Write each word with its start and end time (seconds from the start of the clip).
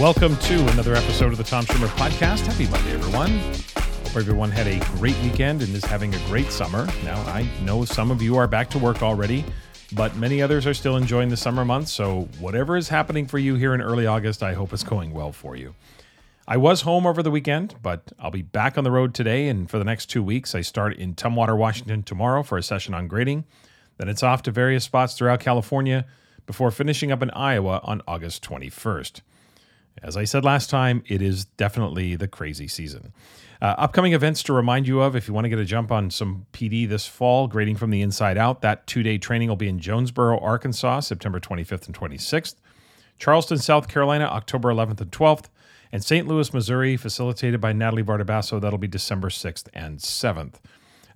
Welcome 0.00 0.36
to 0.38 0.68
another 0.72 0.96
episode 0.96 1.30
of 1.30 1.38
the 1.38 1.44
Tom 1.44 1.64
Schimmer 1.66 1.86
Podcast. 1.86 2.40
Happy 2.40 2.66
Monday, 2.68 2.94
everyone. 2.94 3.38
Hope 3.78 4.16
everyone 4.16 4.50
had 4.50 4.66
a 4.66 4.80
great 4.96 5.16
weekend 5.22 5.62
and 5.62 5.72
is 5.72 5.84
having 5.84 6.12
a 6.12 6.18
great 6.26 6.50
summer. 6.50 6.88
Now, 7.04 7.20
I 7.28 7.48
know 7.62 7.84
some 7.84 8.10
of 8.10 8.20
you 8.20 8.36
are 8.36 8.48
back 8.48 8.68
to 8.70 8.78
work 8.80 9.04
already, 9.04 9.44
but 9.92 10.16
many 10.16 10.42
others 10.42 10.66
are 10.66 10.74
still 10.74 10.96
enjoying 10.96 11.28
the 11.28 11.36
summer 11.36 11.64
months. 11.64 11.92
So, 11.92 12.28
whatever 12.40 12.76
is 12.76 12.88
happening 12.88 13.28
for 13.28 13.38
you 13.38 13.54
here 13.54 13.72
in 13.72 13.80
early 13.80 14.04
August, 14.04 14.42
I 14.42 14.54
hope 14.54 14.72
it's 14.72 14.82
going 14.82 15.12
well 15.12 15.30
for 15.30 15.54
you. 15.54 15.76
I 16.48 16.56
was 16.56 16.80
home 16.80 17.06
over 17.06 17.22
the 17.22 17.30
weekend, 17.30 17.76
but 17.80 18.12
I'll 18.18 18.32
be 18.32 18.42
back 18.42 18.76
on 18.76 18.82
the 18.82 18.90
road 18.90 19.14
today 19.14 19.46
and 19.46 19.70
for 19.70 19.78
the 19.78 19.84
next 19.84 20.06
two 20.06 20.24
weeks. 20.24 20.56
I 20.56 20.62
start 20.62 20.96
in 20.96 21.14
Tumwater, 21.14 21.56
Washington 21.56 22.02
tomorrow 22.02 22.42
for 22.42 22.58
a 22.58 22.64
session 22.64 22.94
on 22.94 23.06
grading. 23.06 23.44
Then 23.98 24.08
it's 24.08 24.24
off 24.24 24.42
to 24.42 24.50
various 24.50 24.82
spots 24.82 25.14
throughout 25.14 25.38
California 25.38 26.04
before 26.46 26.72
finishing 26.72 27.12
up 27.12 27.22
in 27.22 27.30
Iowa 27.30 27.80
on 27.84 28.02
August 28.08 28.42
21st. 28.42 29.20
As 30.02 30.16
I 30.16 30.24
said 30.24 30.44
last 30.44 30.70
time, 30.70 31.02
it 31.06 31.22
is 31.22 31.44
definitely 31.44 32.16
the 32.16 32.28
crazy 32.28 32.68
season. 32.68 33.12
Uh, 33.62 33.74
upcoming 33.78 34.12
events 34.12 34.42
to 34.42 34.52
remind 34.52 34.86
you 34.86 35.00
of 35.00 35.16
if 35.16 35.26
you 35.28 35.34
want 35.34 35.44
to 35.44 35.48
get 35.48 35.58
a 35.58 35.64
jump 35.64 35.90
on 35.90 36.10
some 36.10 36.46
PD 36.52 36.88
this 36.88 37.06
fall, 37.06 37.46
grading 37.46 37.76
from 37.76 37.90
the 37.90 38.02
inside 38.02 38.36
out. 38.36 38.60
That 38.60 38.86
two 38.86 39.02
day 39.02 39.16
training 39.16 39.48
will 39.48 39.56
be 39.56 39.68
in 39.68 39.78
Jonesboro, 39.78 40.38
Arkansas, 40.38 41.00
September 41.00 41.40
25th 41.40 41.86
and 41.86 41.98
26th, 41.98 42.56
Charleston, 43.18 43.58
South 43.58 43.88
Carolina, 43.88 44.24
October 44.24 44.70
11th 44.70 45.00
and 45.00 45.10
12th, 45.10 45.46
and 45.92 46.04
St. 46.04 46.26
Louis, 46.26 46.52
Missouri, 46.52 46.96
facilitated 46.96 47.60
by 47.60 47.72
Natalie 47.72 48.02
Vardabasso. 48.02 48.60
That'll 48.60 48.78
be 48.78 48.88
December 48.88 49.30
6th 49.30 49.68
and 49.72 49.98
7th. 49.98 50.56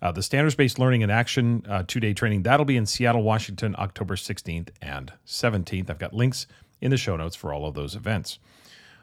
Uh, 0.01 0.13
the 0.13 0.23
standards 0.23 0.55
based 0.55 0.79
learning 0.79 1.03
and 1.03 1.11
action 1.11 1.67
uh, 1.69 1.83
two 1.87 2.01
day 2.01 2.15
training, 2.15 2.45
that'll 2.45 2.65
be 2.65 2.77
in 2.77 2.87
Seattle, 2.87 3.23
Washington, 3.23 3.75
October 3.79 4.15
16th 4.15 4.69
and 4.81 5.13
17th. 5.27 5.91
I've 5.91 5.99
got 5.99 6.15
links 6.15 6.47
in 6.81 6.91
the 6.91 6.97
show 6.97 7.17
notes 7.17 7.35
for 7.35 7.53
all 7.53 7.67
of 7.67 7.75
those 7.75 7.97
events. 7.97 8.39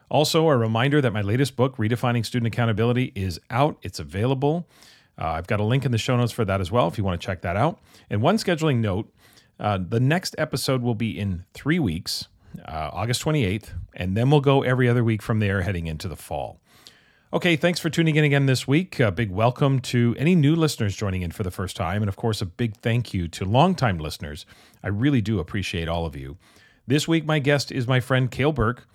Also, 0.10 0.48
a 0.50 0.58
reminder 0.58 1.02
that 1.02 1.12
my 1.12 1.22
latest 1.22 1.56
book, 1.56 1.78
Redefining 1.78 2.26
Student 2.26 2.54
Accountability, 2.54 3.12
is 3.16 3.40
out. 3.50 3.78
It's 3.82 4.00
available. 4.00 4.68
Uh, 5.18 5.30
I've 5.30 5.48
got 5.48 5.60
a 5.60 5.64
link 5.64 5.86
in 5.86 5.92
the 5.92 5.98
show 5.98 6.16
notes 6.18 6.32
for 6.32 6.46
that 6.46 6.62
as 6.62 6.72
well 6.72 6.88
if 6.88 6.98
you 6.98 7.04
want 7.04 7.20
to 7.20 7.26
check 7.26 7.42
that 7.42 7.56
out. 7.56 7.80
And 8.10 8.22
one 8.22 8.38
scheduling 8.38 8.78
note 8.78 9.12
uh, 9.60 9.78
the 9.78 10.00
next 10.00 10.36
episode 10.38 10.82
will 10.82 10.96
be 10.96 11.18
in 11.18 11.46
three 11.54 11.80
weeks, 11.80 12.28
uh, 12.66 12.90
August 12.92 13.24
28th, 13.24 13.70
and 13.94 14.16
then 14.16 14.30
we'll 14.30 14.42
go 14.42 14.64
every 14.64 14.90
other 14.90 15.04
week 15.04 15.22
from 15.22 15.40
there 15.40 15.62
heading 15.62 15.88
into 15.88 16.08
the 16.08 16.16
fall. 16.16 16.60
Okay, 17.34 17.56
thanks 17.56 17.80
for 17.80 17.90
tuning 17.90 18.16
in 18.16 18.24
again 18.24 18.46
this 18.46 18.68
week. 18.68 19.00
A 19.00 19.12
big 19.12 19.30
welcome 19.30 19.80
to 19.82 20.16
any 20.18 20.36
new 20.36 20.56
listeners 20.56 20.96
joining 20.96 21.22
in 21.22 21.32
for 21.32 21.44
the 21.44 21.52
first 21.52 21.76
time. 21.76 22.02
And 22.02 22.08
of 22.10 22.16
course, 22.16 22.42
a 22.42 22.46
big 22.46 22.78
thank 22.78 23.14
you 23.14 23.28
to 23.30 23.46
longtime 23.46 23.98
listeners. 23.98 24.46
I 24.84 24.90
really 24.90 25.22
do 25.22 25.40
appreciate 25.40 25.90
all 25.90 26.06
of 26.06 26.16
you. 26.16 26.38
This 26.88 27.08
week, 27.08 27.26
my 27.26 27.40
guest 27.40 27.72
is 27.72 27.88
my 27.88 28.00
friend 28.00 28.30
Cale 28.30 28.52
Birk. 28.52 28.88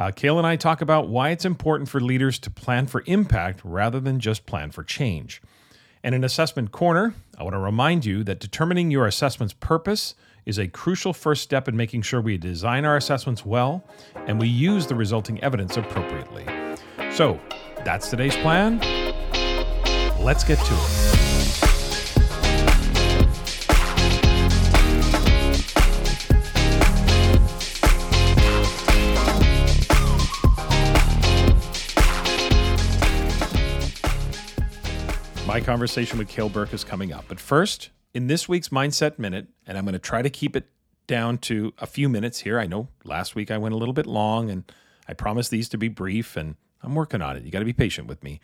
Uh, 0.00 0.10
Cale 0.10 0.38
and 0.38 0.46
I 0.46 0.56
talk 0.56 0.80
about 0.80 1.10
why 1.10 1.28
it's 1.28 1.44
important 1.44 1.90
for 1.90 2.00
leaders 2.00 2.38
to 2.38 2.50
plan 2.50 2.86
for 2.86 3.02
impact 3.04 3.60
rather 3.62 4.00
than 4.00 4.18
just 4.18 4.46
plan 4.46 4.70
for 4.70 4.82
change. 4.82 5.42
And 6.02 6.14
in 6.14 6.24
Assessment 6.24 6.72
Corner, 6.72 7.12
I 7.36 7.42
want 7.42 7.52
to 7.52 7.58
remind 7.58 8.06
you 8.06 8.24
that 8.24 8.40
determining 8.40 8.90
your 8.90 9.06
assessment's 9.06 9.52
purpose 9.52 10.14
is 10.46 10.58
a 10.58 10.68
crucial 10.68 11.12
first 11.12 11.42
step 11.42 11.68
in 11.68 11.76
making 11.76 12.00
sure 12.00 12.22
we 12.22 12.38
design 12.38 12.86
our 12.86 12.96
assessments 12.96 13.44
well 13.44 13.84
and 14.26 14.40
we 14.40 14.48
use 14.48 14.86
the 14.86 14.94
resulting 14.94 15.38
evidence 15.44 15.76
appropriately. 15.76 16.46
So, 17.12 17.38
that's 17.84 18.08
today's 18.08 18.36
plan. 18.36 18.78
Let's 20.18 20.44
get 20.44 20.58
to 20.64 20.72
it. 20.72 20.99
Conversation 35.70 36.18
with 36.18 36.26
Cale 36.26 36.48
Birk 36.48 36.74
is 36.74 36.82
coming 36.82 37.12
up. 37.12 37.26
But 37.28 37.38
first, 37.38 37.90
in 38.12 38.26
this 38.26 38.48
week's 38.48 38.70
Mindset 38.70 39.20
Minute, 39.20 39.46
and 39.68 39.78
I'm 39.78 39.84
going 39.84 39.92
to 39.92 40.00
try 40.00 40.20
to 40.20 40.28
keep 40.28 40.56
it 40.56 40.66
down 41.06 41.38
to 41.38 41.72
a 41.78 41.86
few 41.86 42.08
minutes 42.08 42.40
here. 42.40 42.58
I 42.58 42.66
know 42.66 42.88
last 43.04 43.36
week 43.36 43.52
I 43.52 43.56
went 43.56 43.72
a 43.72 43.78
little 43.78 43.94
bit 43.94 44.04
long, 44.04 44.50
and 44.50 44.64
I 45.06 45.12
promised 45.12 45.52
these 45.52 45.68
to 45.68 45.78
be 45.78 45.86
brief, 45.86 46.36
and 46.36 46.56
I'm 46.82 46.96
working 46.96 47.22
on 47.22 47.36
it. 47.36 47.44
You 47.44 47.52
got 47.52 47.60
to 47.60 47.64
be 47.64 47.72
patient 47.72 48.08
with 48.08 48.24
me. 48.24 48.40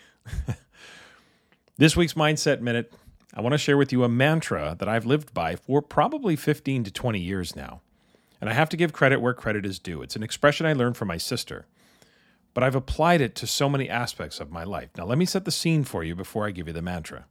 this 1.79 1.97
week's 1.97 2.13
Mindset 2.13 2.61
Minute, 2.61 2.93
I 3.35 3.41
want 3.41 3.55
to 3.55 3.59
share 3.59 3.77
with 3.77 3.91
you 3.91 4.05
a 4.05 4.09
mantra 4.09 4.77
that 4.79 4.89
I've 4.89 5.05
lived 5.05 5.35
by 5.35 5.57
for 5.57 5.83
probably 5.83 6.37
15 6.37 6.85
to 6.85 6.93
20 6.93 7.19
years 7.19 7.57
now. 7.57 7.81
And 8.41 8.49
I 8.49 8.53
have 8.53 8.69
to 8.69 8.77
give 8.77 8.93
credit 8.93 9.21
where 9.21 9.35
credit 9.35 9.67
is 9.67 9.81
due. 9.81 10.01
It's 10.01 10.15
an 10.15 10.23
expression 10.23 10.65
I 10.65 10.75
learned 10.75 10.97
from 10.97 11.09
my 11.09 11.19
sister 11.19 11.67
but 12.57 12.65
I've 12.65 12.75
applied 12.75 13.21
it 13.21 13.35
to 13.35 13.47
so 13.47 13.69
many 13.69 13.87
aspects 13.87 14.41
of 14.41 14.51
my 14.51 14.65
life. 14.65 14.89
Now, 14.97 15.05
let 15.05 15.19
me 15.19 15.27
set 15.27 15.45
the 15.45 15.51
scene 15.51 15.85
for 15.85 16.03
you 16.03 16.15
before 16.15 16.47
I 16.47 16.53
give 16.53 16.67
you 16.67 16.73
the 16.73 16.81
mantra. 16.81 17.27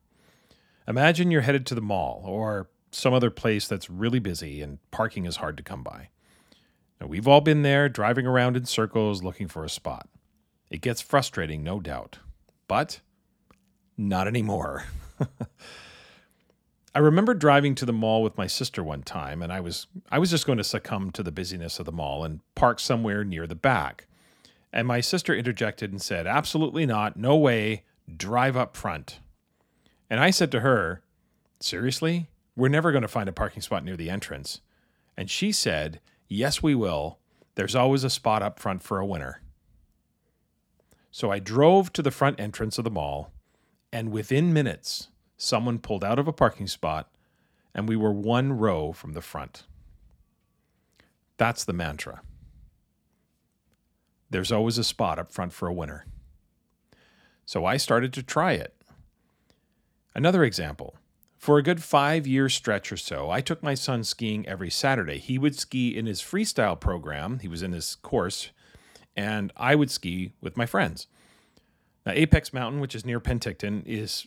Imagine 0.88 1.31
you're 1.31 1.41
headed 1.41 1.66
to 1.66 1.74
the 1.74 1.81
mall 1.81 2.22
or 2.28 2.69
some 2.91 3.12
other 3.12 3.31
place 3.31 3.68
that's 3.68 3.90
really 3.90 4.19
busy 4.19 4.62
and 4.62 4.78
parking 4.91 5.25
is 5.25 5.38
hard 5.38 5.58
to 5.58 5.63
come 5.63 5.81
by. 5.81 6.09
Now, 7.02 7.08
we've 7.08 7.28
all 7.28 7.41
been 7.41 7.63
there 7.63 7.90
driving 7.90 8.28
around 8.28 8.56
in 8.56 8.66
circles 8.66 9.24
looking 9.24 9.47
for 9.47 9.66
a 9.66 9.69
spot. 9.69 10.08
It 10.69 10.81
gets 10.81 11.02
frustrating, 11.02 11.63
no 11.63 11.80
doubt, 11.80 12.19
but 12.68 13.00
not 13.97 14.28
anymore. 14.28 14.86
I 16.94 17.00
remember 17.00 17.34
driving 17.34 17.74
to 17.75 17.86
the 17.88 17.92
mall 17.92 18.22
with 18.22 18.38
my 18.38 18.46
sister 18.46 18.84
one 18.84 19.02
time 19.02 19.42
and 19.42 19.52
I 19.52 19.59
was 19.59 19.88
I 20.12 20.19
was 20.19 20.30
just 20.30 20.46
going 20.46 20.59
to 20.59 20.63
succumb 20.63 21.09
to 21.13 21.24
the 21.24 21.31
busyness 21.31 21.80
of 21.80 21.88
the 21.88 21.92
mall 21.92 22.24
and 22.24 22.42
park 22.53 22.80
somewhere 22.80 23.24
near 23.24 23.47
the 23.47 23.56
back. 23.56 24.06
And 24.73 24.87
my 24.87 25.01
sister 25.01 25.33
interjected 25.33 25.91
and 25.91 26.01
said, 26.01 26.27
Absolutely 26.27 26.85
not. 26.85 27.17
No 27.17 27.35
way. 27.35 27.83
Drive 28.15 28.57
up 28.57 28.75
front. 28.75 29.19
And 30.09 30.19
I 30.19 30.29
said 30.31 30.51
to 30.51 30.59
her, 30.61 31.01
Seriously? 31.59 32.27
We're 32.55 32.69
never 32.69 32.91
going 32.91 33.01
to 33.01 33.07
find 33.07 33.27
a 33.27 33.33
parking 33.33 33.61
spot 33.61 33.83
near 33.83 33.97
the 33.97 34.09
entrance. 34.09 34.61
And 35.17 35.29
she 35.29 35.51
said, 35.51 35.99
Yes, 36.27 36.61
we 36.61 36.75
will. 36.75 37.19
There's 37.55 37.75
always 37.75 38.03
a 38.03 38.09
spot 38.09 38.41
up 38.41 38.59
front 38.59 38.83
for 38.83 38.99
a 38.99 39.05
winner. 39.05 39.41
So 41.11 41.31
I 41.31 41.39
drove 41.39 41.93
to 41.93 42.01
the 42.01 42.11
front 42.11 42.39
entrance 42.39 42.77
of 42.77 42.83
the 42.83 42.91
mall, 42.91 43.31
and 43.93 44.11
within 44.11 44.51
minutes, 44.51 45.07
someone 45.37 45.79
pulled 45.79 46.03
out 46.03 46.19
of 46.19 46.27
a 46.27 46.33
parking 46.33 46.67
spot, 46.67 47.09
and 47.73 47.87
we 47.87 47.95
were 47.95 48.11
one 48.11 48.57
row 48.57 48.91
from 48.91 49.13
the 49.13 49.21
front. 49.21 49.63
That's 51.37 51.63
the 51.63 51.71
mantra. 51.71 52.21
There's 54.30 54.52
always 54.52 54.78
a 54.78 54.84
spot 54.84 55.19
up 55.19 55.31
front 55.31 55.53
for 55.53 55.68
a 55.68 55.74
winner. 55.74 56.06
So 57.46 57.66
I 57.66 57.78
started 57.78 58.12
to 58.13 58.24
try 58.24 58.53
it. 58.53 58.75
Another 60.13 60.44
example. 60.44 60.96
For 61.38 61.59
a 61.59 61.63
good 61.63 61.84
five 61.84 62.25
year 62.25 62.50
stretch 62.50 62.91
or 62.91 62.97
so, 62.97 63.30
I 63.30 63.41
took 63.41 63.62
my 63.62 63.75
son 63.75 64.03
skiing 64.03 64.47
every 64.47 64.72
Saturday. 64.72 65.19
He 65.19 65.38
would 65.38 65.56
ski 65.56 65.96
in 65.96 66.08
his 66.08 66.22
freestyle 66.22 66.80
program, 66.80 67.40
he 67.40 67.47
was 67.47 67.62
in 67.62 67.72
his 67.72 67.96
course, 67.96 68.50
and 69.16 69.53
I 69.56 69.75
would 69.75 69.91
ski 69.91 70.34
with 70.42 70.57
my 70.57 70.66
friends. 70.66 71.06
Now, 72.06 72.13
Apex 72.13 72.52
Mountain, 72.52 72.81
which 72.81 72.96
is 72.96 73.06
near 73.06 73.19
Penticton, 73.19 73.84
is, 73.86 74.25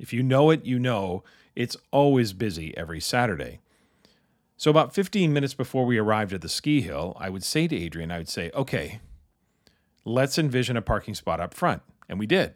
if 0.00 0.12
you 0.12 0.22
know 0.22 0.50
it, 0.50 0.64
you 0.64 0.78
know, 0.78 1.22
it's 1.54 1.76
always 1.90 2.32
busy 2.32 2.76
every 2.76 3.00
Saturday. 3.00 3.60
So, 4.56 4.70
about 4.70 4.94
15 4.94 5.32
minutes 5.32 5.54
before 5.54 5.84
we 5.84 5.98
arrived 5.98 6.32
at 6.32 6.40
the 6.40 6.48
ski 6.48 6.80
hill, 6.80 7.16
I 7.20 7.28
would 7.28 7.44
say 7.44 7.68
to 7.68 7.76
Adrian, 7.76 8.10
I 8.10 8.18
would 8.18 8.28
say, 8.28 8.50
okay, 8.54 9.00
let's 10.06 10.38
envision 10.38 10.78
a 10.78 10.82
parking 10.82 11.14
spot 11.14 11.40
up 11.40 11.52
front. 11.52 11.82
And 12.08 12.18
we 12.18 12.26
did. 12.26 12.54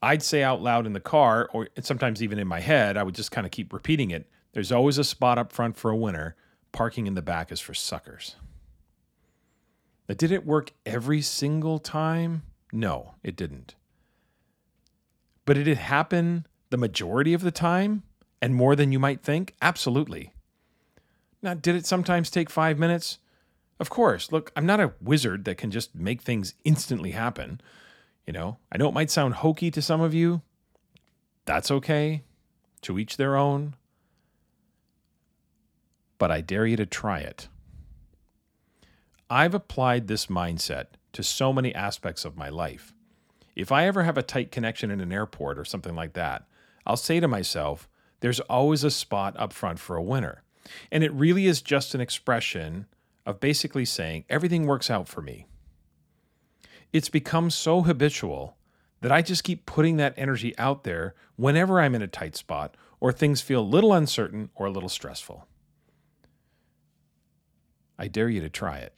I'd 0.00 0.22
say 0.22 0.42
out 0.42 0.62
loud 0.62 0.86
in 0.86 0.92
the 0.92 1.00
car, 1.00 1.50
or 1.52 1.68
sometimes 1.80 2.22
even 2.22 2.38
in 2.38 2.46
my 2.46 2.60
head, 2.60 2.96
I 2.96 3.02
would 3.02 3.14
just 3.14 3.32
kind 3.32 3.44
of 3.46 3.50
keep 3.50 3.72
repeating 3.72 4.10
it. 4.10 4.26
There's 4.52 4.72
always 4.72 4.98
a 4.98 5.04
spot 5.04 5.36
up 5.36 5.52
front 5.52 5.76
for 5.76 5.90
a 5.90 5.96
winner. 5.96 6.36
Parking 6.72 7.06
in 7.06 7.14
the 7.14 7.22
back 7.22 7.50
is 7.50 7.60
for 7.60 7.74
suckers. 7.74 8.36
But 10.06 10.18
did 10.18 10.30
it 10.30 10.46
work 10.46 10.72
every 10.84 11.20
single 11.20 11.78
time? 11.78 12.42
No, 12.72 13.14
it 13.24 13.34
didn't. 13.34 13.74
But 15.44 15.54
did 15.54 15.66
it 15.66 15.78
happen 15.78 16.46
the 16.70 16.76
majority 16.76 17.34
of 17.34 17.42
the 17.42 17.50
time 17.50 18.04
and 18.40 18.54
more 18.54 18.76
than 18.76 18.92
you 18.92 18.98
might 18.98 19.22
think? 19.22 19.54
Absolutely. 19.60 20.32
Now, 21.42 21.54
did 21.54 21.74
it 21.74 21.86
sometimes 21.86 22.30
take 22.30 22.50
five 22.50 22.78
minutes? 22.78 23.18
Of 23.78 23.90
course. 23.90 24.32
Look, 24.32 24.52
I'm 24.56 24.66
not 24.66 24.80
a 24.80 24.92
wizard 25.00 25.44
that 25.44 25.58
can 25.58 25.70
just 25.70 25.94
make 25.94 26.22
things 26.22 26.54
instantly 26.64 27.10
happen. 27.10 27.60
You 28.26 28.32
know, 28.32 28.58
I 28.72 28.78
know 28.78 28.88
it 28.88 28.94
might 28.94 29.10
sound 29.10 29.34
hokey 29.34 29.70
to 29.70 29.82
some 29.82 30.00
of 30.00 30.14
you. 30.14 30.42
That's 31.44 31.70
okay. 31.70 32.24
To 32.82 32.98
each 32.98 33.16
their 33.16 33.36
own. 33.36 33.74
But 36.18 36.30
I 36.30 36.40
dare 36.40 36.66
you 36.66 36.76
to 36.76 36.86
try 36.86 37.20
it. 37.20 37.48
I've 39.28 39.54
applied 39.54 40.06
this 40.06 40.26
mindset 40.26 40.86
to 41.12 41.22
so 41.22 41.52
many 41.52 41.74
aspects 41.74 42.24
of 42.24 42.36
my 42.36 42.48
life. 42.48 42.94
If 43.54 43.72
I 43.72 43.86
ever 43.86 44.04
have 44.04 44.18
a 44.18 44.22
tight 44.22 44.52
connection 44.52 44.90
in 44.90 45.00
an 45.00 45.12
airport 45.12 45.58
or 45.58 45.64
something 45.64 45.94
like 45.94 46.12
that, 46.12 46.46
I'll 46.86 46.96
say 46.96 47.20
to 47.20 47.28
myself, 47.28 47.88
there's 48.20 48.40
always 48.40 48.84
a 48.84 48.90
spot 48.90 49.34
up 49.38 49.52
front 49.52 49.78
for 49.78 49.96
a 49.96 50.02
winner. 50.02 50.42
And 50.90 51.02
it 51.02 51.12
really 51.12 51.46
is 51.46 51.62
just 51.62 51.94
an 51.94 52.00
expression 52.00 52.86
of 53.26 53.40
basically 53.40 53.84
saying 53.84 54.24
everything 54.30 54.66
works 54.66 54.88
out 54.88 55.08
for 55.08 55.20
me. 55.20 55.46
it's 56.92 57.08
become 57.10 57.50
so 57.50 57.82
habitual 57.82 58.56
that 59.00 59.12
I 59.12 59.20
just 59.20 59.44
keep 59.44 59.66
putting 59.66 59.96
that 59.98 60.14
energy 60.16 60.56
out 60.56 60.84
there 60.84 61.14
whenever 61.34 61.80
I'm 61.80 61.94
in 61.94 62.00
a 62.00 62.06
tight 62.06 62.36
spot 62.36 62.76
or 63.00 63.12
things 63.12 63.42
feel 63.42 63.60
a 63.60 63.62
little 63.62 63.92
uncertain 63.92 64.50
or 64.54 64.66
a 64.66 64.70
little 64.70 64.88
stressful. 64.88 65.46
I 67.98 68.08
dare 68.08 68.28
you 68.28 68.40
to 68.40 68.48
try 68.48 68.78
it. 68.78 68.94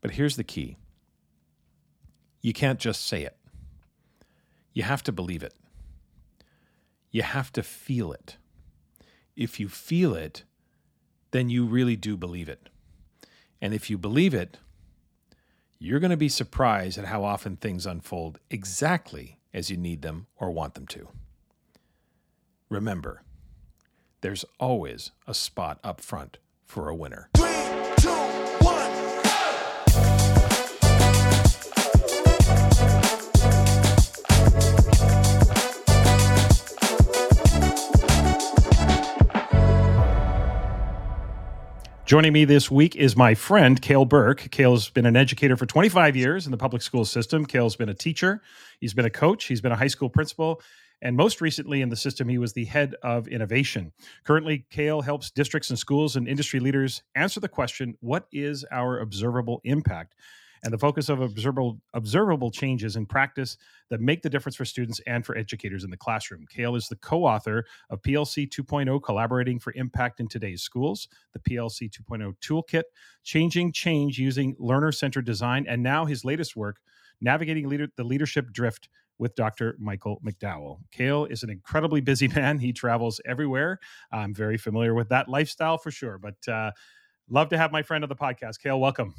But 0.00 0.12
here's 0.12 0.36
the 0.36 0.44
key 0.44 0.76
you 2.42 2.52
can't 2.52 2.78
just 2.78 3.06
say 3.06 3.22
it, 3.22 3.36
you 4.72 4.82
have 4.82 5.02
to 5.04 5.12
believe 5.12 5.42
it. 5.42 5.54
You 7.10 7.22
have 7.22 7.52
to 7.52 7.62
feel 7.62 8.12
it. 8.12 8.36
If 9.36 9.58
you 9.58 9.68
feel 9.68 10.14
it, 10.14 10.44
then 11.34 11.50
you 11.50 11.66
really 11.66 11.96
do 11.96 12.16
believe 12.16 12.48
it. 12.48 12.68
And 13.60 13.74
if 13.74 13.90
you 13.90 13.98
believe 13.98 14.34
it, 14.34 14.58
you're 15.80 15.98
going 15.98 16.12
to 16.12 16.16
be 16.16 16.28
surprised 16.28 16.96
at 16.96 17.06
how 17.06 17.24
often 17.24 17.56
things 17.56 17.86
unfold 17.86 18.38
exactly 18.50 19.40
as 19.52 19.68
you 19.68 19.76
need 19.76 20.02
them 20.02 20.28
or 20.36 20.52
want 20.52 20.74
them 20.74 20.86
to. 20.86 21.08
Remember, 22.68 23.22
there's 24.20 24.44
always 24.60 25.10
a 25.26 25.34
spot 25.34 25.80
up 25.82 26.00
front 26.00 26.38
for 26.66 26.88
a 26.88 26.94
winner. 26.94 27.28
Joining 42.06 42.34
me 42.34 42.44
this 42.44 42.70
week 42.70 42.96
is 42.96 43.16
my 43.16 43.34
friend, 43.34 43.80
Cale 43.80 44.04
Birk. 44.04 44.50
Cale's 44.50 44.90
been 44.90 45.06
an 45.06 45.16
educator 45.16 45.56
for 45.56 45.64
25 45.64 46.14
years 46.14 46.44
in 46.44 46.50
the 46.50 46.58
public 46.58 46.82
school 46.82 47.06
system. 47.06 47.46
Cale's 47.46 47.76
been 47.76 47.88
a 47.88 47.94
teacher, 47.94 48.42
he's 48.78 48.92
been 48.92 49.06
a 49.06 49.10
coach, 49.10 49.44
he's 49.46 49.62
been 49.62 49.72
a 49.72 49.76
high 49.76 49.86
school 49.86 50.10
principal, 50.10 50.60
and 51.00 51.16
most 51.16 51.40
recently 51.40 51.80
in 51.80 51.88
the 51.88 51.96
system, 51.96 52.28
he 52.28 52.36
was 52.36 52.52
the 52.52 52.66
head 52.66 52.94
of 53.02 53.26
innovation. 53.26 53.90
Currently, 54.24 54.66
Cale 54.70 55.00
helps 55.00 55.30
districts 55.30 55.70
and 55.70 55.78
schools 55.78 56.14
and 56.14 56.28
industry 56.28 56.60
leaders 56.60 57.02
answer 57.14 57.40
the 57.40 57.48
question 57.48 57.96
what 58.00 58.26
is 58.30 58.66
our 58.70 58.98
observable 58.98 59.62
impact? 59.64 60.14
And 60.64 60.72
the 60.72 60.78
focus 60.78 61.10
of 61.10 61.20
observable 61.20 61.78
observable 61.92 62.50
changes 62.50 62.96
in 62.96 63.04
practice 63.04 63.58
that 63.90 64.00
make 64.00 64.22
the 64.22 64.30
difference 64.30 64.56
for 64.56 64.64
students 64.64 64.98
and 65.06 65.24
for 65.24 65.36
educators 65.36 65.84
in 65.84 65.90
the 65.90 65.96
classroom. 65.96 66.46
Cale 66.48 66.74
is 66.74 66.88
the 66.88 66.96
co-author 66.96 67.66
of 67.90 68.00
PLC 68.00 68.48
2.0 68.48 69.02
Collaborating 69.02 69.60
for 69.60 69.74
Impact 69.76 70.20
in 70.20 70.28
Today's 70.28 70.62
Schools, 70.62 71.06
the 71.34 71.38
PLC 71.38 71.90
2.0 71.90 72.34
Toolkit, 72.40 72.84
Changing 73.22 73.72
Change 73.72 74.18
Using 74.18 74.56
Learner-Centered 74.58 75.26
Design, 75.26 75.66
and 75.68 75.82
now 75.82 76.06
his 76.06 76.24
latest 76.24 76.56
work, 76.56 76.78
Navigating 77.20 77.68
leader, 77.68 77.88
the 77.96 78.04
Leadership 78.04 78.50
Drift 78.50 78.88
with 79.18 79.34
Dr. 79.34 79.76
Michael 79.78 80.20
McDowell. 80.26 80.78
Cale 80.90 81.26
is 81.26 81.42
an 81.42 81.50
incredibly 81.50 82.00
busy 82.00 82.28
man. 82.34 82.58
He 82.58 82.72
travels 82.72 83.20
everywhere. 83.26 83.78
I'm 84.10 84.34
very 84.34 84.56
familiar 84.56 84.94
with 84.94 85.10
that 85.10 85.28
lifestyle 85.28 85.78
for 85.78 85.90
sure, 85.90 86.18
but 86.18 86.48
uh, 86.48 86.72
love 87.28 87.50
to 87.50 87.58
have 87.58 87.70
my 87.70 87.82
friend 87.82 88.02
on 88.02 88.08
the 88.08 88.16
podcast. 88.16 88.60
Cale, 88.60 88.80
welcome. 88.80 89.14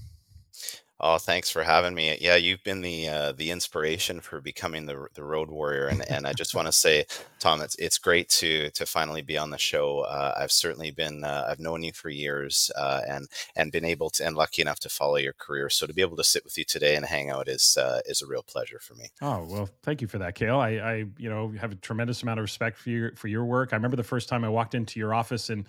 Oh, 1.02 1.18
thanks 1.18 1.50
for 1.50 1.62
having 1.62 1.94
me. 1.94 2.18
Yeah, 2.22 2.38
you've 2.38 2.64
been 2.64 2.82
the 2.82 3.10
uh, 3.10 3.32
the 3.34 3.52
inspiration 3.52 4.22
for 4.22 4.40
becoming 4.40 4.86
the 4.86 5.08
the 5.14 5.26
road 5.26 5.50
warrior, 5.50 5.88
and 5.88 6.10
and 6.10 6.26
I 6.26 6.32
just 6.32 6.56
want 6.56 6.68
to 6.68 6.72
say, 6.72 7.06
Tom, 7.38 7.60
it's 7.60 7.76
it's 7.76 7.98
great 7.98 8.30
to 8.30 8.70
to 8.72 8.86
finally 8.86 9.22
be 9.22 9.38
on 9.38 9.50
the 9.50 9.58
show. 9.58 10.02
Uh, 10.02 10.34
I've 10.38 10.54
certainly 10.54 10.92
been 10.92 11.26
uh, 11.26 11.48
I've 11.50 11.60
known 11.60 11.84
you 11.84 11.92
for 11.92 12.10
years, 12.10 12.72
uh, 12.78 13.02
and 13.10 13.28
and 13.58 13.74
been 13.74 13.84
able 13.84 14.10
to 14.12 14.26
and 14.26 14.38
lucky 14.38 14.62
enough 14.62 14.80
to 14.82 14.90
follow 14.90 15.18
your 15.18 15.34
career. 15.34 15.70
So 15.70 15.86
to 15.86 15.94
be 15.94 16.02
able 16.02 16.16
to 16.16 16.24
sit 16.24 16.46
with 16.46 16.58
you 16.58 16.64
today 16.64 16.96
and 16.96 17.06
hang 17.06 17.30
out 17.30 17.50
is 17.50 17.76
uh, 17.76 18.00
is 18.06 18.22
a 18.22 18.28
real 18.28 18.44
pleasure 18.44 18.80
for 18.80 18.96
me. 18.96 19.10
Oh 19.22 19.46
well, 19.50 19.70
thank 19.84 20.02
you 20.02 20.08
for 20.08 20.20
that, 20.20 20.36
Cale. 20.36 20.60
I, 20.60 20.70
I 20.78 20.94
you 21.18 21.30
know 21.30 21.50
have 21.60 21.74
a 21.74 21.76
tremendous 21.76 22.24
amount 22.24 22.40
of 22.40 22.44
respect 22.44 22.78
for 22.78 22.90
your 22.90 23.12
for 23.18 23.28
your 23.28 23.44
work. 23.44 23.74
I 23.74 23.76
remember 23.76 23.98
the 23.98 24.04
first 24.04 24.30
time 24.30 24.46
I 24.46 24.50
walked 24.50 24.76
into 24.76 24.98
your 25.02 25.14
office 25.14 25.50
and 25.50 25.66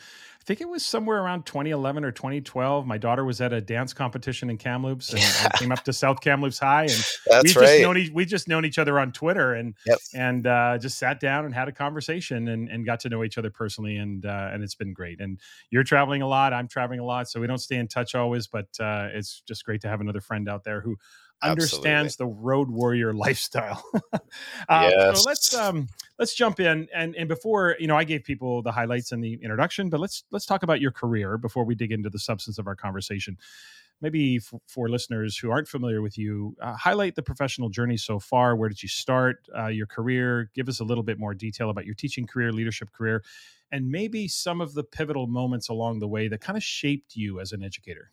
think 0.46 0.60
it 0.60 0.69
was 0.69 0.84
somewhere 0.84 1.20
around 1.20 1.44
2011 1.44 2.04
or 2.04 2.12
2012. 2.12 2.87
My 2.87 2.98
daughter 2.98 3.25
was 3.25 3.40
at 3.40 3.52
a 3.52 3.60
dance 3.60 3.93
competition 3.93 4.48
in 4.48 4.56
Kamloops 4.56 5.10
and 5.10 5.20
yeah. 5.20 5.48
I 5.52 5.58
came 5.58 5.72
up 5.72 5.82
to 5.84 5.93
South 5.93 6.20
Kamloops 6.20 6.60
High, 6.60 6.84
and 6.84 6.90
we 7.43 7.52
just 7.52 7.56
right. 7.56 7.82
known 7.82 8.08
we 8.14 8.25
just 8.25 8.46
known 8.46 8.64
each 8.64 8.78
other 8.78 8.98
on 9.00 9.10
Twitter 9.10 9.54
and 9.54 9.75
yep. 9.84 9.98
and 10.14 10.46
uh, 10.46 10.78
just 10.78 10.98
sat 10.98 11.19
down 11.19 11.44
and 11.44 11.52
had 11.52 11.66
a 11.66 11.72
conversation 11.72 12.48
and, 12.48 12.69
and 12.69 12.87
got 12.87 13.00
to 13.00 13.08
know 13.08 13.25
each 13.25 13.38
other 13.38 13.50
personally, 13.50 13.96
and 13.96 14.25
uh, 14.25 14.50
and 14.52 14.62
it's 14.62 14.76
been 14.76 14.93
great. 14.93 15.20
And 15.20 15.40
you're 15.70 15.84
traveling 15.84 16.22
a 16.22 16.28
lot, 16.28 16.52
I'm 16.52 16.69
traveling 16.69 17.00
a 17.00 17.04
lot, 17.04 17.28
so 17.28 17.40
we 17.40 17.48
don't 17.48 17.58
stay 17.58 17.76
in 17.76 17.88
touch 17.88 18.14
always, 18.14 18.46
but 18.46 18.69
uh, 18.78 19.08
it's 19.12 19.43
just 19.48 19.64
great 19.64 19.81
to 19.81 19.88
have 19.88 20.00
another 20.00 20.20
friend 20.20 20.48
out 20.48 20.62
there 20.62 20.81
who 20.81 20.96
understands 21.42 22.14
Absolutely. 22.14 22.34
the 22.34 22.40
road 22.40 22.70
warrior 22.70 23.12
lifestyle. 23.14 23.84
uh, 24.12 24.90
yes. 24.90 25.18
So 25.18 25.28
let's 25.28 25.54
um, 25.54 25.88
let's 26.18 26.34
jump 26.34 26.60
in 26.60 26.88
and 26.94 27.14
and 27.16 27.28
before 27.28 27.76
you 27.78 27.86
know 27.86 27.96
I 27.96 28.04
gave 28.04 28.24
people 28.24 28.62
the 28.62 28.72
highlights 28.72 29.12
in 29.12 29.20
the 29.20 29.34
introduction, 29.34 29.90
but 29.90 30.00
let's 30.00 30.24
let's 30.30 30.46
talk 30.46 30.62
about 30.62 30.80
your 30.80 30.92
career 30.92 31.38
before 31.38 31.64
we 31.64 31.74
dig 31.74 31.92
into 31.92 32.10
the 32.10 32.18
substance 32.18 32.58
of 32.58 32.66
our 32.66 32.76
conversation. 32.76 33.36
Maybe 34.02 34.36
f- 34.36 34.52
for 34.66 34.90
listeners 34.90 35.38
who 35.38 35.50
aren't 35.50 35.68
familiar 35.68 36.02
with 36.02 36.18
you, 36.18 36.54
uh, 36.60 36.74
highlight 36.74 37.14
the 37.14 37.22
professional 37.22 37.70
journey 37.70 37.96
so 37.96 38.18
far. 38.18 38.54
Where 38.54 38.68
did 38.68 38.82
you 38.82 38.90
start 38.90 39.48
uh, 39.56 39.68
your 39.68 39.86
career? 39.86 40.50
Give 40.54 40.68
us 40.68 40.80
a 40.80 40.84
little 40.84 41.02
bit 41.02 41.18
more 41.18 41.32
detail 41.32 41.70
about 41.70 41.86
your 41.86 41.94
teaching 41.94 42.26
career, 42.26 42.52
leadership 42.52 42.92
career, 42.92 43.24
and 43.72 43.90
maybe 43.90 44.28
some 44.28 44.60
of 44.60 44.74
the 44.74 44.84
pivotal 44.84 45.26
moments 45.26 45.70
along 45.70 46.00
the 46.00 46.08
way 46.08 46.28
that 46.28 46.42
kind 46.42 46.58
of 46.58 46.62
shaped 46.62 47.16
you 47.16 47.40
as 47.40 47.52
an 47.52 47.62
educator. 47.62 48.10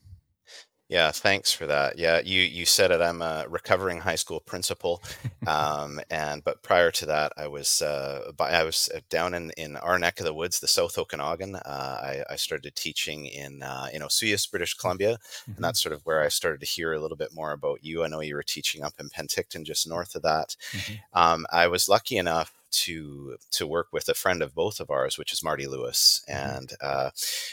Yeah, 0.93 1.09
thanks 1.09 1.51
for 1.51 1.65
that. 1.65 1.97
Yeah, 1.97 2.21
you 2.23 2.41
you 2.41 2.67
said 2.67 2.91
it. 2.91 3.01
I'm 3.01 3.23
a 3.23 3.47
recovering 3.49 4.01
high 4.01 4.13
school 4.13 4.39
principal, 4.39 5.01
um, 5.47 5.99
and 6.11 6.43
but 6.43 6.61
prior 6.61 6.91
to 6.91 7.07
that, 7.07 7.33
I 7.35 7.47
was 7.47 7.81
uh, 7.81 8.31
by, 8.37 8.51
I 8.51 8.63
was 8.63 8.91
uh, 8.93 8.99
down 9.09 9.33
in, 9.33 9.49
in 9.57 9.75
our 9.77 9.97
neck 9.97 10.19
of 10.19 10.27
the 10.27 10.35
woods, 10.35 10.59
the 10.59 10.67
South 10.67 10.95
Okanagan. 10.99 11.55
Uh, 11.55 11.97
I, 12.03 12.23
I 12.33 12.35
started 12.35 12.75
teaching 12.75 13.25
in 13.25 13.63
uh, 13.63 13.87
in 13.91 14.03
Osoyoos, 14.03 14.51
British 14.51 14.75
Columbia, 14.75 15.17
mm-hmm. 15.17 15.53
and 15.55 15.63
that's 15.63 15.81
sort 15.81 15.93
of 15.93 16.05
where 16.05 16.21
I 16.21 16.27
started 16.27 16.59
to 16.59 16.67
hear 16.67 16.93
a 16.93 17.01
little 17.01 17.17
bit 17.17 17.33
more 17.33 17.53
about 17.53 17.83
you. 17.83 18.03
I 18.03 18.07
know 18.07 18.21
you 18.21 18.35
were 18.35 18.43
teaching 18.43 18.83
up 18.83 18.93
in 18.99 19.09
Penticton, 19.09 19.63
just 19.63 19.89
north 19.89 20.13
of 20.13 20.21
that. 20.21 20.55
Mm-hmm. 20.73 21.19
Um, 21.19 21.47
I 21.51 21.69
was 21.69 21.89
lucky 21.89 22.17
enough 22.17 22.53
to 22.73 23.37
to 23.51 23.67
work 23.67 23.87
with 23.91 24.09
a 24.09 24.13
friend 24.13 24.41
of 24.41 24.55
both 24.55 24.79
of 24.79 24.89
ours, 24.89 25.17
which 25.17 25.33
is 25.33 25.43
Marty 25.43 25.67
Lewis. 25.67 26.23
Mm-hmm. 26.29 26.57
And 26.57 26.73
uh, 26.81 27.09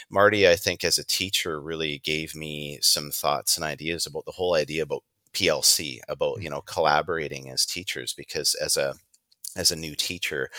Marty, 0.09 0.47
I 0.47 0.55
think, 0.55 0.83
as 0.83 0.97
a 0.97 1.05
teacher, 1.05 1.61
really 1.61 1.99
gave 1.99 2.35
me 2.35 2.79
some 2.81 3.11
thoughts 3.11 3.57
and 3.57 3.65
ideas 3.65 4.05
about 4.05 4.25
the 4.25 4.33
whole 4.33 4.55
idea 4.55 4.83
about 4.83 5.03
PLC, 5.33 5.99
about 6.07 6.35
mm-hmm. 6.35 6.43
you 6.43 6.49
know 6.49 6.61
collaborating 6.61 7.49
as 7.49 7.65
teachers, 7.65 8.13
because 8.13 8.55
as 8.55 8.77
a 8.77 8.95
as 9.55 9.71
a 9.71 9.75
new 9.75 9.95
teacher 9.95 10.49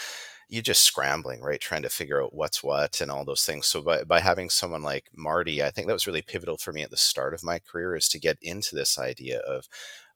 you're 0.52 0.60
just 0.60 0.82
scrambling, 0.82 1.40
right? 1.40 1.58
Trying 1.58 1.80
to 1.80 1.88
figure 1.88 2.22
out 2.22 2.34
what's 2.34 2.62
what 2.62 3.00
and 3.00 3.10
all 3.10 3.24
those 3.24 3.42
things. 3.42 3.66
So 3.66 3.80
by, 3.80 4.04
by 4.04 4.20
having 4.20 4.50
someone 4.50 4.82
like 4.82 5.08
Marty, 5.16 5.62
I 5.62 5.70
think 5.70 5.86
that 5.86 5.94
was 5.94 6.06
really 6.06 6.20
pivotal 6.20 6.58
for 6.58 6.74
me 6.74 6.82
at 6.82 6.90
the 6.90 6.96
start 6.98 7.32
of 7.32 7.42
my 7.42 7.58
career 7.58 7.96
is 7.96 8.06
to 8.10 8.20
get 8.20 8.36
into 8.42 8.74
this 8.74 8.98
idea 8.98 9.38
of 9.38 9.66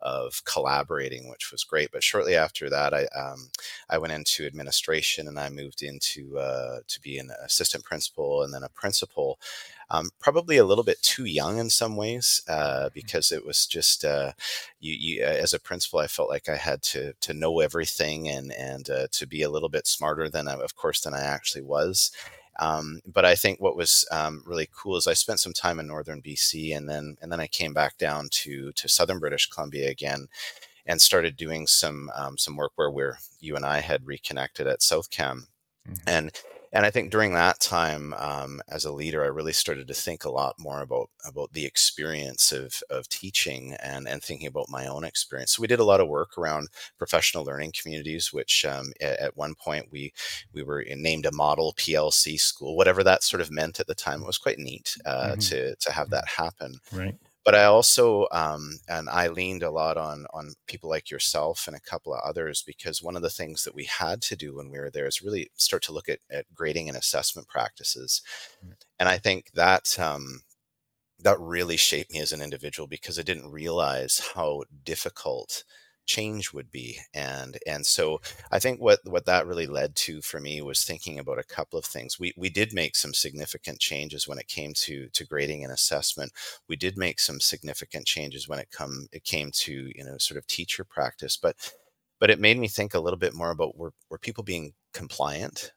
of 0.06 0.44
collaborating, 0.44 1.28
which 1.28 1.50
was 1.50 1.64
great. 1.64 1.90
But 1.90 2.04
shortly 2.04 2.36
after 2.36 2.70
that, 2.70 2.94
I 2.94 3.06
um, 3.06 3.50
I 3.90 3.98
went 3.98 4.12
into 4.12 4.46
administration 4.46 5.26
and 5.26 5.38
I 5.38 5.48
moved 5.48 5.82
into 5.82 6.38
uh, 6.38 6.78
to 6.86 7.00
be 7.00 7.18
an 7.18 7.30
assistant 7.44 7.84
principal 7.84 8.42
and 8.42 8.54
then 8.54 8.62
a 8.62 8.68
principal. 8.68 9.40
Um, 9.88 10.10
probably 10.18 10.56
a 10.56 10.64
little 10.64 10.82
bit 10.82 11.00
too 11.00 11.26
young 11.26 11.58
in 11.58 11.70
some 11.70 11.94
ways 11.94 12.42
uh, 12.48 12.54
mm-hmm. 12.54 12.88
because 12.92 13.30
it 13.30 13.46
was 13.46 13.66
just 13.66 14.04
uh, 14.04 14.32
you, 14.80 14.94
you, 14.94 15.25
uh, 15.25 15.28
as 15.28 15.54
a 15.54 15.60
principal 15.60 16.00
I 16.00 16.08
felt 16.08 16.28
like 16.28 16.48
I 16.48 16.56
had 16.56 16.82
to 16.82 17.12
to 17.20 17.34
know 17.34 17.60
everything 17.60 18.28
and 18.28 18.52
and 18.52 18.88
uh, 18.90 19.06
to 19.12 19.26
be 19.26 19.42
a 19.42 19.50
little 19.50 19.68
bit 19.68 19.86
smarter 19.86 20.28
than 20.28 20.48
I, 20.48 20.54
of 20.54 20.75
course 20.75 21.00
than 21.02 21.14
I 21.14 21.20
actually 21.20 21.62
was 21.62 22.10
um, 22.58 23.00
but 23.06 23.25
I 23.25 23.34
think 23.34 23.60
what 23.60 23.76
was 23.76 24.06
um, 24.10 24.42
really 24.46 24.68
cool 24.75 24.96
is 24.96 25.06
I 25.06 25.14
spent 25.14 25.40
some 25.40 25.52
time 25.52 25.78
in 25.78 25.86
northern 25.86 26.22
BC, 26.22 26.76
and 26.76 26.88
then 26.88 27.16
and 27.20 27.30
then 27.30 27.40
I 27.40 27.46
came 27.46 27.75
back 27.75 27.98
down 27.98 28.28
to 28.30 28.72
to 28.72 28.88
southern 28.88 29.18
British 29.18 29.46
Columbia 29.46 29.90
again, 29.90 30.28
and 30.86 31.00
started 31.00 31.36
doing 31.36 31.66
some 31.66 32.10
um, 32.14 32.38
some 32.38 32.56
work 32.56 32.72
where 32.76 32.90
where 32.90 33.18
you 33.40 33.56
and 33.56 33.64
I 33.66 33.80
had 33.80 34.06
reconnected 34.06 34.66
at 34.66 34.82
South 34.82 35.10
Cam, 35.10 35.48
mm-hmm. 35.86 36.02
and 36.06 36.32
and 36.76 36.85
I 36.85 36.90
think 36.90 37.11
during 37.11 37.33
that 37.33 37.59
time, 37.59 38.12
um, 38.18 38.61
as 38.68 38.85
a 38.85 38.92
leader, 38.92 39.25
I 39.25 39.28
really 39.28 39.54
started 39.54 39.88
to 39.88 39.95
think 39.95 40.26
a 40.26 40.30
lot 40.30 40.56
more 40.59 40.83
about 40.83 41.09
about 41.25 41.54
the 41.54 41.64
experience 41.64 42.52
of 42.52 42.83
of 42.90 43.09
teaching 43.09 43.73
and 43.83 44.06
and 44.06 44.23
thinking 44.23 44.47
about 44.47 44.68
my 44.68 44.87
own 44.87 45.02
experience. 45.02 45.52
So 45.52 45.62
we 45.62 45.68
did 45.68 45.80
a 45.80 45.85
lot 45.85 46.02
of 46.02 46.09
work 46.09 46.37
around 46.37 46.68
professional 46.99 47.45
learning 47.45 47.73
communities, 47.80 48.30
which 48.30 48.66
um, 48.66 48.92
at, 49.00 49.18
at, 49.21 49.37
one 49.38 49.54
point 49.54 49.87
we 49.90 50.12
we 50.52 50.62
were 50.62 50.85
named 50.87 51.25
a 51.25 51.33
model 51.33 51.73
PLC 51.78 52.38
school, 52.38 52.76
whatever 52.76 53.02
that 53.02 53.23
sort 53.23 53.40
of 53.40 53.50
meant 53.50 53.80
at 53.80 53.87
the 53.87 53.95
time. 53.95 54.21
It 54.21 54.26
was 54.26 54.37
quite 54.37 54.59
neat 54.59 54.99
uh, 55.06 55.30
mm-hmm. 55.30 55.38
to 55.38 55.76
to 55.76 55.92
have 55.92 56.11
that 56.11 56.28
happen. 56.28 56.75
Right 56.92 57.16
but 57.46 57.54
I 57.54 57.64
also 57.64 58.26
um, 58.32 58.80
and 58.88 59.08
I 59.08 59.28
leaned 59.28 59.62
a 59.62 59.70
lot 59.70 59.96
on 59.96 60.26
on 60.34 60.54
people 60.66 60.90
like 60.90 61.12
yourself 61.12 61.68
and 61.68 61.76
a 61.76 61.80
couple 61.80 62.12
of 62.12 62.20
others 62.24 62.64
because 62.66 63.02
one 63.02 63.14
of 63.14 63.22
the 63.22 63.30
things 63.30 63.62
that 63.62 63.74
we 63.74 63.84
had 63.84 64.20
to 64.22 64.36
do 64.36 64.56
when 64.56 64.68
we 64.68 64.78
were 64.78 64.90
there 64.90 65.06
is 65.06 65.22
really 65.22 65.50
start 65.54 65.82
to 65.84 65.92
look 65.92 66.08
at, 66.08 66.18
at 66.28 66.52
grading 66.52 66.88
and 66.88 66.98
assessment 66.98 67.46
practices, 67.46 68.20
mm-hmm. 68.58 68.72
and 68.98 69.08
I 69.08 69.18
think 69.18 69.52
that 69.54 69.96
um, 70.00 70.42
that 71.20 71.38
really 71.38 71.76
shaped 71.76 72.12
me 72.12 72.18
as 72.18 72.32
an 72.32 72.42
individual 72.42 72.88
because 72.88 73.16
I 73.16 73.22
didn't 73.22 73.52
realize 73.52 74.32
how 74.34 74.64
difficult 74.84 75.62
change 76.06 76.52
would 76.52 76.70
be 76.70 76.98
and 77.14 77.58
and 77.66 77.84
so 77.84 78.20
i 78.50 78.58
think 78.58 78.80
what 78.80 79.00
what 79.04 79.26
that 79.26 79.46
really 79.46 79.66
led 79.66 79.94
to 79.94 80.20
for 80.22 80.40
me 80.40 80.60
was 80.62 80.84
thinking 80.84 81.18
about 81.18 81.38
a 81.38 81.44
couple 81.44 81.78
of 81.78 81.84
things. 81.84 82.18
We 82.18 82.32
we 82.36 82.48
did 82.50 82.72
make 82.72 82.96
some 82.96 83.14
significant 83.14 83.78
changes 83.78 84.28
when 84.28 84.38
it 84.38 84.48
came 84.48 84.72
to 84.75 85.08
to 85.08 85.25
grading 85.25 85.64
and 85.64 85.72
assessment. 85.72 86.32
We 86.68 86.76
did 86.76 86.96
make 86.96 87.20
some 87.20 87.40
significant 87.40 88.06
changes 88.06 88.48
when 88.48 88.58
it 88.58 88.70
come 88.70 89.08
it 89.12 89.25
came 89.25 89.50
to 89.52 89.90
you 89.94 90.04
know 90.04 90.18
sort 90.18 90.38
of 90.38 90.46
teacher 90.46 90.84
practice 90.84 91.36
but 91.36 91.56
but 92.18 92.30
it 92.30 92.40
made 92.40 92.58
me 92.58 92.68
think 92.68 92.94
a 92.94 93.00
little 93.00 93.18
bit 93.18 93.34
more 93.34 93.50
about 93.50 93.76
were, 93.76 93.92
were 94.10 94.18
people 94.18 94.44
being 94.44 94.72
compliant 94.92 95.72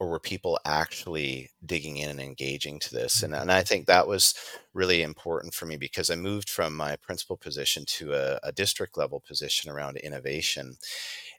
or 0.00 0.08
were 0.08 0.20
people 0.20 0.58
actually 0.64 1.50
digging 1.64 1.96
in 1.98 2.10
and 2.10 2.20
engaging 2.20 2.78
to 2.78 2.94
this 2.94 3.22
and, 3.22 3.34
and 3.34 3.50
i 3.50 3.58
mm-hmm. 3.58 3.66
think 3.66 3.86
that 3.86 4.08
was 4.08 4.34
really 4.72 5.02
important 5.02 5.54
for 5.54 5.66
me 5.66 5.76
because 5.76 6.10
i 6.10 6.16
moved 6.16 6.48
from 6.48 6.74
my 6.74 6.96
principal 6.96 7.36
position 7.36 7.84
to 7.86 8.12
a, 8.12 8.38
a 8.42 8.52
district 8.52 8.96
level 8.96 9.22
position 9.26 9.70
around 9.70 9.96
innovation 9.98 10.76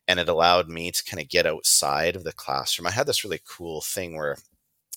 and 0.07 0.19
it 0.19 0.29
allowed 0.29 0.69
me 0.69 0.91
to 0.91 1.03
kind 1.03 1.21
of 1.21 1.29
get 1.29 1.45
outside 1.45 2.15
of 2.15 2.23
the 2.23 2.33
classroom 2.33 2.87
i 2.87 2.91
had 2.91 3.07
this 3.07 3.23
really 3.23 3.41
cool 3.47 3.81
thing 3.81 4.15
where 4.15 4.37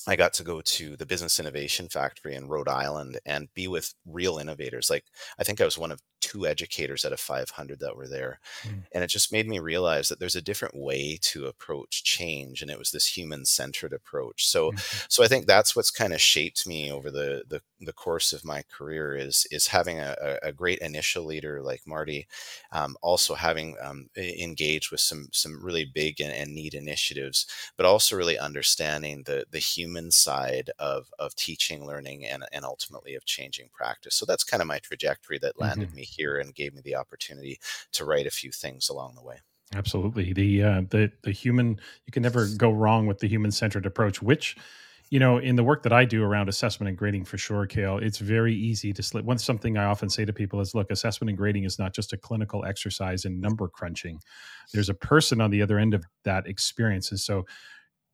I 0.07 0.17
got 0.17 0.33
to 0.35 0.43
go 0.43 0.63
to 0.63 0.97
the 0.97 1.05
Business 1.05 1.39
Innovation 1.39 1.89
Factory 1.89 2.35
in 2.35 2.49
Rhode 2.49 2.69
Island 2.69 3.19
and 3.27 3.53
be 3.53 3.69
with 3.69 3.93
real 4.07 4.39
innovators. 4.39 4.89
Like, 4.89 5.05
I 5.39 5.45
think 5.45 5.61
I 5.61 5.67
was 5.67 5.77
one 5.77 5.93
of 5.93 6.01
two 6.29 6.47
educators 6.47 7.05
out 7.05 7.13
of 7.13 7.21
500 7.21 7.81
that 7.81 7.97
were 7.97 8.07
there. 8.07 8.41
Mm. 8.63 8.83
And 8.93 9.05
it 9.05 9.09
just 9.09 9.33
made 9.33 9.49
me 9.49 9.59
realize 9.59 10.09
that 10.09 10.21
there's 10.21 10.37
a 10.37 10.43
different 10.43 10.77
way 10.77 11.19
to 11.23 11.47
approach 11.47 12.05
change. 12.05 12.61
And 12.61 12.71
it 12.71 12.79
was 12.79 12.91
this 12.91 13.17
human 13.17 13.47
centered 13.47 13.95
approach. 13.95 14.47
So, 14.47 14.71
mm-hmm. 14.71 15.07
so 15.09 15.25
I 15.25 15.27
think 15.27 15.47
that's 15.47 15.75
what's 15.75 15.91
kind 15.91 16.13
of 16.13 16.21
shaped 16.21 16.67
me 16.67 16.93
over 16.93 17.11
the, 17.11 17.45
the, 17.49 17.63
the 17.81 17.95
course 17.95 18.33
of 18.33 18.45
my 18.45 18.63
career 18.71 19.17
is, 19.17 19.47
is 19.51 19.69
having 19.69 19.99
a, 19.99 20.39
a 20.43 20.53
great 20.53 20.81
initial 20.81 21.25
leader 21.25 21.63
like 21.63 21.87
Marty, 21.87 22.27
um, 22.73 22.97
also 23.01 23.35
having 23.35 23.77
um, 23.81 24.11
engaged 24.17 24.91
with 24.91 25.01
some, 25.01 25.29
some 25.33 25.65
really 25.65 25.87
big 25.87 26.21
and, 26.21 26.33
and 26.33 26.55
neat 26.55 26.75
initiatives, 26.75 27.47
but 27.77 27.87
also 27.87 28.17
really 28.17 28.39
understanding 28.39 29.23
the, 29.25 29.47
the 29.51 29.59
human 29.59 30.11
side 30.11 30.71
of, 30.79 31.11
of 31.19 31.35
teaching, 31.35 31.87
learning, 31.87 32.27
and, 32.27 32.45
and 32.53 32.65
ultimately 32.65 33.15
of 33.15 33.25
changing 33.25 33.71
practice. 33.73 34.15
So 34.15 34.27
that's 34.27 34.45
kind 34.45 34.61
of 34.61 34.67
my 34.67 34.79
trajectory 34.79 35.39
that 35.39 35.59
landed 35.59 35.89
mm-hmm. 35.89 35.97
me 35.97 36.05
here 36.19 36.37
and 36.37 36.55
gave 36.55 36.75
me 36.75 36.83
the 36.85 36.97
opportunity 36.97 37.59
to 37.93 38.05
write 38.05 38.27
a 38.27 38.31
few 38.31 38.51
things 38.51 38.89
along 38.89 39.15
the 39.15 39.23
way. 39.23 39.37
Absolutely. 39.75 40.33
The 40.33 40.63
uh, 40.63 40.83
the 40.91 41.13
the 41.23 41.33
human 41.33 41.79
you 42.07 42.13
can 42.13 42.23
never 42.23 42.47
go 42.57 42.71
wrong 42.71 43.07
with 43.07 43.19
the 43.19 43.29
human 43.29 43.51
centered 43.51 43.87
approach, 43.87 44.21
which 44.21 44.57
you 45.11 45.19
know, 45.19 45.39
in 45.39 45.57
the 45.57 45.65
work 45.65 45.83
that 45.85 45.93
I 45.93 46.05
do 46.05 46.23
around 46.23 46.49
assessment 46.49 46.89
and 46.89 46.99
grading 46.99 47.25
for 47.25 47.39
sure, 47.39 47.67
Cale, 47.67 47.99
it's 47.99 48.19
very 48.19 48.55
easy 48.55 48.93
to 48.93 49.03
slip. 49.03 49.25
One 49.25 49.39
something 49.39 49.79
I 49.79 49.85
often 49.85 50.11
say 50.11 50.25
to 50.25 50.33
people 50.33 50.61
is, 50.61 50.75
look, 50.75 50.91
assessment 50.91 51.31
and 51.31 51.39
grading 51.39 51.65
is 51.65 51.79
not 51.79 51.95
just 51.95 52.13
a 52.13 52.19
clinical 52.19 52.65
exercise 52.67 53.25
in 53.25 53.41
number 53.41 53.69
crunching. 53.69 54.21
There's 54.75 54.91
a 54.91 54.95
person 54.95 55.41
on 55.41 55.51
the 55.51 55.63
other 55.63 55.79
end 55.79 55.95
of 55.95 56.05
that 56.25 56.47
experience, 56.47 57.11
and 57.11 57.19
so 57.19 57.47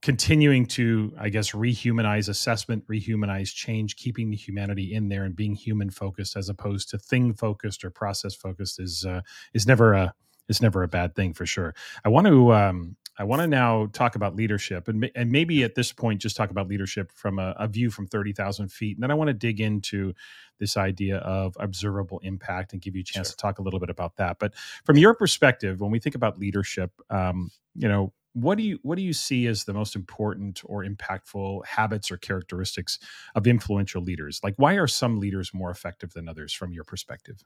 continuing 0.04 0.66
to 0.66 1.14
i 1.18 1.30
guess 1.30 1.52
rehumanize 1.52 2.28
assessment 2.28 2.86
rehumanize 2.88 3.54
change 3.54 3.96
keeping 3.96 4.28
the 4.28 4.36
humanity 4.36 4.92
in 4.92 5.08
there 5.08 5.24
and 5.24 5.34
being 5.34 5.54
human 5.54 5.88
focused 5.88 6.36
as 6.36 6.50
opposed 6.50 6.90
to 6.90 6.98
thing 6.98 7.32
focused 7.32 7.82
or 7.82 7.90
process 7.90 8.34
focused 8.34 8.78
is 8.78 9.06
uh, 9.06 9.22
is 9.54 9.66
never 9.66 9.94
a 9.94 10.14
is 10.46 10.60
never 10.60 10.82
a 10.82 10.88
bad 10.88 11.14
thing 11.14 11.32
for 11.32 11.46
sure. 11.46 11.74
I 12.04 12.08
want 12.08 12.26
to 12.26 12.52
um, 12.52 12.96
i 13.16 13.24
want 13.24 13.40
to 13.40 13.46
now 13.46 13.86
talk 13.92 14.14
about 14.14 14.36
leadership 14.36 14.88
and, 14.88 15.10
and 15.14 15.30
maybe 15.30 15.62
at 15.62 15.74
this 15.74 15.92
point 15.92 16.20
just 16.20 16.36
talk 16.36 16.50
about 16.50 16.68
leadership 16.68 17.12
from 17.12 17.38
a, 17.38 17.54
a 17.58 17.68
view 17.68 17.90
from 17.90 18.06
30000 18.08 18.70
feet. 18.70 18.96
And 18.96 19.02
then 19.02 19.10
i 19.10 19.14
want 19.14 19.28
to 19.28 19.34
dig 19.34 19.60
into 19.60 20.12
this 20.58 20.76
idea 20.76 21.18
of 21.18 21.56
observable 21.58 22.20
impact 22.22 22.74
and 22.74 22.82
give 22.82 22.94
you 22.94 23.00
a 23.00 23.04
chance 23.04 23.28
sure. 23.28 23.32
to 23.32 23.36
talk 23.36 23.58
a 23.58 23.62
little 23.62 23.80
bit 23.80 23.90
about 23.90 24.16
that. 24.16 24.38
But 24.38 24.54
from 24.84 24.98
your 24.98 25.14
perspective 25.14 25.80
when 25.80 25.90
we 25.90 25.98
think 25.98 26.14
about 26.14 26.38
leadership 26.38 26.90
um, 27.08 27.50
you 27.74 27.88
know 27.88 28.12
what 28.34 28.58
do 28.58 28.64
you 28.64 28.78
what 28.82 28.96
do 28.96 29.02
you 29.02 29.12
see 29.12 29.46
as 29.46 29.64
the 29.64 29.72
most 29.72 29.96
important 29.96 30.60
or 30.64 30.84
impactful 30.84 31.64
habits 31.64 32.10
or 32.10 32.16
characteristics 32.16 32.98
of 33.34 33.46
influential 33.46 34.02
leaders 34.02 34.40
like 34.42 34.54
why 34.56 34.74
are 34.74 34.88
some 34.88 35.18
leaders 35.18 35.54
more 35.54 35.70
effective 35.70 36.12
than 36.12 36.28
others 36.28 36.52
from 36.52 36.72
your 36.72 36.84
perspective 36.84 37.44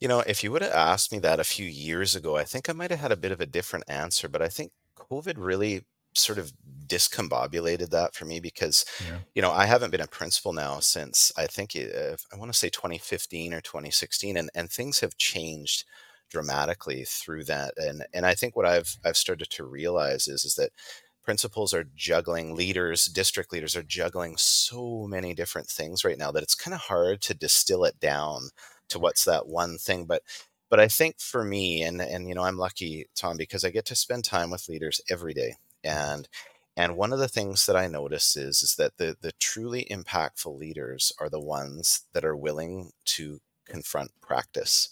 you 0.00 0.08
know 0.08 0.20
if 0.20 0.42
you 0.42 0.50
would 0.50 0.62
have 0.62 0.72
asked 0.72 1.12
me 1.12 1.18
that 1.18 1.38
a 1.38 1.44
few 1.44 1.66
years 1.66 2.16
ago 2.16 2.36
i 2.36 2.44
think 2.44 2.68
i 2.68 2.72
might 2.72 2.90
have 2.90 3.00
had 3.00 3.12
a 3.12 3.16
bit 3.16 3.32
of 3.32 3.40
a 3.40 3.46
different 3.46 3.84
answer 3.88 4.28
but 4.28 4.42
i 4.42 4.48
think 4.48 4.72
covid 4.96 5.34
really 5.36 5.84
sort 6.14 6.38
of 6.38 6.52
discombobulated 6.86 7.90
that 7.90 8.14
for 8.14 8.24
me 8.24 8.40
because 8.40 8.84
yeah. 9.06 9.18
you 9.34 9.42
know 9.42 9.52
i 9.52 9.66
haven't 9.66 9.90
been 9.90 10.00
a 10.00 10.06
principal 10.06 10.54
now 10.54 10.80
since 10.80 11.30
i 11.36 11.46
think 11.46 11.76
uh, 11.76 12.16
i 12.32 12.36
want 12.36 12.50
to 12.50 12.58
say 12.58 12.70
2015 12.70 13.52
or 13.52 13.60
2016 13.60 14.38
and 14.38 14.50
and 14.54 14.70
things 14.70 15.00
have 15.00 15.16
changed 15.18 15.84
dramatically 16.30 17.04
through 17.04 17.44
that. 17.44 17.74
And 17.76 18.04
and 18.12 18.26
I 18.26 18.34
think 18.34 18.56
what 18.56 18.66
I've 18.66 18.96
I've 19.04 19.16
started 19.16 19.50
to 19.50 19.64
realize 19.64 20.28
is 20.28 20.44
is 20.44 20.54
that 20.56 20.70
principals 21.28 21.74
are 21.74 21.84
juggling 21.94 22.54
leaders 22.54 23.04
district 23.04 23.52
leaders 23.52 23.76
are 23.76 23.82
juggling 23.82 24.34
so 24.38 25.06
many 25.06 25.34
different 25.34 25.68
things 25.68 26.02
right 26.02 26.16
now 26.16 26.30
that 26.32 26.42
it's 26.42 26.54
kind 26.54 26.72
of 26.74 26.80
hard 26.80 27.20
to 27.20 27.34
distill 27.34 27.84
it 27.84 28.00
down 28.00 28.48
to 28.88 28.98
what's 28.98 29.26
that 29.26 29.46
one 29.46 29.76
thing 29.76 30.06
but 30.06 30.22
but 30.70 30.80
i 30.80 30.88
think 30.88 31.20
for 31.20 31.44
me 31.44 31.82
and 31.82 32.00
and 32.00 32.28
you 32.30 32.34
know 32.34 32.44
i'm 32.44 32.56
lucky 32.56 33.06
tom 33.14 33.36
because 33.36 33.62
i 33.62 33.68
get 33.68 33.84
to 33.84 33.94
spend 33.94 34.24
time 34.24 34.50
with 34.50 34.70
leaders 34.70 35.02
every 35.10 35.34
day 35.34 35.56
and 35.84 36.28
and 36.78 36.96
one 36.96 37.12
of 37.12 37.18
the 37.18 37.28
things 37.28 37.66
that 37.66 37.76
i 37.76 37.86
notice 37.86 38.34
is 38.34 38.62
is 38.62 38.76
that 38.76 38.96
the 38.96 39.14
the 39.20 39.32
truly 39.32 39.86
impactful 39.90 40.58
leaders 40.58 41.12
are 41.20 41.28
the 41.28 41.38
ones 41.38 42.06
that 42.14 42.24
are 42.24 42.36
willing 42.36 42.90
to 43.04 43.38
confront 43.66 44.10
practice 44.22 44.88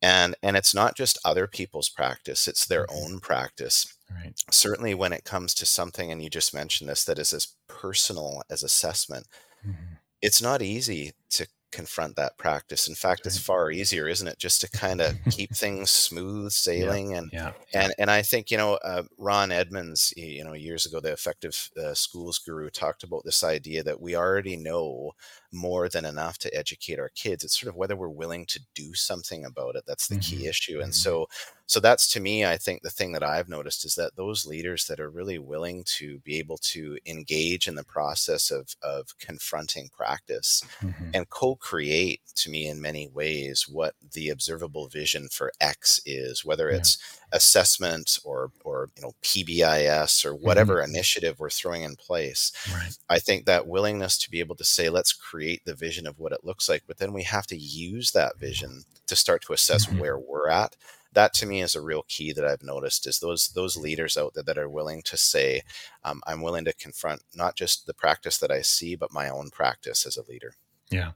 and 0.00 0.34
and 0.42 0.56
it's 0.56 0.74
not 0.74 0.96
just 0.96 1.18
other 1.24 1.46
people's 1.46 1.88
practice 1.88 2.48
it's 2.48 2.66
their 2.66 2.86
own 2.90 3.20
practice 3.20 3.94
right. 4.14 4.34
certainly 4.50 4.94
when 4.94 5.12
it 5.12 5.24
comes 5.24 5.54
to 5.54 5.66
something 5.66 6.10
and 6.10 6.22
you 6.22 6.30
just 6.30 6.54
mentioned 6.54 6.88
this 6.88 7.04
that 7.04 7.18
is 7.18 7.32
as 7.32 7.48
personal 7.68 8.42
as 8.50 8.62
assessment 8.62 9.26
mm-hmm. 9.66 9.94
it's 10.20 10.42
not 10.42 10.62
easy 10.62 11.12
to 11.30 11.46
confront 11.72 12.16
that 12.16 12.38
practice. 12.38 12.86
In 12.86 12.94
fact, 12.94 13.26
it's 13.26 13.38
far 13.38 13.70
easier, 13.70 14.06
isn't 14.06 14.28
it, 14.28 14.38
just 14.38 14.60
to 14.60 14.70
kind 14.70 15.00
of 15.00 15.16
keep 15.30 15.50
things 15.54 15.90
smooth 15.90 16.52
sailing? 16.52 17.10
Yeah, 17.10 17.16
and 17.18 17.30
yeah. 17.32 17.52
and 17.74 17.94
and 17.98 18.10
I 18.10 18.22
think 18.22 18.50
you 18.50 18.56
know 18.56 18.74
uh, 18.84 19.02
Ron 19.18 19.50
Edmonds, 19.50 20.12
you 20.16 20.44
know, 20.44 20.52
years 20.52 20.86
ago, 20.86 21.00
the 21.00 21.12
effective 21.12 21.70
uh, 21.82 21.94
schools 21.94 22.38
guru, 22.38 22.70
talked 22.70 23.02
about 23.02 23.24
this 23.24 23.42
idea 23.42 23.82
that 23.82 24.00
we 24.00 24.14
already 24.14 24.56
know 24.56 25.12
more 25.52 25.88
than 25.88 26.04
enough 26.04 26.38
to 26.38 26.56
educate 26.56 26.98
our 26.98 27.10
kids. 27.10 27.44
It's 27.44 27.58
sort 27.58 27.68
of 27.68 27.76
whether 27.76 27.96
we're 27.96 28.08
willing 28.08 28.46
to 28.46 28.60
do 28.74 28.94
something 28.94 29.44
about 29.44 29.76
it. 29.76 29.84
That's 29.86 30.08
the 30.08 30.16
mm-hmm. 30.16 30.38
key 30.42 30.46
issue. 30.46 30.80
And 30.80 30.92
mm-hmm. 30.92 31.26
so 31.26 31.28
so 31.72 31.80
that's 31.80 32.06
to 32.06 32.20
me 32.20 32.44
i 32.44 32.58
think 32.58 32.82
the 32.82 32.90
thing 32.90 33.12
that 33.12 33.22
i've 33.22 33.48
noticed 33.48 33.86
is 33.86 33.94
that 33.94 34.14
those 34.14 34.46
leaders 34.46 34.84
that 34.86 35.00
are 35.00 35.08
really 35.08 35.38
willing 35.38 35.82
to 35.86 36.18
be 36.18 36.38
able 36.38 36.58
to 36.58 36.98
engage 37.06 37.66
in 37.66 37.74
the 37.74 37.84
process 37.84 38.50
of 38.50 38.76
of 38.82 39.16
confronting 39.18 39.88
practice 39.88 40.62
mm-hmm. 40.82 41.10
and 41.14 41.30
co-create 41.30 42.20
to 42.34 42.50
me 42.50 42.66
in 42.68 42.78
many 42.78 43.08
ways 43.08 43.66
what 43.66 43.94
the 44.12 44.28
observable 44.28 44.86
vision 44.86 45.28
for 45.30 45.50
x 45.62 45.98
is 46.04 46.44
whether 46.44 46.70
yeah. 46.70 46.76
it's 46.76 46.98
assessment 47.32 48.18
or 48.22 48.50
or 48.64 48.90
you 48.94 49.02
know 49.02 49.12
pbis 49.22 50.26
or 50.26 50.34
whatever 50.34 50.74
mm-hmm. 50.74 50.90
initiative 50.90 51.40
we're 51.40 51.48
throwing 51.48 51.84
in 51.84 51.96
place 51.96 52.52
right. 52.74 52.98
i 53.08 53.18
think 53.18 53.46
that 53.46 53.66
willingness 53.66 54.18
to 54.18 54.30
be 54.30 54.40
able 54.40 54.54
to 54.56 54.64
say 54.64 54.90
let's 54.90 55.14
create 55.14 55.64
the 55.64 55.74
vision 55.74 56.06
of 56.06 56.18
what 56.18 56.32
it 56.32 56.44
looks 56.44 56.68
like 56.68 56.82
but 56.86 56.98
then 56.98 57.14
we 57.14 57.22
have 57.22 57.46
to 57.46 57.56
use 57.56 58.10
that 58.10 58.38
vision 58.38 58.82
to 59.06 59.16
start 59.16 59.40
to 59.40 59.54
assess 59.54 59.86
mm-hmm. 59.86 60.00
where 60.00 60.18
we're 60.18 60.50
at 60.50 60.76
that 61.12 61.34
to 61.34 61.46
me 61.46 61.60
is 61.60 61.74
a 61.74 61.80
real 61.80 62.04
key 62.08 62.32
that 62.32 62.44
I've 62.44 62.62
noticed 62.62 63.06
is 63.06 63.18
those 63.18 63.48
those 63.48 63.76
leaders 63.76 64.16
out 64.16 64.34
there 64.34 64.42
that 64.44 64.58
are 64.58 64.68
willing 64.68 65.02
to 65.02 65.16
say, 65.16 65.62
um, 66.04 66.22
I'm 66.26 66.40
willing 66.40 66.64
to 66.64 66.72
confront 66.72 67.22
not 67.34 67.56
just 67.56 67.86
the 67.86 67.94
practice 67.94 68.38
that 68.38 68.50
I 68.50 68.62
see, 68.62 68.96
but 68.96 69.12
my 69.12 69.28
own 69.28 69.50
practice 69.50 70.06
as 70.06 70.16
a 70.16 70.24
leader. 70.28 70.54
Yeah. 70.90 71.12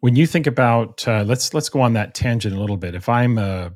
When 0.00 0.16
you 0.16 0.26
think 0.26 0.46
about 0.46 1.06
uh, 1.06 1.24
let's 1.24 1.52
let's 1.54 1.68
go 1.68 1.80
on 1.80 1.94
that 1.94 2.14
tangent 2.14 2.54
a 2.54 2.60
little 2.60 2.76
bit. 2.76 2.94
If 2.94 3.08
I'm 3.08 3.38
a 3.38 3.72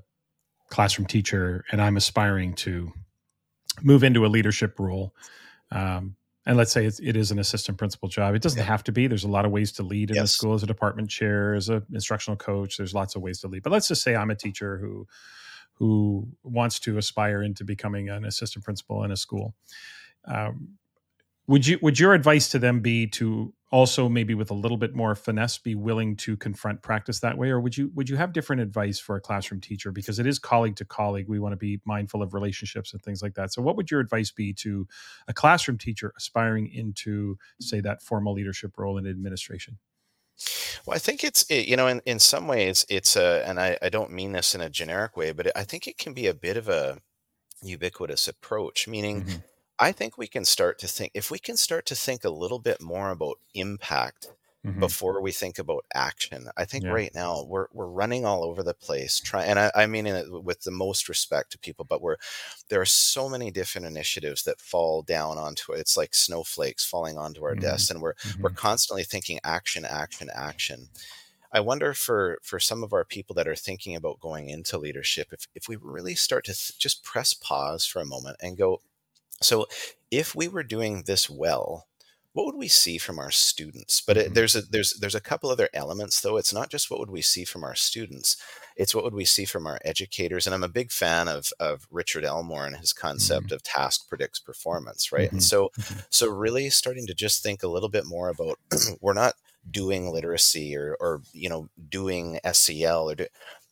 classroom 0.69 1.07
teacher 1.07 1.65
and 1.71 1.83
I'm 1.83 1.97
aspiring 1.97 2.55
to 2.55 2.93
move 3.83 4.05
into 4.05 4.25
a 4.25 4.29
leadership 4.29 4.79
role, 4.79 5.15
um, 5.71 6.17
and 6.47 6.57
let's 6.57 6.73
say 6.73 6.87
it 6.87 7.17
is 7.17 7.31
an 7.31 7.39
assistant 7.39 7.79
principal 7.79 8.09
job 8.09 8.35
it 8.35 8.43
doesn't 8.43 8.59
yeah. 8.59 8.65
have 8.65 8.83
to 8.83 8.93
be 8.93 9.07
there's 9.07 9.25
a 9.25 9.29
lot 9.29 9.45
of 9.45 9.53
ways 9.53 9.73
to 9.73 9.83
lead 9.83 10.11
in 10.11 10.17
yes. 10.17 10.25
the 10.25 10.29
school 10.29 10.55
as 10.55 10.63
a 10.63 10.67
department 10.67 11.09
chair 11.09 11.55
as 11.55 11.69
an 11.69 11.85
instructional 11.93 12.37
coach 12.37 12.77
there's 12.77 12.95
lots 12.95 13.15
of 13.15 13.23
ways 13.23 13.41
to 13.41 13.49
lead 13.49 13.63
but 13.63 13.73
let's 13.73 13.89
just 13.89 14.03
say 14.03 14.17
i'm 14.17 14.31
a 14.31 14.35
teacher 14.35 14.79
who 14.79 15.07
who 15.75 16.29
wants 16.43 16.79
to 16.81 16.99
aspire 16.99 17.43
into 17.43 17.65
becoming 17.65 18.09
an 18.09 18.25
assistant 18.25 18.65
principal 18.65 19.05
in 19.05 19.11
a 19.11 19.17
school. 19.17 19.55
Um, 20.27 20.79
would 21.49 21.67
you 21.67 21.79
would 21.83 21.99
your 21.99 22.15
advice 22.15 22.49
to 22.51 22.59
them 22.59 22.81
be 22.81 23.07
to 23.09 23.53
also 23.73 24.09
maybe 24.09 24.35
with 24.35 24.51
a 24.51 24.55
little 24.55 24.77
bit 24.77 24.95
more 24.95 25.15
finesse 25.15 25.59
be 25.59 25.75
willing 25.75 26.15
to 26.15 26.37
confront 26.37 26.83
practice 26.83 27.21
that 27.21 27.37
way? 27.37 27.51
Or 27.51 27.59
would 27.59 27.77
you 27.77 27.91
would 27.95 28.09
you 28.09 28.17
have 28.17 28.33
different 28.33 28.63
advice 28.63 28.99
for 28.99 29.17
a 29.17 29.21
classroom 29.21 29.61
teacher? 29.61 29.91
Because 29.91 30.19
it 30.19 30.27
is 30.27 30.39
colleague 30.39 30.77
to 30.77 30.85
colleague. 30.85 31.29
We 31.29 31.41
want 31.41 31.53
to 31.53 31.57
be 31.57 31.81
mindful 31.85 32.23
of 32.23 32.35
relationships 32.35 32.93
and 32.93 33.03
things 33.03 33.23
like 33.23 33.35
that. 33.35 33.53
So 33.53 33.63
what 33.63 33.77
would 33.77 33.91
your 33.91 34.01
advice 34.01 34.31
be 34.31 34.53
to 34.55 34.87
a 35.27 35.35
classroom 35.35 35.79
teacher 35.79 36.13
aspiring 36.17 36.69
into 36.73 37.39
say 37.61 37.81
that 37.81 38.03
formal 38.03 38.35
leadership 38.35 38.79
role 38.79 38.99
in 38.99 39.07
administration 39.07 39.79
Well, 40.87 40.97
I 40.97 40.99
think 40.99 41.25
it's 41.25 41.45
it, 41.51 41.67
you 41.69 41.77
know 41.77 41.87
in 41.89 42.01
in 42.07 42.19
some 42.19 42.47
ways 42.47 42.85
it's 42.89 43.17
a 43.17 43.45
and 43.47 43.61
I 43.61 43.79
I 43.83 43.89
don't 43.89 44.11
mean 44.13 44.33
this 44.33 44.55
in 44.55 44.61
a 44.61 44.71
generic 44.71 45.17
way, 45.17 45.33
but 45.33 45.57
I 45.57 45.65
think 45.65 45.87
it 45.87 45.99
can 45.99 46.15
be 46.15 46.27
a 46.27 46.35
bit 46.35 46.57
of 46.57 46.69
a 46.69 46.99
ubiquitous 47.63 48.29
approach, 48.29 48.89
meaning 48.89 49.25
hmm 49.25 49.43
I 49.79 49.93
think 49.93 50.19
we 50.19 50.29
can 50.29 50.45
start 50.47 50.79
to 50.81 50.89
think 50.89 51.13
if 51.15 51.31
we 51.31 51.39
can 51.41 51.57
start 51.59 51.87
to 51.87 51.97
think 51.97 52.25
a 52.25 52.31
little 52.31 52.61
bit 52.61 52.81
more 52.83 53.11
about 53.13 53.39
impact 53.55 54.29
hmm 54.65 54.93
before 54.93 55.21
we 55.21 55.33
think 55.33 55.59
about 55.59 55.85
action. 55.95 56.49
I 56.57 56.65
think 56.65 56.85
Yeah. 56.85 56.89
right 56.89 57.13
now 57.15 57.45
we're 57.45 57.67
we're 57.73 57.87
running 57.89 58.25
all 58.25 58.43
over 58.45 58.63
the 58.63 58.75
place 58.75 59.21
trying 59.21 59.51
and 59.51 59.59
I, 59.59 59.71
I 59.75 59.87
mean 59.87 60.07
it 60.07 60.45
with 60.45 60.63
the 60.63 60.71
most 60.71 61.09
respect 61.11 61.53
to 61.53 61.59
people, 61.59 61.85
but 61.85 62.01
we're 62.01 62.17
there 62.69 62.81
are 62.81 62.87
so 62.87 63.29
many 63.29 63.51
different 63.51 63.87
initiatives 63.87 64.45
that 64.45 64.61
fall 64.61 65.03
down 65.03 65.39
onto 65.39 65.73
it. 65.73 65.81
It's 65.81 65.97
like 65.97 66.15
snowflakes 66.15 66.85
falling 66.87 67.19
onto 67.19 67.45
our 67.45 67.55
hmm 67.55 67.57
desks 67.57 67.91
and 67.91 68.01
we're 68.01 68.15
we're 68.43 68.51
hmm 68.51 68.53
constantly 68.53 69.05
thinking 69.05 69.41
action, 69.45 69.85
action, 69.85 70.31
action. 70.35 70.89
I 71.53 71.61
wonder 71.61 71.95
for 71.95 72.39
for 72.43 72.59
some 72.61 72.83
of 72.83 72.93
our 72.93 73.05
people 73.05 73.35
that 73.35 73.49
are 73.49 73.57
thinking 73.57 73.95
about 73.97 74.21
going 74.21 74.49
into 74.49 74.79
leadership, 74.79 75.29
if 75.33 75.47
if 75.55 75.69
we 75.69 75.77
really 75.77 76.15
start 76.15 76.45
to 76.47 76.53
th- 76.55 76.79
just 76.79 77.05
press 77.05 77.35
pause 77.35 77.85
for 77.87 78.01
a 78.01 78.07
moment 78.07 78.39
and 78.41 78.57
go, 78.57 78.81
so, 79.41 79.67
if 80.11 80.35
we 80.37 80.49
were 80.49 80.63
doing 80.63 81.03
this 81.05 81.29
well, 81.31 81.89
what 82.35 82.47
would 82.47 82.57
we 82.57 82.69
see 82.69 82.97
from 82.99 83.19
our 83.19 83.31
students? 83.31 84.01
But 84.01 84.17
it, 84.17 84.33
hmm 84.33 84.35
there's 84.35 84.57
a 84.57 84.63
there's 84.63 84.95
there's 84.95 85.15
a 85.15 85.21
couple 85.21 85.51
other 85.51 85.69
elements 85.75 86.21
though. 86.21 86.37
It's 86.39 86.53
not 86.53 86.71
just 86.71 86.91
what 86.91 86.99
would 87.01 87.11
we 87.11 87.23
see 87.23 87.45
from 87.45 87.63
our 87.65 87.75
students; 87.75 88.37
it's 88.77 88.95
what 88.95 89.05
would 89.05 89.15
we 89.15 89.25
see 89.25 89.45
from 89.45 89.67
our 89.67 89.79
educators. 89.85 90.47
And 90.47 90.55
I'm 90.55 90.65
a 90.65 90.69
big 90.69 90.91
fan 90.93 91.29
of 91.29 91.53
of 91.61 91.87
Richard 91.91 92.25
Elmore 92.25 92.67
and 92.67 92.77
his 92.77 92.93
concept 92.93 93.53
of 93.53 93.63
task 93.63 94.09
predicts 94.09 94.39
performance, 94.41 95.13
right? 95.13 95.31
And 95.31 95.41
hmm 95.41 95.43
so, 95.43 95.71
hmm 95.77 96.03
so 96.11 96.29
really 96.29 96.71
starting 96.71 97.07
to 97.07 97.15
just 97.15 97.43
think 97.43 97.63
a 97.63 97.69
little 97.69 97.91
bit 97.91 98.07
more 98.07 98.29
about 98.31 98.59
we're 99.01 99.13
not 99.13 99.35
doing 99.71 100.11
literacy 100.11 100.77
or 100.77 100.97
or 101.01 101.23
you 101.33 101.49
know 101.49 101.69
doing 101.89 102.41
SEL 102.45 103.11
or 103.11 103.15
do, 103.15 103.27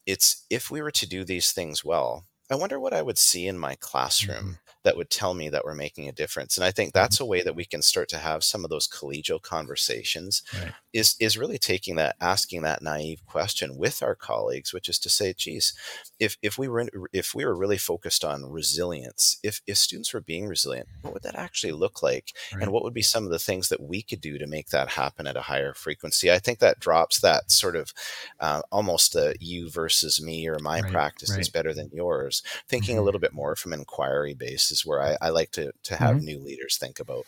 it's 0.07 0.45
if 0.51 0.71
we 0.71 0.83
were 0.83 0.91
to 0.93 1.07
do 1.09 1.25
these 1.25 1.53
things 1.53 1.85
well. 1.85 2.25
I 2.51 2.57
wonder 2.57 2.81
what 2.81 2.93
I 2.93 3.03
would 3.03 3.19
see 3.19 3.47
in 3.47 3.59
my 3.59 3.77
classroom 3.77 4.59
that 4.85 4.97
would 4.97 5.11
tell 5.11 5.35
me 5.35 5.49
that 5.51 5.65
we're 5.65 5.75
making 5.75 6.09
a 6.09 6.13
difference. 6.13 6.57
And 6.57 6.65
I 6.65 6.71
think 6.71 6.93
hmm 6.95 6.95
that's 6.95 7.21
a 7.21 7.27
way 7.27 7.43
that 7.43 7.55
we 7.57 7.65
can 7.65 7.83
start 7.83 8.09
to 8.11 8.19
have 8.19 8.45
some 8.45 8.65
of 8.65 8.71
those 8.71 8.89
collegial 8.89 9.41
conversations 9.41 10.43
Right. 10.53 10.75
is 10.93 11.15
is 11.21 11.39
really 11.39 11.59
taking 11.59 11.95
that 11.97 12.17
asking 12.21 12.63
that 12.63 12.83
naive 12.83 13.25
question 13.25 13.77
with 13.77 14.03
our 14.03 14.17
colleagues, 14.17 14.73
which 14.73 14.89
is 14.89 14.99
to 14.99 15.09
say, 15.09 15.33
geez, 15.33 15.73
if 16.19 16.37
if 16.43 16.59
we 16.59 16.67
were 16.69 16.81
in, 16.81 16.91
if 17.13 17.35
we 17.35 17.45
were 17.45 17.57
really 17.57 17.79
focused 17.79 18.25
on 18.25 18.45
resilience, 18.45 19.39
if 19.43 19.61
if 19.67 19.77
students 19.79 20.13
were 20.13 20.21
being 20.21 20.47
resilient, 20.49 20.89
what 21.03 21.13
would 21.15 21.23
that 21.23 21.37
actually 21.37 21.73
look 21.73 22.03
like? 22.03 22.33
And 22.61 22.73
what 22.73 22.83
would 22.83 22.95
be 22.95 23.03
some 23.03 23.25
of 23.25 23.31
the 23.31 23.39
things 23.39 23.69
that 23.69 23.81
we 23.81 24.03
could 24.03 24.21
do 24.21 24.37
to 24.39 24.47
make 24.49 24.71
that 24.71 24.89
happen 24.89 25.27
at 25.29 25.37
a 25.37 25.43
higher 25.43 25.75
frequency? 25.75 26.31
I 26.33 26.41
think 26.41 26.59
that 26.59 26.81
drops 26.81 27.21
that 27.21 27.51
sort 27.53 27.77
of 27.77 27.93
uh, 28.41 28.63
almost 28.73 29.13
the 29.13 29.35
you 29.41 29.71
versus 29.71 30.21
me 30.23 30.47
or 30.49 30.59
my 30.59 30.83
Right. 30.83 31.07
practice 31.23 31.37
is 31.39 31.49
better 31.49 31.73
than 31.75 31.91
yours 31.93 32.43
thinking 32.69 32.99
a 32.99 33.03
hmm 33.03 33.03
little 33.03 33.21
bit 33.21 33.33
more 33.33 33.57
from 33.57 33.73
an 33.73 33.81
inquiry 33.81 34.35
basis 34.71 34.87
where 34.87 35.03
I, 35.03 35.17
I 35.21 35.31
like 35.31 35.51
to 35.53 35.73
to 35.85 35.97
have 35.97 36.17
hmm 36.17 36.21
new 36.21 36.41
leaders 36.41 36.77
think 36.79 37.01
about. 37.01 37.27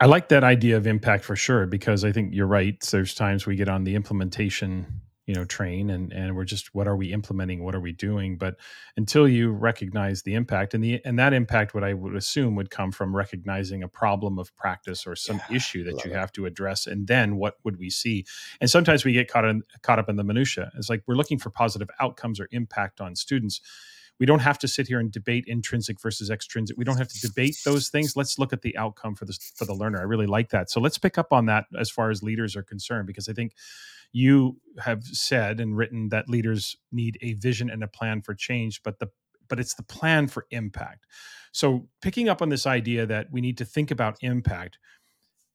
I 0.00 0.06
like 0.06 0.28
that 0.28 0.44
idea 0.44 0.76
of 0.76 0.86
impact 0.86 1.24
for 1.24 1.36
sure 1.36 1.66
because 1.66 2.04
I 2.04 2.12
think 2.12 2.34
you're 2.34 2.46
right. 2.46 2.80
There's 2.92 3.14
times 3.14 3.46
we 3.46 3.56
get 3.56 3.68
on 3.68 3.84
the 3.84 3.96
implementation, 3.96 5.02
you 5.26 5.34
know, 5.34 5.44
train 5.44 5.90
and 5.90 6.12
and 6.12 6.36
we're 6.36 6.44
just 6.44 6.74
what 6.74 6.86
are 6.86 6.96
we 6.96 7.12
implementing? 7.12 7.64
What 7.64 7.74
are 7.74 7.80
we 7.80 7.92
doing? 7.92 8.38
But 8.38 8.56
until 8.96 9.26
you 9.28 9.50
recognize 9.52 10.22
the 10.22 10.34
impact 10.34 10.74
and 10.74 10.84
the 10.84 11.00
and 11.04 11.18
that 11.18 11.32
impact 11.32 11.74
what 11.74 11.84
I 11.84 11.94
would 11.94 12.14
assume 12.14 12.54
would 12.56 12.70
come 12.70 12.92
from 12.92 13.16
recognizing 13.16 13.82
a 13.82 13.88
problem 13.88 14.38
of 14.38 14.54
practice 14.56 15.06
or 15.06 15.16
some 15.16 15.40
Yeah, 15.40 15.56
issue 15.56 15.84
that 15.84 16.04
you 16.04 16.12
it. 16.12 16.14
have 16.14 16.32
to 16.32 16.46
address 16.46 16.86
and 16.86 17.08
then 17.08 17.36
what 17.36 17.56
would 17.64 17.78
we 17.78 17.90
see? 17.90 18.24
And 18.60 18.70
sometimes 18.70 19.04
we 19.04 19.12
get 19.12 19.28
caught 19.30 19.46
in 19.46 19.62
caught 19.82 19.98
up 19.98 20.08
in 20.08 20.16
the 20.16 20.24
minutia. 20.24 20.72
It's 20.76 20.90
like 20.90 21.02
we're 21.08 21.16
looking 21.16 21.38
for 21.38 21.50
positive 21.50 21.90
outcomes 22.00 22.40
or 22.40 22.48
impact 22.52 23.00
on 23.00 23.16
students 23.16 23.60
we 24.18 24.26
don't 24.26 24.40
have 24.40 24.58
to 24.58 24.68
sit 24.68 24.88
here 24.88 24.98
and 24.98 25.12
debate 25.12 25.44
intrinsic 25.46 26.00
versus 26.00 26.30
extrinsic. 26.30 26.76
We 26.76 26.84
don't 26.84 26.98
have 26.98 27.08
to 27.08 27.20
debate 27.20 27.56
those 27.64 27.88
things. 27.88 28.16
Let's 28.16 28.38
look 28.38 28.52
at 28.52 28.62
the 28.62 28.76
outcome 28.76 29.14
for 29.14 29.24
the 29.24 29.38
for 29.54 29.64
the 29.64 29.74
learner. 29.74 29.98
I 29.98 30.04
really 30.04 30.26
like 30.26 30.50
that. 30.50 30.70
So 30.70 30.80
let's 30.80 30.98
pick 30.98 31.18
up 31.18 31.32
on 31.32 31.46
that 31.46 31.66
as 31.78 31.90
far 31.90 32.10
as 32.10 32.22
leaders 32.22 32.56
are 32.56 32.62
concerned, 32.62 33.06
because 33.06 33.28
I 33.28 33.32
think 33.32 33.52
you 34.12 34.58
have 34.78 35.04
said 35.04 35.60
and 35.60 35.76
written 35.76 36.08
that 36.08 36.28
leaders 36.28 36.76
need 36.90 37.18
a 37.20 37.34
vision 37.34 37.70
and 37.70 37.84
a 37.84 37.88
plan 37.88 38.22
for 38.22 38.34
change, 38.34 38.82
but 38.82 38.98
the 38.98 39.08
but 39.48 39.58
it's 39.58 39.74
the 39.74 39.82
plan 39.82 40.28
for 40.28 40.46
impact. 40.50 41.06
So 41.52 41.88
picking 42.02 42.28
up 42.28 42.42
on 42.42 42.50
this 42.50 42.66
idea 42.66 43.06
that 43.06 43.28
we 43.30 43.40
need 43.40 43.56
to 43.58 43.64
think 43.64 43.90
about 43.90 44.18
impact, 44.20 44.78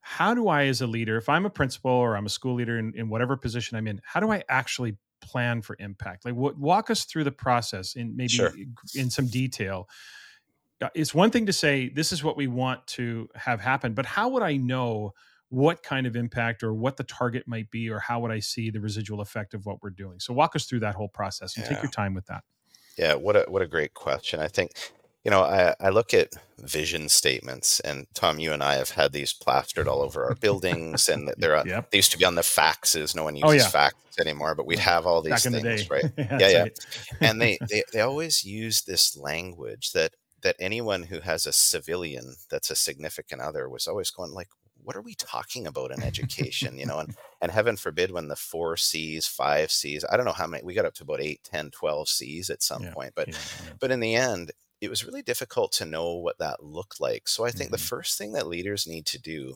how 0.01 0.33
do 0.33 0.47
I, 0.47 0.65
as 0.65 0.81
a 0.81 0.87
leader, 0.87 1.15
if 1.17 1.29
I'm 1.29 1.45
a 1.45 1.49
principal 1.49 1.91
or 1.91 2.17
I'm 2.17 2.25
a 2.25 2.29
school 2.29 2.55
leader 2.55 2.77
in, 2.77 2.93
in 2.95 3.07
whatever 3.09 3.37
position 3.37 3.77
I'm 3.77 3.87
in, 3.87 4.01
how 4.03 4.19
do 4.19 4.31
I 4.31 4.43
actually 4.49 4.97
plan 5.23 5.61
for 5.61 5.75
impact? 5.79 6.25
Like, 6.25 6.35
what, 6.35 6.57
walk 6.57 6.89
us 6.89 7.05
through 7.05 7.23
the 7.23 7.31
process 7.31 7.95
in 7.95 8.27
Sure. 8.27 8.51
maybe 8.51 8.67
in 8.95 9.09
some 9.09 9.27
detail. 9.27 9.87
Uh, 10.81 10.89
It's 10.93 11.13
one 11.15 11.31
thing 11.31 11.45
to 11.47 11.53
say 11.53 11.89
this 11.89 12.11
is 12.11 12.23
what 12.23 12.35
we 12.37 12.47
want 12.47 12.85
to 12.97 13.29
have 13.35 13.61
happen, 13.61 13.93
but 13.93 14.05
how 14.05 14.29
would 14.29 14.43
I 14.43 14.57
know 14.57 15.13
what 15.49 15.83
kind 15.83 16.07
of 16.07 16.15
impact 16.15 16.63
or 16.63 16.73
what 16.73 16.97
the 16.97 17.03
target 17.03 17.47
might 17.47 17.69
be, 17.69 17.89
or 17.89 17.99
how 17.99 18.19
would 18.21 18.31
I 18.31 18.39
see 18.39 18.71
the 18.71 18.79
residual 18.81 19.21
effect 19.21 19.53
of 19.53 19.65
what 19.65 19.81
we're 19.83 19.91
doing? 19.91 20.19
So, 20.19 20.33
walk 20.33 20.55
us 20.55 20.65
through 20.65 20.79
that 20.81 20.95
whole 20.95 21.09
process 21.09 21.55
and 21.57 21.65
take 21.65 21.81
your 21.81 21.91
time 21.91 22.13
with 22.13 22.25
that. 22.25 22.43
Yeah. 22.97 23.13
What 23.15 23.35
a 23.35 23.45
what 23.47 23.61
a 23.61 23.67
great 23.67 23.93
question. 23.93 24.39
I 24.39 24.47
think, 24.47 24.71
you 25.23 25.31
know, 25.31 25.41
I, 25.41 25.73
I 25.79 25.89
look 25.89 26.13
at 26.13 26.33
vision 26.59 27.09
statements 27.09 27.79
and 27.81 28.07
Tom, 28.13 28.39
you 28.39 28.51
and 28.53 28.63
I 28.63 28.75
have 28.75 28.91
had 28.91 29.11
these 29.13 29.33
plastered 29.33 29.87
all 29.87 30.01
over 30.01 30.25
our 30.25 30.35
buildings 30.35 31.07
and 31.09 31.33
they're 31.37 31.55
on, 31.57 31.67
Yep. 31.67 31.91
they 31.91 31.97
used 31.97 32.11
to 32.11 32.17
be 32.17 32.25
on 32.25 32.35
the 32.35 32.41
faxes. 32.41 33.15
No 33.15 33.23
one 33.23 33.37
oh, 33.43 33.51
uses 33.51 33.73
yeah. 33.73 33.89
faxes 33.89 34.19
anymore, 34.19 34.53
but 34.55 34.65
we'd 34.65 34.79
have 34.79 35.05
all 35.05 35.21
these 35.21 35.45
in 35.45 35.53
the 35.53 35.61
things, 35.61 35.83
day. 35.83 35.87
right? 35.89 36.11
Yeah, 36.41 36.47
yeah. 36.49 36.61
right. 36.63 36.79
And 37.21 37.41
they, 37.41 37.57
they 37.69 37.83
they 37.93 38.01
always 38.01 38.43
use 38.43 38.81
this 38.81 39.17
language 39.17 39.91
that 39.93 40.13
that 40.41 40.55
anyone 40.59 41.03
who 41.03 41.21
has 41.21 41.45
a 41.45 41.53
civilian 41.53 42.35
that's 42.49 42.69
a 42.69 42.75
significant 42.75 43.41
other 43.41 43.69
was 43.69 43.87
always 43.87 44.11
going 44.11 44.31
like 44.33 44.49
what 44.83 44.97
are 44.97 45.01
we 45.01 45.15
talking 45.15 45.65
about 45.65 45.91
in 45.91 46.03
education 46.11 46.77
you 46.77 46.85
know 46.85 46.99
and 46.99 47.15
and 47.41 47.49
heaven 47.49 47.77
forbid 47.77 48.11
when 48.11 48.27
the 48.27 48.35
four 48.35 48.75
c's 48.75 49.25
five 49.25 49.71
c's 49.71 50.03
i 50.11 50.17
don't 50.17 50.25
know 50.25 50.33
how 50.33 50.45
many 50.45 50.61
we 50.61 50.73
got 50.73 50.83
up 50.83 50.93
to 50.93 51.03
about 51.03 51.21
8, 51.21 51.39
10, 51.45 51.71
12 51.71 52.09
c's 52.09 52.49
at 52.49 52.61
some 52.61 52.83
yeah. 52.83 52.93
point 52.93 53.13
but 53.15 53.29
Yeah. 53.29 53.35
Yeah. 53.65 53.71
but 53.79 53.91
in 53.91 54.01
the 54.01 54.15
end 54.15 54.51
it 54.83 54.89
was 54.89 55.05
really 55.05 55.21
difficult 55.23 55.71
to 55.73 55.85
know 55.85 56.13
what 56.15 56.39
that 56.39 56.63
looked 56.63 56.99
like. 57.01 57.27
So 57.27 57.45
i 57.45 57.51
think 57.51 57.71
the 57.71 57.77
hmm 57.77 57.87
first 57.91 58.17
thing 58.17 58.33
that 58.33 58.47
leaders 58.47 58.87
need 58.87 59.05
to 59.07 59.19
do 59.21 59.55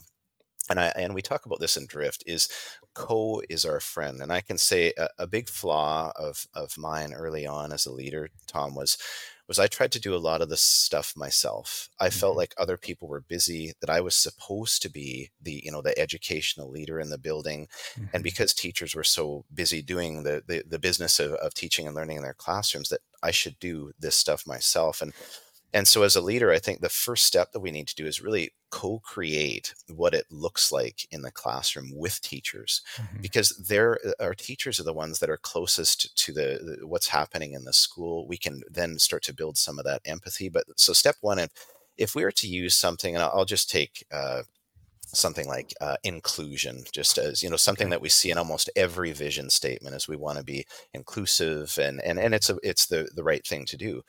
and 0.70 0.80
I 0.80 0.88
and 0.96 1.13
we 1.16 1.22
talk 1.22 1.46
about 1.46 1.60
this 1.60 1.78
in 1.78 1.86
drift 1.88 2.24
is 2.26 2.50
co 2.94 3.42
is 3.50 3.66
our 3.66 3.80
friend. 3.80 4.22
And 4.22 4.34
I 4.34 4.42
can 4.42 4.58
say 4.58 4.94
a, 4.98 5.10
a 5.20 5.28
big 5.28 5.50
flaw 5.50 6.12
of 6.16 6.46
of 6.54 6.78
mine 6.78 7.13
early 7.13 7.46
on 7.48 7.72
as 7.72 7.86
a 7.86 7.94
leader 7.94 8.30
Tom 8.48 8.76
was 8.76 8.98
was 9.47 9.60
I 9.60 9.67
tried 9.67 9.91
to 9.93 9.99
do 9.99 10.15
a 10.15 10.17
lot 10.17 10.41
of 10.41 10.49
this 10.49 10.62
stuff 10.62 11.15
myself. 11.15 11.89
I 11.99 12.10
felt 12.10 12.36
hmm 12.36 12.38
like 12.38 12.53
other 12.57 12.77
people 12.77 13.07
were 13.07 13.21
busy 13.21 13.73
that 13.81 13.89
I 13.89 14.01
was 14.01 14.15
supposed 14.15 14.81
to 14.83 14.89
be 14.89 15.31
the 15.41 15.62
you 15.63 15.71
know 15.71 15.81
the 15.81 15.97
educational 15.97 16.69
leader 16.69 16.99
in 16.99 17.10
the 17.10 17.17
building 17.17 17.67
and 18.13 18.23
hmm 18.23 18.23
because 18.23 18.53
teachers 18.53 18.95
were 18.95 19.03
so 19.03 19.45
busy 19.53 19.81
doing 19.81 20.23
the 20.23 20.43
the, 20.45 20.63
the 20.67 20.79
business 20.79 21.19
of, 21.19 21.33
of 21.33 21.53
teaching 21.53 21.88
and 21.88 21.95
learning 21.95 22.17
in 22.17 22.23
their 22.23 22.33
classrooms 22.33 22.89
that 22.89 23.01
I 23.23 23.31
should 23.31 23.57
do 23.60 23.91
this 23.99 24.17
stuff 24.17 24.45
myself 24.47 25.01
and 25.01 25.13
and 25.73 25.88
so, 25.88 26.03
as 26.03 26.15
a 26.15 26.21
leader, 26.21 26.51
I 26.51 26.60
think 26.60 26.80
the 26.80 26.89
first 26.89 27.25
step 27.25 27.51
that 27.51 27.60
we 27.60 27.71
need 27.71 27.88
to 27.89 27.95
do 27.95 28.06
is 28.06 28.21
really 28.21 28.53
co 28.71 28.99
create 28.99 29.73
what 29.93 30.13
it 30.13 30.25
looks 30.32 30.71
like 30.71 31.06
in 31.12 31.21
the 31.21 31.32
classroom 31.32 31.91
with 31.93 32.21
teachers, 32.21 32.82
hmm 32.97 33.21
because 33.21 33.49
they're, 33.67 33.99
uh, 34.06 34.12
our 34.19 34.34
teachers 34.34 34.80
are 34.80 34.84
the 34.84 34.93
ones 34.93 35.19
that 35.19 35.30
are 35.30 35.38
closest 35.38 36.15
to 36.17 36.32
the, 36.32 36.77
the- 36.80 36.88
what's 36.88 37.08
happening 37.10 37.53
in 37.53 37.65
the 37.65 37.73
school. 37.73 38.27
We 38.27 38.38
can 38.38 38.62
then 38.69 38.97
start 38.99 39.23
to 39.23 39.34
build 39.34 39.58
some 39.58 39.77
of 39.80 39.86
that 39.86 40.01
empathy. 40.06 40.49
But 40.49 40.65
so, 40.77 40.93
step 40.93 41.15
one, 41.21 41.39
if, 41.39 41.49
if 41.97 42.15
we 42.15 42.23
were 42.23 42.32
to 42.32 42.47
use 42.47 42.75
something, 42.75 43.13
and 43.15 43.23
I'll, 43.23 43.45
just 43.45 43.69
take 43.69 44.06
uh, 44.12 44.43
something 45.01 45.47
like 45.47 45.73
uh, 45.82 45.97
inclusion, 46.03 46.84
just 46.93 47.17
as 47.17 47.43
you 47.43 47.49
know, 47.49 47.56
something 47.58 47.89
that 47.89 48.01
we 48.01 48.10
see 48.10 48.32
in 48.32 48.38
almost 48.38 48.69
every 48.75 49.12
vision 49.13 49.49
statement, 49.49 49.95
is 49.95 50.08
we 50.08 50.17
want 50.17 50.38
to 50.38 50.43
be 50.43 50.65
inclusive, 50.93 51.77
and 51.82 52.01
and 52.03 52.19
and 52.19 52.34
it's 52.36 52.49
a 52.49 52.58
it's 52.63 52.88
the 52.88 53.10
the 53.15 53.23
right 53.23 53.45
thing 53.45 53.65
to 53.65 53.77
do 53.77 54.03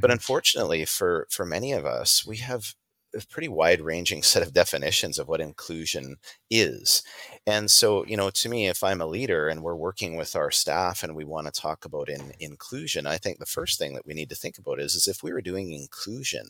but 0.00 0.10
hmm 0.10 0.10
unfortunately, 0.10 0.84
for 0.84 1.26
for 1.30 1.44
many 1.46 1.72
of 1.72 1.84
us, 1.86 2.24
we 2.26 2.38
have 2.38 2.74
a 3.14 3.26
pretty 3.28 3.48
wide 3.48 3.80
ranging 3.80 4.22
set 4.24 4.42
of 4.42 4.52
definitions 4.52 5.18
of 5.18 5.28
what 5.28 5.40
inclusion 5.40 6.16
is. 6.48 7.02
And 7.46 7.70
so, 7.70 8.04
you 8.06 8.16
know, 8.16 8.30
to 8.30 8.48
me, 8.48 8.68
if 8.68 8.84
I'm 8.84 9.00
a 9.00 9.06
leader 9.06 9.48
and 9.48 9.62
we're 9.62 9.74
working 9.74 10.16
with 10.16 10.36
our 10.36 10.50
staff 10.52 11.02
and 11.02 11.16
we 11.16 11.24
want 11.24 11.46
to 11.52 11.60
talk 11.60 11.84
about 11.84 12.08
in, 12.08 12.32
inclusion, 12.38 13.06
I 13.06 13.18
think 13.18 13.38
the 13.38 13.46
first 13.46 13.78
thing 13.78 13.94
that 13.94 14.06
we 14.06 14.14
need 14.14 14.28
to 14.30 14.36
think 14.36 14.58
about 14.58 14.80
is, 14.80 14.94
is 14.94 15.08
if 15.08 15.22
we 15.22 15.32
were 15.32 15.40
doing 15.42 15.72
inclusion 15.72 16.46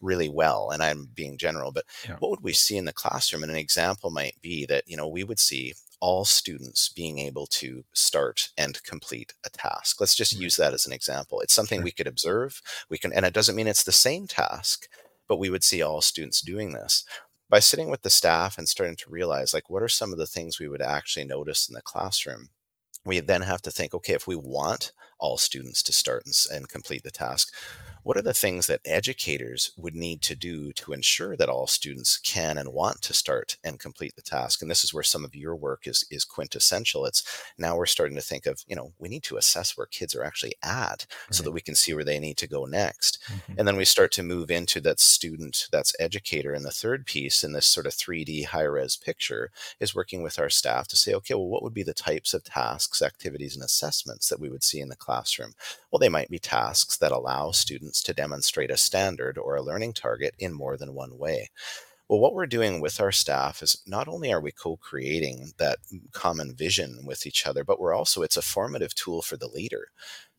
really 0.00 0.28
well, 0.28 0.70
and 0.70 0.82
I'm 0.82 1.06
being 1.06 1.38
general, 1.38 1.72
but 1.72 1.84
Yeah. 2.02 2.18
what 2.18 2.30
would 2.30 2.42
we 2.42 2.52
see 2.52 2.76
in 2.76 2.84
the 2.84 2.92
classroom? 2.92 3.42
And 3.42 3.52
an 3.52 3.58
example 3.58 4.10
might 4.10 4.40
be 4.40 4.66
that, 4.66 4.84
you 4.86 4.96
know, 4.96 5.08
we 5.08 5.24
would 5.24 5.38
see 5.38 5.74
all 6.06 6.24
students 6.26 6.90
being 6.90 7.18
able 7.18 7.46
to 7.46 7.84
start 7.94 8.50
and 8.58 8.82
complete 8.84 9.32
a 9.46 9.50
task. 9.50 10.00
Let's 10.00 10.16
just 10.16 10.34
use 10.46 10.56
that 10.58 10.74
as 10.74 10.86
an 10.86 10.92
example. 10.92 11.40
It's 11.40 11.54
something 11.54 11.80
Sure. 11.80 11.84
we 11.88 11.92
could 11.92 12.08
observe 12.08 12.60
we 12.90 12.98
can 12.98 13.12
and 13.12 13.24
it 13.26 13.34
doesn't 13.34 13.56
mean 13.56 13.68
it's 13.68 13.84
the 13.84 13.92
same 14.08 14.26
task 14.26 14.88
but 15.28 15.38
we 15.38 15.50
would 15.50 15.64
see 15.64 15.82
all 15.82 16.00
students 16.02 16.40
doing 16.42 16.72
this 16.72 17.04
by 17.50 17.60
sitting 17.60 17.90
with 17.90 18.02
the 18.02 18.10
staff 18.10 18.58
and 18.58 18.68
starting 18.68 18.96
to 18.96 19.10
realize 19.10 19.54
like 19.54 19.70
what 19.70 19.82
are 19.82 19.88
some 19.88 20.12
of 20.12 20.18
the 20.18 20.26
things 20.26 20.60
we 20.60 20.68
would 20.68 20.82
actually 20.82 21.24
notice 21.26 21.68
in 21.68 21.74
the 21.74 21.82
classroom 21.82 22.48
we 23.06 23.20
then 23.20 23.42
have 23.42 23.62
to 23.62 23.70
think 23.72 23.94
okay 23.94 24.14
if 24.14 24.26
we 24.26 24.36
want 24.36 24.92
all 25.18 25.38
students 25.38 25.82
to 25.82 25.92
start 25.92 26.24
and, 26.26 26.34
and 26.56 26.68
complete 26.68 27.02
the 27.04 27.10
task 27.10 27.52
what 28.04 28.18
are 28.18 28.22
the 28.22 28.34
things 28.34 28.66
that 28.66 28.82
educators 28.84 29.72
would 29.78 29.94
need 29.96 30.20
to 30.20 30.36
do 30.36 30.72
to 30.74 30.92
ensure 30.92 31.36
that 31.36 31.48
all 31.48 31.66
students 31.66 32.18
can 32.18 32.58
and 32.58 32.72
want 32.72 33.00
to 33.00 33.14
start 33.14 33.56
and 33.64 33.80
complete 33.80 34.14
the 34.14 34.22
task? 34.22 34.60
And 34.60 34.70
this 34.70 34.84
is 34.84 34.92
where 34.92 35.02
some 35.02 35.24
of 35.24 35.34
your 35.34 35.56
work 35.56 35.86
is 35.86 36.04
is 36.10 36.24
quintessential. 36.24 37.06
It's 37.06 37.24
now 37.58 37.76
we're 37.76 37.86
starting 37.86 38.14
to 38.16 38.22
think 38.22 38.46
of 38.46 38.62
you 38.68 38.76
know 38.76 38.92
we 38.98 39.08
need 39.08 39.22
to 39.24 39.38
assess 39.38 39.76
where 39.76 39.86
kids 39.86 40.14
are 40.14 40.22
actually 40.22 40.54
at 40.62 41.06
right. 41.08 41.34
so 41.34 41.42
that 41.42 41.52
we 41.52 41.62
can 41.62 41.74
see 41.74 41.94
where 41.94 42.04
they 42.04 42.20
need 42.20 42.36
to 42.38 42.46
go 42.46 42.66
next. 42.66 43.18
Mm-hmm. 43.24 43.54
and 43.58 43.66
then 43.66 43.76
we 43.76 43.86
start 43.86 44.12
to 44.12 44.22
move 44.22 44.50
into 44.50 44.80
that 44.82 45.00
student 45.00 45.66
that's 45.72 45.94
educator. 45.98 46.52
And 46.52 46.64
the 46.64 46.70
third 46.70 47.06
piece 47.06 47.42
in 47.42 47.52
this 47.52 47.66
sort 47.66 47.86
of 47.86 47.94
3d 47.94 48.46
high 48.46 48.62
res 48.62 48.96
picture 48.96 49.50
is 49.80 49.94
working 49.94 50.22
with 50.22 50.38
our 50.38 50.50
staff 50.50 50.88
to 50.88 50.96
say 50.96 51.14
okay 51.14 51.34
well 51.34 51.48
what 51.48 51.62
would 51.62 51.74
be 51.74 51.82
the 51.82 51.94
types 51.94 52.34
of 52.34 52.44
tasks 52.44 53.00
activities 53.00 53.54
and 53.54 53.64
assessments 53.64 54.28
that 54.28 54.40
we 54.40 54.50
would 54.50 54.62
see 54.62 54.80
in 54.80 54.90
the 54.90 54.96
classroom? 54.96 55.54
Well 55.90 56.00
they 56.00 56.10
might 56.10 56.28
be 56.28 56.38
tasks 56.38 56.98
that 56.98 57.10
allow 57.10 57.50
students 57.52 57.93
students 57.94 58.02
to 58.02 58.14
demonstrate 58.14 58.70
a 58.70 58.76
standard 58.76 59.38
or 59.38 59.56
a 59.56 59.62
learning 59.62 59.92
target 59.92 60.34
in 60.38 60.52
more 60.52 60.76
than 60.76 60.94
one 60.94 61.16
way. 61.18 61.50
Well, 62.08 62.20
what 62.20 62.34
we're 62.34 62.46
doing 62.46 62.82
with 62.82 63.00
our 63.00 63.12
staff 63.12 63.62
is 63.62 63.80
not 63.86 64.08
only 64.08 64.30
are 64.30 64.40
we 64.40 64.52
co 64.52 64.76
creating 64.76 65.54
that 65.56 65.78
common 66.12 66.54
vision 66.54 67.06
with 67.06 67.26
each 67.26 67.46
other, 67.46 67.64
but 67.64 67.80
we're 67.80 67.94
also, 67.94 68.22
it's 68.22 68.36
a 68.36 68.42
formative 68.42 68.94
tool 68.94 69.22
for 69.22 69.38
the 69.38 69.48
leader 69.48 69.88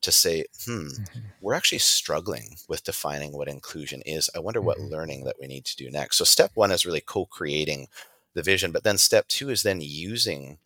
to 0.02 0.12
say, 0.12 0.44
hmm, 0.64 0.86
mm-hmm. 0.86 1.20
we're 1.40 1.54
actually 1.54 1.80
struggling 1.80 2.56
with 2.68 2.84
defining 2.84 3.32
what 3.32 3.48
inclusion 3.48 4.02
is. 4.06 4.30
I 4.34 4.38
wonder 4.38 4.60
mm-hmm. 4.60 4.66
what 4.66 4.80
learning 4.80 5.24
that 5.24 5.36
we 5.40 5.48
need 5.48 5.64
to 5.64 5.76
do 5.76 5.90
next. 5.90 6.18
So, 6.18 6.24
step 6.24 6.52
one 6.54 6.70
is 6.70 6.86
really 6.86 7.02
co 7.04 7.26
creating 7.26 7.88
the 8.34 8.44
vision, 8.44 8.70
but 8.70 8.84
then 8.84 8.98
step 8.98 9.26
two 9.26 9.50
is 9.50 9.62
then 9.62 9.80
using 9.80 10.58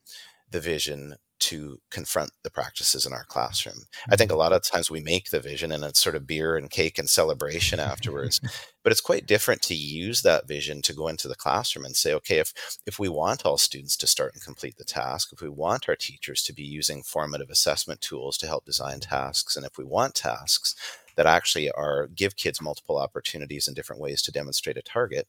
the 0.51 0.61
vision 0.61 1.17
to 1.41 1.81
confront 1.91 2.31
the 2.43 2.51
practices 2.51 3.07
in 3.07 3.13
our 3.13 3.25
classroom. 3.25 3.87
I 4.11 4.17
think 4.17 4.31
a 4.31 4.35
mm-hmm. 4.35 4.41
lot 4.41 4.53
of 4.53 4.63
times 4.63 4.91
we 4.91 5.01
make 5.01 5.31
the 5.31 5.41
vision 5.41 5.73
and 5.73 5.83
it's 5.85 6.01
sort 6.01 6.15
of 6.15 6.27
beer 6.27 6.57
and 6.57 6.71
cake 6.71 6.99
and 6.99 7.09
celebration 7.09 7.81
afterwards. 7.81 8.41
but 8.83 8.93
it's 8.93 9.01
quite 9.01 9.27
different 9.27 9.63
to 9.63 9.75
use 9.75 10.23
that 10.23 10.47
vision 10.47 10.83
to 10.83 10.93
go 10.93 11.09
into 11.09 11.29
the 11.29 11.35
classroom 11.35 11.85
and 11.85 11.97
say, 11.97 12.15
okay, 12.15 12.39
if 12.39 12.53
if 12.87 12.99
we 12.99 13.09
want 13.09 13.45
all 13.45 13.59
students 13.59 13.97
to 13.99 14.07
start 14.07 14.35
and 14.35 14.43
complete 14.43 14.77
the 14.77 14.85
task, 14.85 15.33
if 15.33 15.41
we 15.41 15.49
want 15.49 15.89
our 15.89 15.97
teachers 15.97 16.43
to 16.45 16.53
be 16.53 16.63
using 16.63 17.03
formative 17.03 17.51
assessment 17.51 18.01
tools 18.01 18.39
to 18.39 18.47
help 18.47 18.65
design 18.65 19.01
tasks, 19.01 19.57
and 19.57 19.67
if 19.67 19.77
we 19.77 19.85
want 19.85 20.15
tasks 20.15 20.75
that 21.17 21.27
actually 21.27 21.71
are 21.73 22.07
give 22.09 22.37
kids 22.37 22.63
multiple 22.63 22.99
opportunities 22.99 23.67
and 23.67 23.77
different 23.77 24.01
ways 24.01 24.23
to 24.23 24.33
demonstrate 24.33 24.77
a 24.77 24.83
target, 24.83 25.27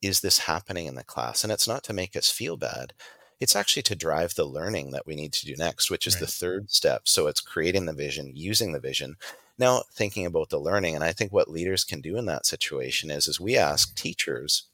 is 0.00 0.20
this 0.20 0.38
happening 0.40 0.86
in 0.86 0.94
the 0.94 1.04
class? 1.04 1.42
And 1.44 1.52
it's 1.52 1.68
not 1.68 1.84
to 1.84 1.92
make 1.92 2.16
us 2.16 2.30
feel 2.30 2.56
bad 2.56 2.92
it's 3.40 3.56
actually 3.56 3.82
to 3.82 3.94
drive 3.94 4.34
the 4.34 4.44
learning 4.44 4.92
that 4.92 5.06
we 5.06 5.16
need 5.16 5.32
to 5.34 5.46
do 5.46 5.56
next, 5.56 5.90
which 5.90 6.06
is 6.06 6.14
right. 6.14 6.20
the 6.20 6.26
third 6.26 6.70
step. 6.70 7.02
So 7.04 7.26
it's 7.26 7.40
creating 7.40 7.86
the 7.86 7.92
vision, 7.92 8.32
using 8.34 8.72
the 8.72 8.80
vision. 8.80 9.16
Now 9.58 9.82
thinking 9.92 10.26
about 10.26 10.50
the 10.50 10.58
learning, 10.58 10.94
and 10.94 11.04
I 11.04 11.12
think 11.12 11.32
what 11.32 11.50
leaders 11.50 11.84
can 11.84 12.00
do 12.00 12.16
in 12.16 12.26
that 12.26 12.46
situation 12.46 13.10
is, 13.10 13.28
is 13.28 13.40
we 13.40 13.56
ask 13.56 13.94
teachers 13.94 14.64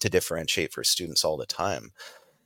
to 0.00 0.08
differentiate 0.08 0.72
for 0.72 0.84
students 0.84 1.24
all 1.24 1.36
the 1.36 1.46
time. 1.46 1.92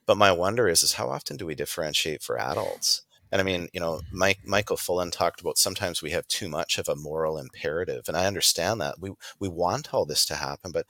But 0.07 0.17
my 0.17 0.33
wonder 0.33 0.69
is, 0.69 0.83
is 0.83 0.95
how 0.95 1.09
often 1.09 1.37
do 1.37 1.45
we 1.45 1.55
differentiate 1.55 2.23
for 2.23 2.39
adults? 2.39 3.03
And 3.31 3.43
I 3.43 3.45
mean, 3.45 3.69
you 3.75 3.81
know, 3.81 4.01
Mike, 4.11 4.39
Michael 4.47 4.77
Fullan 4.79 5.13
talked 5.13 5.43
about 5.43 5.59
sometimes 5.59 6.03
we 6.03 6.13
have 6.13 6.27
too 6.29 6.49
much 6.49 6.79
of 6.79 6.89
a 6.89 6.97
moral 6.97 7.37
imperative, 7.37 8.05
and 8.09 8.17
I 8.17 8.27
understand 8.27 8.81
that 8.81 9.01
we 9.01 9.11
we 9.39 9.49
want 9.49 9.93
all 9.93 10.07
this 10.07 10.25
to 10.27 10.37
happen, 10.37 10.73
but 10.73 10.87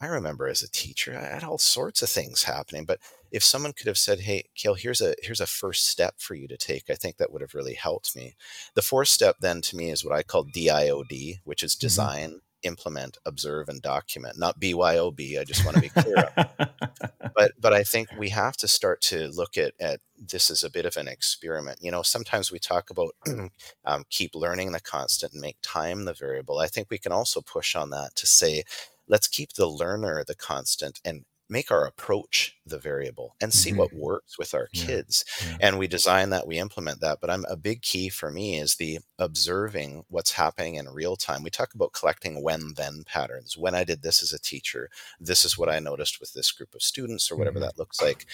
I 0.00 0.06
remember 0.06 0.48
as 0.48 0.62
a 0.62 0.70
teacher, 0.70 1.18
I 1.18 1.34
had 1.34 1.44
all 1.44 1.58
sorts 1.58 2.02
of 2.02 2.08
things 2.08 2.44
happening. 2.44 2.84
But 2.84 3.00
if 3.30 3.44
someone 3.44 3.72
could 3.72 3.86
have 3.86 3.98
said, 3.98 4.20
"Hey, 4.20 4.44
Cale, 4.54 4.74
here's 4.74 5.00
a 5.00 5.14
here's 5.22 5.40
a 5.40 5.46
first 5.46 5.86
step 5.86 6.14
for 6.18 6.34
you 6.34 6.48
to 6.48 6.56
take," 6.56 6.90
I 6.90 6.94
think 6.94 7.16
that 7.16 7.32
would 7.32 7.42
have 7.42 7.54
really 7.54 7.74
helped 7.74 8.16
me. 8.16 8.36
The 8.74 8.82
fourth 8.82 9.08
step 9.08 9.36
then 9.40 9.60
to 9.62 9.76
me 9.76 9.90
is 9.90 10.04
what 10.04 10.14
I 10.14 10.22
call 10.22 10.44
DIOD, 10.44 11.40
which 11.44 11.62
is 11.62 11.74
mm-hmm. 11.74 11.86
design, 11.86 12.28
mm-hmm. 12.28 12.38
implement, 12.62 13.18
observe, 13.24 13.68
and 13.68 13.82
document. 13.82 14.38
Not 14.38 14.60
BYOB. 14.60 15.38
I 15.38 15.44
just 15.44 15.64
want 15.64 15.76
to 15.76 15.82
be 15.82 15.88
clear. 15.88 16.28
but 17.34 17.52
but 17.60 17.72
I 17.72 17.84
think 17.84 18.08
we 18.18 18.30
have 18.30 18.56
to 18.58 18.68
start 18.68 19.00
to 19.02 19.28
look 19.28 19.56
at 19.56 19.74
at 19.80 20.00
this 20.16 20.50
as 20.50 20.64
a 20.64 20.70
bit 20.70 20.86
of 20.86 20.96
an 20.96 21.08
experiment. 21.08 21.78
You 21.80 21.90
know, 21.90 22.02
sometimes 22.02 22.50
we 22.50 22.58
talk 22.58 22.90
about 22.90 23.14
um, 23.84 24.04
keep 24.10 24.34
learning 24.34 24.72
the 24.72 24.80
constant 24.80 25.32
and 25.32 25.40
make 25.40 25.58
time 25.62 26.04
the 26.04 26.14
variable. 26.14 26.58
I 26.58 26.66
think 26.66 26.88
we 26.90 26.98
can 26.98 27.12
also 27.12 27.40
push 27.40 27.76
on 27.76 27.90
that 27.90 28.16
to 28.16 28.26
say 28.26 28.64
let's 29.08 29.28
keep 29.28 29.54
the 29.54 29.66
learner 29.66 30.22
the 30.26 30.34
constant 30.34 31.00
and 31.04 31.24
make 31.48 31.70
our 31.70 31.86
approach 31.86 32.56
the 32.66 32.78
variable 32.78 33.34
and 33.40 33.52
see 33.52 33.70
mm-hmm. 33.70 33.78
what 33.80 33.92
works 33.92 34.38
with 34.38 34.54
our 34.54 34.68
kids 34.72 35.24
yeah. 35.40 35.50
Yeah. 35.50 35.56
and 35.60 35.78
we 35.78 35.86
design 35.86 36.30
that 36.30 36.46
we 36.46 36.58
implement 36.58 37.00
that 37.00 37.18
but 37.20 37.30
i'm 37.30 37.44
a 37.48 37.56
big 37.56 37.82
key 37.82 38.08
for 38.08 38.30
me 38.30 38.58
is 38.58 38.76
the 38.76 38.98
observing 39.18 40.04
what's 40.08 40.32
happening 40.32 40.74
in 40.74 40.88
real 40.88 41.16
time 41.16 41.42
we 41.42 41.50
talk 41.50 41.74
about 41.74 41.92
collecting 41.92 42.42
when 42.42 42.74
then 42.76 43.02
patterns 43.06 43.56
when 43.56 43.74
i 43.74 43.84
did 43.84 44.02
this 44.02 44.22
as 44.22 44.32
a 44.32 44.38
teacher 44.38 44.90
this 45.18 45.44
is 45.44 45.56
what 45.56 45.68
i 45.68 45.78
noticed 45.78 46.20
with 46.20 46.32
this 46.34 46.52
group 46.52 46.74
of 46.74 46.82
students 46.82 47.30
or 47.30 47.36
whatever 47.36 47.58
mm-hmm. 47.58 47.66
that 47.66 47.78
looks 47.78 48.00
like 48.02 48.26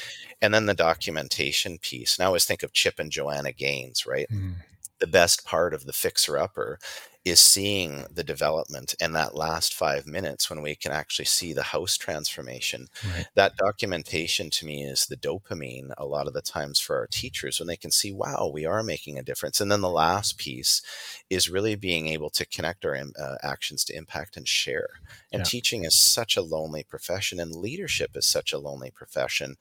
and 0.42 0.52
then 0.52 0.66
the 0.66 0.74
documentation 0.74 1.78
piece 1.78 2.18
And 2.18 2.24
i 2.24 2.26
always 2.26 2.44
think 2.44 2.62
of 2.62 2.72
chip 2.72 2.98
and 2.98 3.10
joanna 3.10 3.52
gaines 3.52 4.06
right 4.06 4.26
mm-hmm. 4.30 4.52
The 5.00 5.06
best 5.06 5.44
part 5.44 5.74
of 5.74 5.86
the 5.86 5.92
fixer 5.92 6.38
upper 6.38 6.78
is 7.24 7.40
seeing 7.40 8.04
the 8.12 8.22
development 8.22 8.94
in 9.00 9.12
that 9.12 9.34
last 9.34 9.72
five 9.72 10.06
minutes 10.06 10.50
when 10.50 10.60
we 10.60 10.74
can 10.74 10.92
actually 10.92 11.24
see 11.24 11.54
the 11.54 11.62
house 11.62 11.96
transformation. 11.96 12.86
Right. 13.02 13.26
That 13.34 13.56
documentation 13.56 14.50
to 14.50 14.66
me 14.66 14.84
is 14.84 15.06
the 15.06 15.16
dopamine 15.16 15.92
a 15.96 16.04
lot 16.04 16.26
of 16.26 16.34
the 16.34 16.42
times 16.42 16.80
for 16.80 16.98
our 16.98 17.06
teachers 17.06 17.58
when 17.58 17.66
they 17.66 17.78
can 17.78 17.90
see, 17.90 18.12
wow, 18.12 18.50
we 18.52 18.66
are 18.66 18.82
making 18.82 19.18
a 19.18 19.22
difference. 19.22 19.58
And 19.58 19.72
then 19.72 19.80
the 19.80 19.88
last 19.88 20.36
piece 20.36 20.82
is 21.30 21.48
really 21.48 21.76
being 21.76 22.08
able 22.08 22.28
to 22.30 22.44
connect 22.44 22.84
our 22.84 22.94
uh, 22.94 23.36
actions 23.42 23.84
to 23.84 23.96
impact 23.96 24.36
and 24.36 24.46
share. 24.46 24.88
And 25.32 25.40
yeah. 25.40 25.44
teaching 25.44 25.84
is 25.84 25.98
such 25.98 26.36
a 26.36 26.42
lonely 26.42 26.84
profession, 26.84 27.40
and 27.40 27.56
leadership 27.56 28.16
is 28.16 28.26
such 28.26 28.52
a 28.52 28.58
lonely 28.58 28.90
profession 28.90 29.56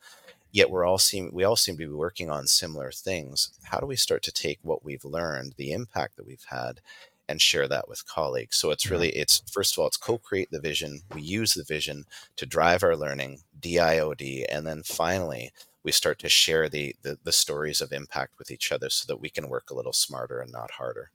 yet 0.54 0.70
we're 0.70 0.86
all 0.86 0.96
seem 0.96 1.28
we 1.34 1.44
all 1.44 1.56
seem 1.56 1.74
to 1.74 1.86
be 1.86 1.92
working 1.92 2.30
on 2.30 2.46
similar 2.46 2.90
things 2.90 3.50
how 3.64 3.78
do 3.78 3.84
we 3.86 3.96
start 3.96 4.22
to 4.22 4.32
take 4.32 4.58
what 4.62 4.82
we've 4.82 5.04
learned 5.04 5.52
the 5.58 5.72
impact 5.72 6.16
that 6.16 6.26
we've 6.26 6.46
had 6.48 6.80
and 7.28 7.40
share 7.40 7.68
that 7.68 7.88
with 7.88 8.06
colleagues. 8.06 8.56
So 8.56 8.70
it's 8.70 8.90
really 8.90 9.10
it's 9.10 9.42
first 9.50 9.74
of 9.74 9.80
all 9.80 9.86
it's 9.86 9.96
co-create 9.96 10.50
the 10.50 10.60
vision. 10.60 11.02
We 11.14 11.22
use 11.22 11.54
the 11.54 11.64
vision 11.64 12.04
to 12.36 12.46
drive 12.46 12.82
our 12.82 12.96
learning, 12.96 13.40
DIOD, 13.60 14.44
and 14.48 14.66
then 14.66 14.82
finally 14.82 15.52
we 15.82 15.92
start 15.92 16.18
to 16.20 16.28
share 16.28 16.68
the, 16.68 16.96
the, 17.02 17.18
the 17.24 17.32
stories 17.32 17.80
of 17.80 17.92
impact 17.92 18.38
with 18.38 18.50
each 18.50 18.72
other 18.72 18.88
so 18.88 19.04
that 19.06 19.20
we 19.20 19.28
can 19.28 19.48
work 19.48 19.70
a 19.70 19.74
little 19.74 19.92
smarter 19.92 20.40
and 20.40 20.50
not 20.50 20.70
harder. 20.72 21.10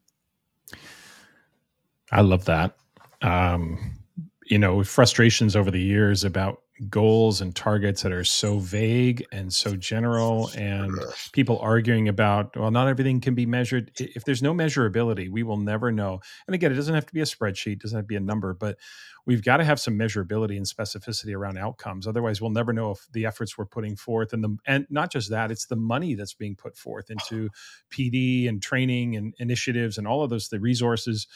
I 2.12 2.22
love 2.22 2.46
that. 2.46 2.76
Um, 3.22 4.00
you 4.46 4.58
know, 4.58 4.84
frustrations 4.84 5.56
over 5.56 5.72
the 5.72 5.82
years 5.82 6.24
about 6.24 6.62
goals 6.88 7.42
and 7.42 7.56
targets 7.56 8.04
that 8.04 8.12
are 8.14 8.24
so 8.24 8.58
vague 8.60 9.26
and 9.32 9.54
so 9.54 9.76
general 9.76 10.50
and 10.56 10.98
people 11.34 11.60
arguing 11.60 12.08
about 12.08 12.56
well 12.56 12.72
not 12.72 12.88
everything 12.88 13.20
can 13.20 13.36
be 13.36 13.46
measured. 13.46 13.92
If 14.00 14.24
there's 14.24 14.42
no 14.42 14.54
measurability 14.54 15.30
we 15.30 15.44
will 15.44 15.58
never 15.58 15.92
know. 15.92 16.22
And 16.48 16.56
again 16.56 16.72
it 16.72 16.76
doesn't 16.76 16.96
have 16.96 17.06
to 17.08 17.14
be 17.14 17.20
a 17.20 17.26
spreadsheet 17.26 17.82
doesn't 17.82 17.98
have 17.98 18.06
to 18.06 18.08
be 18.08 18.16
a 18.16 18.22
number 18.22 18.54
but 18.54 18.78
we've 19.26 19.44
got 19.44 19.58
to 19.58 19.66
have 19.66 19.80
some 19.80 20.00
measurability 20.00 20.56
and 20.56 20.66
specificity 20.66 21.36
around 21.36 21.58
outcomes. 21.58 22.08
Otherwise 22.08 22.40
we'll 22.40 22.50
never 22.50 22.72
know 22.72 22.92
if 22.92 23.08
the 23.12 23.26
efforts 23.26 23.58
we're 23.58 23.66
putting 23.66 23.98
forth 23.98 24.32
and 24.32 24.44
the 24.44 24.58
and 24.66 24.88
not 24.90 25.12
just 25.12 25.30
that 25.32 25.52
it's 25.52 25.66
the 25.66 25.76
money 25.76 26.16
that's 26.16 26.34
being 26.34 26.56
put 26.56 26.78
forth 26.78 27.12
into 27.12 27.50
pd 27.92 28.48
and 28.48 28.62
training 28.62 29.18
and 29.18 29.34
initiatives 29.40 29.98
and 29.98 30.08
all 30.08 30.24
of 30.24 30.30
those 30.30 30.48
the 30.48 30.60
resources 30.60 31.28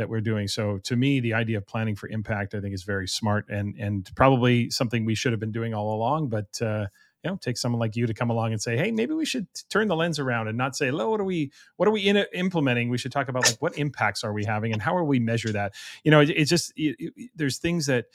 that 0.00 0.08
we're 0.08 0.20
doing. 0.22 0.48
So 0.48 0.78
to 0.78 0.96
me, 0.96 1.20
the 1.20 1.34
idea 1.34 1.58
of 1.58 1.66
planning 1.66 1.94
for 1.94 2.08
impact, 2.08 2.54
I 2.54 2.60
think, 2.60 2.74
is 2.74 2.82
very 2.82 3.06
smart 3.06 3.46
and 3.48 3.76
and 3.78 4.10
probably 4.16 4.70
something 4.70 5.04
we 5.04 5.14
should 5.14 5.32
have 5.32 5.40
been 5.40 5.52
doing 5.52 5.74
all 5.74 5.94
along. 5.94 6.28
But 6.28 6.60
uh, 6.60 6.86
you 7.22 7.30
know, 7.30 7.36
take 7.36 7.58
someone 7.58 7.78
like 7.78 7.96
you 7.96 8.06
to 8.06 8.14
come 8.14 8.30
along 8.30 8.52
and 8.52 8.62
say, 8.62 8.78
hey, 8.78 8.90
maybe 8.90 9.12
we 9.12 9.26
should 9.26 9.46
turn 9.68 9.88
the 9.88 9.96
lens 9.96 10.18
around 10.18 10.48
and 10.48 10.56
not 10.56 10.74
say, 10.74 10.90
"Lo, 10.90 11.10
what 11.10 11.20
are 11.20 11.24
we 11.24 11.52
what 11.76 11.86
are 11.86 11.92
we 11.92 12.00
in 12.00 12.16
implementing?" 12.32 12.88
We 12.88 12.98
should 12.98 13.12
talk 13.12 13.28
about 13.28 13.46
like 13.46 13.60
what 13.60 13.76
impacts 13.78 14.24
are 14.24 14.32
we 14.32 14.44
having 14.44 14.72
and 14.72 14.80
how 14.80 14.96
are 14.96 15.04
we 15.04 15.20
measure 15.20 15.52
that. 15.52 15.74
You 16.02 16.10
know, 16.10 16.20
it, 16.20 16.30
it's 16.30 16.50
just 16.50 16.72
it, 16.76 16.96
it, 16.98 17.30
there's 17.36 17.58
things 17.58 17.86
that 17.86 18.06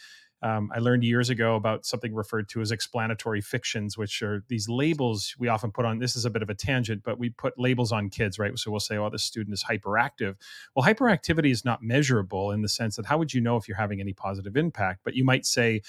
um, 0.41 0.69
I 0.75 0.79
learned 0.79 1.03
years 1.03 1.29
ago 1.29 1.55
about 1.55 1.85
something 1.85 2.13
referred 2.13 2.49
to 2.49 2.61
as 2.61 2.71
explanatory 2.71 3.41
fictions, 3.41 3.97
which 3.97 4.21
are 4.21 4.43
these 4.47 4.67
labels 4.69 5.35
we 5.39 5.47
often 5.47 5.71
put 5.71 5.85
on. 5.85 5.99
This 5.99 6.15
is 6.15 6.25
a 6.25 6.29
bit 6.29 6.41
of 6.41 6.49
a 6.49 6.53
tangent, 6.53 7.03
but 7.03 7.17
we 7.17 7.29
put 7.29 7.57
labels 7.57 7.91
on 7.91 8.09
kids, 8.09 8.37
right? 8.37 8.57
So 8.57 8.69
we'll 8.69 8.79
say, 8.79 8.97
oh, 8.97 9.09
this 9.09 9.23
student 9.23 9.53
is 9.53 9.63
hyperactive. 9.63 10.35
Well, 10.75 10.85
hyperactivity 10.85 11.51
is 11.51 11.65
not 11.65 11.81
measurable 11.81 12.51
in 12.51 12.61
the 12.61 12.69
sense 12.69 12.95
that 12.97 13.05
how 13.05 13.17
would 13.17 13.33
you 13.33 13.41
know 13.41 13.57
if 13.57 13.67
you're 13.67 13.77
having 13.77 14.01
any 14.01 14.13
positive 14.13 14.55
impact? 14.57 15.01
But 15.03 15.15
you 15.15 15.23
might 15.23 15.45
say, 15.45 15.81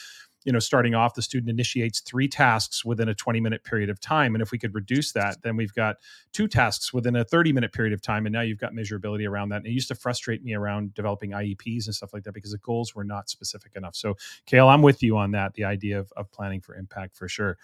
you 0.46 0.52
know 0.52 0.60
starting 0.60 0.94
off 0.94 1.14
the 1.14 1.20
student 1.20 1.50
initiates 1.50 2.00
three 2.00 2.28
tasks 2.28 2.84
within 2.84 3.08
a 3.08 3.14
20 3.14 3.40
minute 3.40 3.64
period 3.64 3.90
of 3.90 4.00
time 4.00 4.34
and 4.34 4.40
if 4.40 4.52
we 4.52 4.58
could 4.58 4.74
reduce 4.74 5.12
that 5.12 5.42
then 5.42 5.56
we've 5.56 5.74
got 5.74 5.96
two 6.32 6.48
tasks 6.48 6.94
within 6.94 7.16
a 7.16 7.24
30 7.24 7.52
minute 7.52 7.72
period 7.72 7.92
of 7.92 8.00
time 8.00 8.24
and 8.24 8.32
now 8.32 8.40
you've 8.40 8.58
got 8.58 8.72
measurability 8.72 9.28
around 9.28 9.50
that 9.50 9.56
and 9.56 9.66
it 9.66 9.72
used 9.72 9.88
to 9.88 9.94
frustrate 9.94 10.42
me 10.42 10.54
around 10.54 10.94
developing 10.94 11.32
ieps 11.32 11.86
and 11.86 11.94
stuff 11.94 12.14
like 12.14 12.22
that 12.22 12.32
because 12.32 12.52
the 12.52 12.58
goals 12.58 12.94
were 12.94 13.04
not 13.04 13.28
specific 13.28 13.72
enough 13.76 13.96
so 13.96 14.14
Cale 14.46 14.68
i'm 14.68 14.82
with 14.82 15.02
you 15.02 15.18
on 15.18 15.32
that 15.32 15.52
the 15.54 15.64
idea 15.64 15.98
of, 15.98 16.10
of 16.16 16.30
planning 16.30 16.60
for 16.60 16.74
impact 16.76 17.16
for 17.16 17.28
sure 17.28 17.58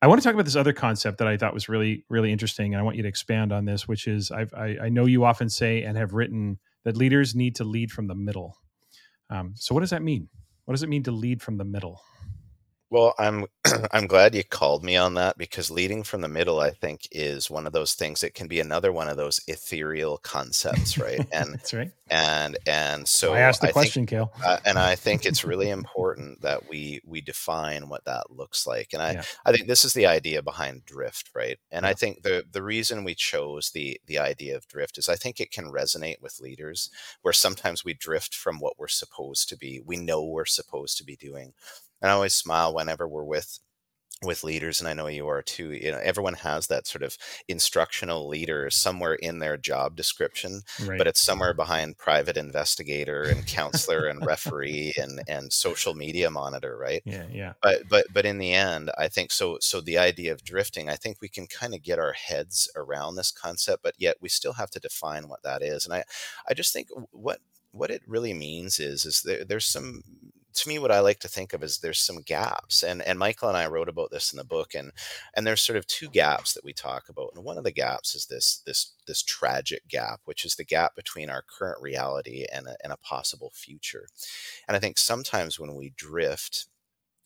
I 0.00 0.06
want 0.06 0.20
to 0.20 0.24
talk 0.24 0.34
about 0.34 0.44
this 0.44 0.54
other 0.54 0.72
concept 0.72 1.18
that 1.18 1.26
I 1.26 1.36
thought 1.36 1.52
was 1.52 1.68
really, 1.68 2.04
really 2.08 2.30
interesting, 2.30 2.72
and 2.72 2.80
I 2.80 2.84
want 2.84 2.96
you 2.96 3.02
to 3.02 3.08
expand 3.08 3.52
on 3.52 3.64
this. 3.64 3.88
Which 3.88 4.06
is, 4.06 4.30
I've, 4.30 4.54
i 4.54 4.76
I, 4.82 4.88
know 4.90 5.06
you 5.06 5.24
often 5.24 5.48
say 5.48 5.82
and 5.82 5.98
have 5.98 6.12
written 6.12 6.60
that 6.84 6.96
leaders 6.96 7.34
need 7.34 7.56
to 7.56 7.64
lead 7.64 7.90
from 7.90 8.06
the 8.06 8.14
middle. 8.14 8.56
Um, 9.28 9.54
so, 9.56 9.74
what 9.74 9.80
does 9.80 9.90
that 9.90 10.02
mean? 10.02 10.28
What 10.68 10.74
does 10.74 10.82
it 10.82 10.90
mean 10.90 11.04
to 11.04 11.12
lead 11.12 11.40
from 11.40 11.56
the 11.56 11.64
middle? 11.64 12.02
Well, 12.90 13.14
I'm 13.18 13.44
I'm 13.92 14.06
glad 14.06 14.34
you 14.34 14.44
called 14.44 14.82
me 14.82 14.96
on 14.96 15.14
that 15.14 15.36
because 15.36 15.70
leading 15.70 16.02
from 16.04 16.22
the 16.22 16.28
middle, 16.28 16.58
I 16.60 16.70
think, 16.70 17.06
is 17.10 17.50
one 17.50 17.66
of 17.66 17.72
those 17.72 17.94
things 17.94 18.22
It 18.22 18.34
can 18.34 18.48
be 18.48 18.60
another 18.60 18.92
one 18.92 19.08
of 19.08 19.16
those 19.16 19.40
ethereal 19.46 20.18
concepts, 20.18 20.96
right? 20.98 21.22
And 21.32 21.54
That's 21.54 21.74
right. 21.74 21.92
And 22.10 22.56
and 22.66 23.06
so 23.06 23.34
I 23.34 23.40
asked 23.40 23.60
the 23.60 23.68
I 23.68 23.72
question, 23.72 24.06
think, 24.06 24.10
Cale. 24.10 24.32
uh, 24.42 24.58
and 24.64 24.78
I 24.78 24.94
think 24.96 25.26
it's 25.26 25.44
really 25.44 25.68
important 25.70 26.40
that 26.40 26.66
we 26.68 27.00
we 27.04 27.20
define 27.20 27.88
what 27.90 28.04
that 28.06 28.30
looks 28.30 28.66
like. 28.66 28.94
And 28.94 29.02
I 29.02 29.16
Yeah. 29.16 29.22
I 29.44 29.52
think 29.52 29.66
this 29.68 29.84
is 29.84 29.92
the 29.92 30.06
idea 30.06 30.42
behind 30.42 30.86
drift, 30.86 31.30
right? 31.34 31.58
And 31.70 31.84
I 31.86 31.92
think 31.92 32.22
the 32.22 32.44
the 32.50 32.62
reason 32.62 33.04
we 33.04 33.14
chose 33.14 33.70
the 33.70 34.00
the 34.06 34.18
idea 34.18 34.56
of 34.56 34.66
drift 34.68 34.96
is 34.96 35.08
I 35.10 35.16
think 35.16 35.40
it 35.40 35.50
can 35.50 35.66
resonate 35.66 36.22
with 36.22 36.40
leaders 36.40 36.90
where 37.22 37.34
sometimes 37.34 37.84
we 37.84 37.92
drift 37.94 38.34
from 38.34 38.58
what 38.60 38.78
we're 38.78 38.88
supposed 38.88 39.48
to 39.50 39.56
be. 39.58 39.80
We 39.84 39.96
know 39.98 40.24
we're 40.24 40.46
supposed 40.46 40.96
to 40.98 41.04
be 41.04 41.16
doing. 41.16 41.52
And 42.02 42.10
I 42.10 42.14
always 42.14 42.34
smile 42.34 42.74
whenever 42.74 43.08
we're 43.08 43.24
with 43.24 43.58
with 44.24 44.42
leaders 44.42 44.80
and 44.80 44.88
I 44.88 44.94
know 44.94 45.06
you 45.06 45.28
are 45.28 45.42
too. 45.42 45.70
You 45.70 45.92
know, 45.92 46.00
everyone 46.02 46.34
has 46.34 46.66
that 46.66 46.88
sort 46.88 47.04
of 47.04 47.16
instructional 47.46 48.26
leader 48.26 48.68
somewhere 48.68 49.14
in 49.14 49.38
their 49.38 49.56
job 49.56 49.94
description, 49.94 50.62
Right. 50.80 50.98
but 50.98 51.06
it's 51.06 51.20
somewhere 51.20 51.54
behind 51.54 51.98
private 51.98 52.36
investigator 52.36 53.22
and 53.22 53.46
counselor 53.46 54.06
and 54.06 54.26
referee 54.26 54.92
and 54.96 55.22
and 55.28 55.52
social 55.52 55.94
media 55.94 56.30
monitor, 56.32 56.76
right? 56.76 57.00
yeah. 57.04 57.26
Yeah. 57.30 57.52
but 57.62 57.88
but 57.88 58.06
but 58.12 58.26
in 58.26 58.38
the 58.38 58.52
end 58.54 58.90
i 58.98 59.06
think 59.08 59.30
so 59.30 59.58
so 59.60 59.80
the 59.80 59.98
idea 59.98 60.32
of 60.32 60.42
drifting 60.42 60.88
i 60.90 60.96
think 60.96 61.18
we 61.20 61.28
can 61.28 61.46
kind 61.46 61.74
of 61.74 61.82
get 61.82 61.98
our 62.00 62.12
heads 62.12 62.68
around 62.74 63.14
this 63.16 63.30
concept 63.30 63.82
but 63.84 63.94
yet 63.98 64.16
we 64.20 64.28
still 64.28 64.54
have 64.54 64.70
to 64.70 64.80
define 64.80 65.28
what 65.28 65.42
that 65.44 65.62
is 65.62 65.84
and 65.84 65.94
i 65.94 66.02
i 66.48 66.54
just 66.54 66.72
think 66.72 66.88
what 67.12 67.38
what 67.70 67.90
it 67.90 68.02
really 68.06 68.34
means 68.34 68.80
is 68.80 69.04
is 69.04 69.22
there, 69.22 69.44
there's 69.44 69.66
some 69.66 70.02
to 70.54 70.68
me 70.68 70.78
what 70.78 70.90
i 70.90 71.00
like 71.00 71.18
to 71.18 71.28
think 71.28 71.52
of 71.52 71.62
is 71.62 71.78
there's 71.78 71.98
some 71.98 72.22
gaps 72.22 72.82
and 72.82 73.02
and 73.02 73.18
michael 73.18 73.48
and 73.48 73.56
i 73.56 73.66
wrote 73.66 73.88
about 73.88 74.10
this 74.10 74.32
in 74.32 74.36
the 74.36 74.44
book 74.44 74.74
and 74.74 74.92
and 75.34 75.46
there's 75.46 75.60
sort 75.60 75.76
of 75.76 75.86
two 75.86 76.08
gaps 76.08 76.54
that 76.54 76.64
we 76.64 76.72
talk 76.72 77.08
about 77.08 77.30
and 77.34 77.44
one 77.44 77.58
of 77.58 77.64
the 77.64 77.72
gaps 77.72 78.14
is 78.14 78.26
this 78.26 78.62
this 78.66 78.94
this 79.06 79.22
tragic 79.22 79.86
gap 79.88 80.20
which 80.24 80.44
is 80.44 80.56
the 80.56 80.64
gap 80.64 80.94
between 80.94 81.30
our 81.30 81.42
current 81.42 81.80
reality 81.80 82.46
and 82.52 82.66
a, 82.66 82.76
and 82.82 82.92
a 82.92 82.98
possible 82.98 83.50
future. 83.54 84.06
And 84.66 84.76
i 84.76 84.80
think 84.80 84.98
sometimes 84.98 85.58
when 85.58 85.74
we 85.74 85.92
drift 85.96 86.66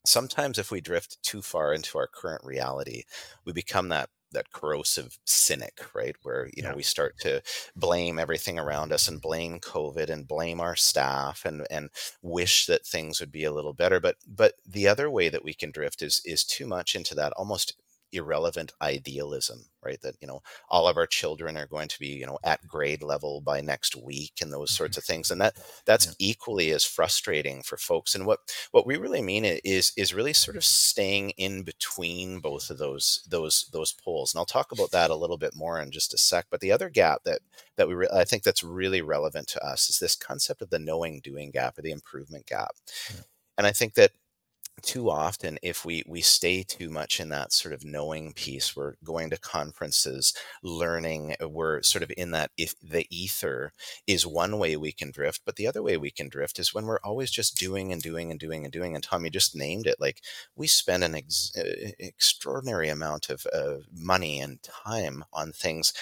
sometimes 0.05 0.59
if 0.59 0.71
we 0.71 0.81
drift 0.81 1.23
too 1.23 1.43
far 1.43 1.73
into 1.73 1.99
our 1.99 2.09
current 2.09 2.45
reality, 2.45 3.05
we 3.45 3.53
become 3.53 3.89
that 3.89 4.11
that 4.33 4.53
corrosive 4.53 5.19
cynic, 5.25 5.81
right? 5.95 6.17
Where 6.23 6.49
you 6.55 6.63
know 6.63 6.71
Yeah. 6.71 6.75
we 6.75 6.83
start 6.83 7.19
to 7.21 7.43
blame 7.77 8.19
everything 8.19 8.59
around 8.59 8.93
us 8.93 9.09
and 9.09 9.21
blame 9.21 9.61
COVID 9.61 10.11
and 10.11 10.27
blame 10.29 10.61
our 10.61 10.77
staff 10.77 11.45
and 11.45 11.67
and 11.71 11.91
wish 12.23 12.67
that 12.67 12.87
things 12.87 13.21
would 13.21 13.33
be 13.33 13.45
a 13.45 13.53
little 13.53 13.73
better. 13.75 14.01
But 14.01 14.17
but 14.27 14.55
the 14.67 14.89
other 14.89 15.11
way 15.11 15.29
that 15.29 15.45
we 15.45 15.55
can 15.55 15.71
drift 15.71 16.03
is 16.03 16.21
is 16.25 16.45
too 16.45 16.67
much 16.67 16.95
into 16.97 17.15
that 17.17 17.33
almost 17.35 17.75
irrelevant 18.13 18.73
idealism 18.81 19.65
right 19.83 20.01
that 20.03 20.15
you 20.21 20.27
know 20.27 20.43
all 20.69 20.87
of 20.87 20.97
our 20.97 21.07
children 21.07 21.57
are 21.57 21.67
going 21.67 21.89
to 21.89 21.99
be 21.99 22.09
you 22.09 22.27
know 22.27 22.39
at 22.45 22.67
grade 22.67 23.03
level 23.03 23.41
by 23.41 23.61
next 23.61 23.97
week 23.97 24.35
and 24.41 24.53
those 24.53 24.71
mm-hmm. 24.71 24.77
sorts 24.77 24.97
of 24.97 25.05
things 25.05 25.31
and 25.31 25.41
that 25.41 25.55
that's 25.85 26.07
Yeah. 26.07 26.13
equally 26.19 26.71
as 26.71 26.85
frustrating 26.85 27.63
for 27.63 27.77
folks 27.77 28.15
and 28.15 28.27
what 28.27 28.41
what 28.71 28.87
we 28.87 28.97
really 28.97 29.23
mean 29.23 29.45
is 29.45 29.93
is 29.97 30.15
really 30.15 30.33
sort 30.33 30.57
of 30.57 30.65
staying 30.65 31.31
in 31.31 31.63
between 31.63 32.41
both 32.41 32.71
of 32.71 32.79
those 32.79 33.27
those 33.29 33.69
those 33.73 33.93
poles 33.93 34.33
and 34.33 34.39
i'll 34.39 34.47
talk 34.47 34.73
about 34.73 34.91
that 34.93 35.11
a 35.11 35.17
little 35.17 35.39
bit 35.39 35.55
more 35.55 35.81
in 35.81 35.91
just 35.91 36.15
a 36.15 36.19
sec 36.19 36.47
but 36.51 36.61
the 36.61 36.73
other 36.73 36.89
gap 36.89 37.23
that 37.25 37.41
that 37.77 37.89
we 37.89 37.95
re- 37.95 38.09
i 38.15 38.25
think 38.25 38.43
that's 38.43 38.63
really 38.63 39.03
relevant 39.03 39.49
to 39.49 39.65
us 39.65 39.89
is 39.89 39.99
this 39.99 40.15
concept 40.17 40.63
of 40.63 40.71
the 40.71 40.79
knowing 40.79 41.21
doing 41.21 41.51
gap 41.51 41.79
or 41.79 41.83
the 41.83 41.91
improvement 41.91 42.47
gap 42.47 42.75
Yeah. 43.11 43.23
and 43.59 43.67
i 43.67 43.73
think 43.73 43.95
that 43.95 44.13
too 44.83 45.11
often 45.11 45.59
if 45.63 45.85
we 45.85 46.03
we 46.07 46.21
stay 46.21 46.63
too 46.63 46.91
much 46.91 47.21
in 47.21 47.29
that 47.29 47.53
sort 47.53 47.73
of 47.75 47.85
knowing 47.85 48.33
piece 48.33 48.75
we're 48.77 48.95
going 49.05 49.31
to 49.31 49.39
conferences 49.39 50.35
learning 50.63 51.35
uh, 51.43 51.49
we're 51.49 51.83
sort 51.83 52.03
of 52.03 52.13
in 52.17 52.31
that 52.33 52.51
if 52.57 52.75
the 52.83 53.07
ether 53.11 53.73
is 54.07 54.27
one 54.27 54.59
way 54.59 54.77
we 54.77 54.93
can 54.93 55.11
drift 55.11 55.41
but 55.45 55.57
the 55.57 55.67
other 55.67 55.83
way 55.83 55.97
we 55.97 56.11
can 56.11 56.29
drift 56.29 56.59
is 56.59 56.75
when 56.75 56.87
we're 56.87 57.01
always 57.05 57.31
just 57.31 57.57
doing 57.59 57.93
and 57.93 58.03
doing 58.03 58.31
and 58.31 58.41
doing 58.41 58.65
and 58.65 58.73
doing 58.73 58.95
and 58.95 59.05
tom 59.05 59.25
you 59.25 59.31
just 59.31 59.57
named 59.57 59.87
it 59.87 59.97
like 60.01 60.21
we 60.57 60.67
spend 60.67 61.05
an 61.05 61.15
ex- 61.15 61.53
uh, 61.57 61.91
extraordinary 61.99 62.89
amount 62.89 63.31
of 63.31 63.47
uh, 63.53 63.77
money 63.93 64.41
and 64.41 64.63
time 64.63 65.25
on 65.33 65.53
things 65.53 65.93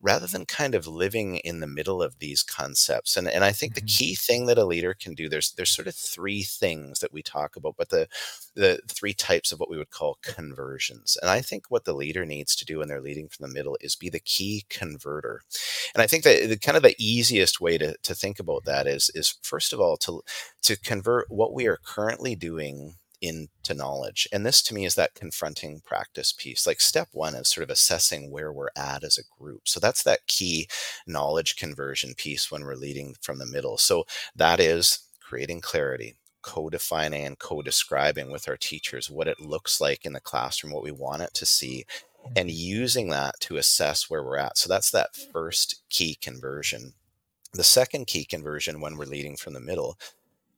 rather 0.00 0.26
than 0.26 0.46
kind 0.46 0.74
of 0.74 0.86
living 0.86 1.36
in 1.38 1.60
the 1.60 1.66
middle 1.66 2.02
of 2.02 2.18
these 2.18 2.42
concepts 2.42 3.16
and 3.16 3.28
and 3.28 3.44
I 3.44 3.52
think 3.52 3.74
the 3.74 3.80
Mhm. 3.80 3.98
key 3.98 4.14
thing 4.14 4.46
that 4.46 4.58
a 4.58 4.64
leader 4.64 4.94
can 4.94 5.14
do 5.14 5.28
there's 5.28 5.52
there's 5.52 5.70
sort 5.70 5.88
of 5.88 5.94
three 5.94 6.42
things 6.42 7.00
that 7.00 7.12
we 7.12 7.22
talk 7.22 7.56
about 7.56 7.76
but 7.76 7.90
the 7.90 8.08
the 8.54 8.80
three 8.88 9.14
types 9.14 9.52
of 9.52 9.60
what 9.60 9.70
we 9.70 9.76
would 9.78 9.90
call 9.90 10.18
conversions 10.22 11.16
and 11.20 11.30
I 11.30 11.40
think 11.42 11.66
what 11.70 11.84
the 11.84 11.94
leader 11.94 12.24
needs 12.26 12.56
to 12.56 12.64
do 12.64 12.78
when 12.78 12.88
they're 12.88 13.00
leading 13.00 13.28
from 13.28 13.46
the 13.48 13.54
middle 13.54 13.76
is 13.80 13.96
be 13.96 14.08
the 14.10 14.20
key 14.20 14.64
converter 14.68 15.42
and 15.94 16.02
I 16.02 16.06
think 16.06 16.24
that 16.24 16.48
the 16.48 16.58
kind 16.58 16.76
of 16.76 16.82
the 16.82 16.96
easiest 16.98 17.60
way 17.60 17.78
to 17.78 17.96
to 18.02 18.14
think 18.14 18.38
about 18.40 18.64
that 18.64 18.86
is 18.86 19.10
is 19.14 19.36
first 19.42 19.72
of 19.72 19.80
all 19.80 19.96
to 19.98 20.22
to 20.62 20.76
convert 20.76 21.30
what 21.30 21.52
we 21.54 21.66
are 21.66 21.78
currently 21.84 22.34
doing 22.34 22.96
into 23.20 23.74
knowledge. 23.74 24.26
And 24.32 24.44
this 24.44 24.62
to 24.62 24.74
me 24.74 24.84
is 24.84 24.94
that 24.94 25.14
confronting 25.14 25.80
practice 25.84 26.32
piece. 26.32 26.66
Like 26.66 26.80
step 26.80 27.08
one 27.12 27.34
is 27.34 27.48
sort 27.48 27.64
of 27.64 27.70
assessing 27.70 28.30
where 28.30 28.52
we're 28.52 28.68
at 28.76 29.04
as 29.04 29.18
a 29.18 29.42
group. 29.42 29.62
So 29.68 29.80
that's 29.80 30.02
that 30.04 30.26
key 30.26 30.68
knowledge 31.06 31.56
conversion 31.56 32.14
piece 32.16 32.50
when 32.50 32.64
we're 32.64 32.74
leading 32.74 33.14
from 33.20 33.38
the 33.38 33.46
middle. 33.46 33.76
So 33.78 34.04
that 34.34 34.60
is 34.60 35.00
creating 35.20 35.60
clarity, 35.60 36.16
co 36.42 36.70
defining 36.70 37.24
and 37.24 37.38
co 37.38 37.62
describing 37.62 38.30
with 38.30 38.48
our 38.48 38.56
teachers 38.56 39.10
what 39.10 39.28
it 39.28 39.40
looks 39.40 39.80
like 39.80 40.04
in 40.04 40.12
the 40.12 40.20
classroom, 40.20 40.72
what 40.72 40.82
we 40.82 40.92
want 40.92 41.22
it 41.22 41.34
to 41.34 41.46
see, 41.46 41.84
and 42.36 42.48
mm-hmm. 42.48 42.56
using 42.56 43.10
that 43.10 43.34
to 43.40 43.56
assess 43.56 44.08
where 44.08 44.24
we're 44.24 44.38
at. 44.38 44.58
So 44.58 44.68
that's 44.68 44.90
that 44.90 45.14
first 45.32 45.82
key 45.88 46.16
conversion. 46.20 46.94
The 47.52 47.64
second 47.64 48.06
key 48.06 48.24
conversion 48.24 48.80
when 48.80 48.96
we're 48.96 49.06
leading 49.06 49.36
from 49.36 49.54
the 49.54 49.60
middle 49.60 49.98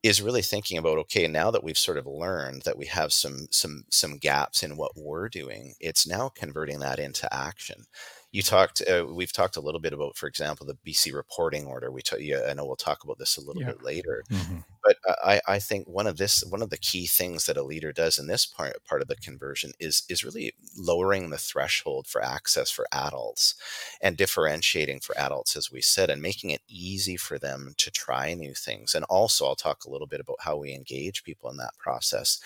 is 0.02 0.20
really 0.22 0.42
thinking 0.42 0.78
about 0.78 0.98
okay 0.98 1.26
now 1.28 1.50
that 1.50 1.62
we've 1.62 1.78
sort 1.78 1.96
of 1.98 2.06
learned 2.06 2.62
that 2.62 2.76
we 2.76 2.86
have 2.86 3.12
some 3.12 3.46
some 3.50 3.84
some 3.90 4.18
gaps 4.18 4.62
in 4.62 4.76
what 4.76 4.92
we're 4.96 5.28
doing 5.28 5.74
it's 5.80 6.06
now 6.06 6.28
converting 6.28 6.80
that 6.80 6.98
into 6.98 7.32
action 7.32 7.84
you 8.32 8.42
talked 8.42 8.82
uh, 8.88 9.06
we've 9.08 9.32
talked 9.32 9.56
a 9.56 9.60
little 9.60 9.80
bit 9.80 9.92
about 9.92 10.16
for 10.16 10.26
example 10.26 10.66
the 10.66 10.76
bc 10.86 11.12
reporting 11.14 11.66
order 11.66 11.90
we 11.92 12.02
t- 12.02 12.16
yeah, 12.24 12.46
i 12.48 12.54
know 12.54 12.64
we'll 12.66 12.76
talk 12.76 13.04
about 13.04 13.18
this 13.18 13.36
a 13.36 13.40
little 13.42 13.62
Yeah. 13.62 13.66
bit 13.66 13.82
later 13.82 14.24
Mhm. 14.30 14.64
but 14.84 14.96
I, 15.06 15.40
I 15.46 15.58
think 15.60 15.86
one 15.86 16.06
of 16.08 16.16
this 16.16 16.42
one 16.44 16.62
of 16.62 16.70
the 16.70 16.78
key 16.78 17.06
things 17.06 17.46
that 17.46 17.56
a 17.56 17.62
leader 17.62 17.92
does 17.92 18.18
in 18.18 18.26
this 18.26 18.46
part 18.46 18.84
part 18.84 19.02
of 19.02 19.08
the 19.08 19.16
conversion 19.16 19.72
is 19.78 20.02
is 20.08 20.24
really 20.24 20.54
lowering 20.76 21.30
the 21.30 21.38
threshold 21.38 22.06
for 22.08 22.22
access 22.24 22.70
for 22.70 22.86
adults 22.92 23.54
and 24.00 24.16
differentiating 24.16 25.00
for 25.00 25.16
adults 25.18 25.56
as 25.56 25.70
we 25.70 25.80
said 25.80 26.10
and 26.10 26.22
making 26.22 26.50
it 26.50 26.62
easy 26.68 27.16
for 27.16 27.38
them 27.38 27.74
to 27.76 27.90
try 27.90 28.34
new 28.34 28.54
things 28.54 28.94
and 28.94 29.04
also 29.06 29.46
i'll 29.46 29.56
talk 29.56 29.84
a 29.84 29.90
little 29.90 30.06
bit 30.06 30.20
about 30.20 30.36
how 30.40 30.56
we 30.56 30.72
engage 30.74 31.22
people 31.24 31.50
in 31.50 31.56
that 31.58 31.76
process 31.78 32.40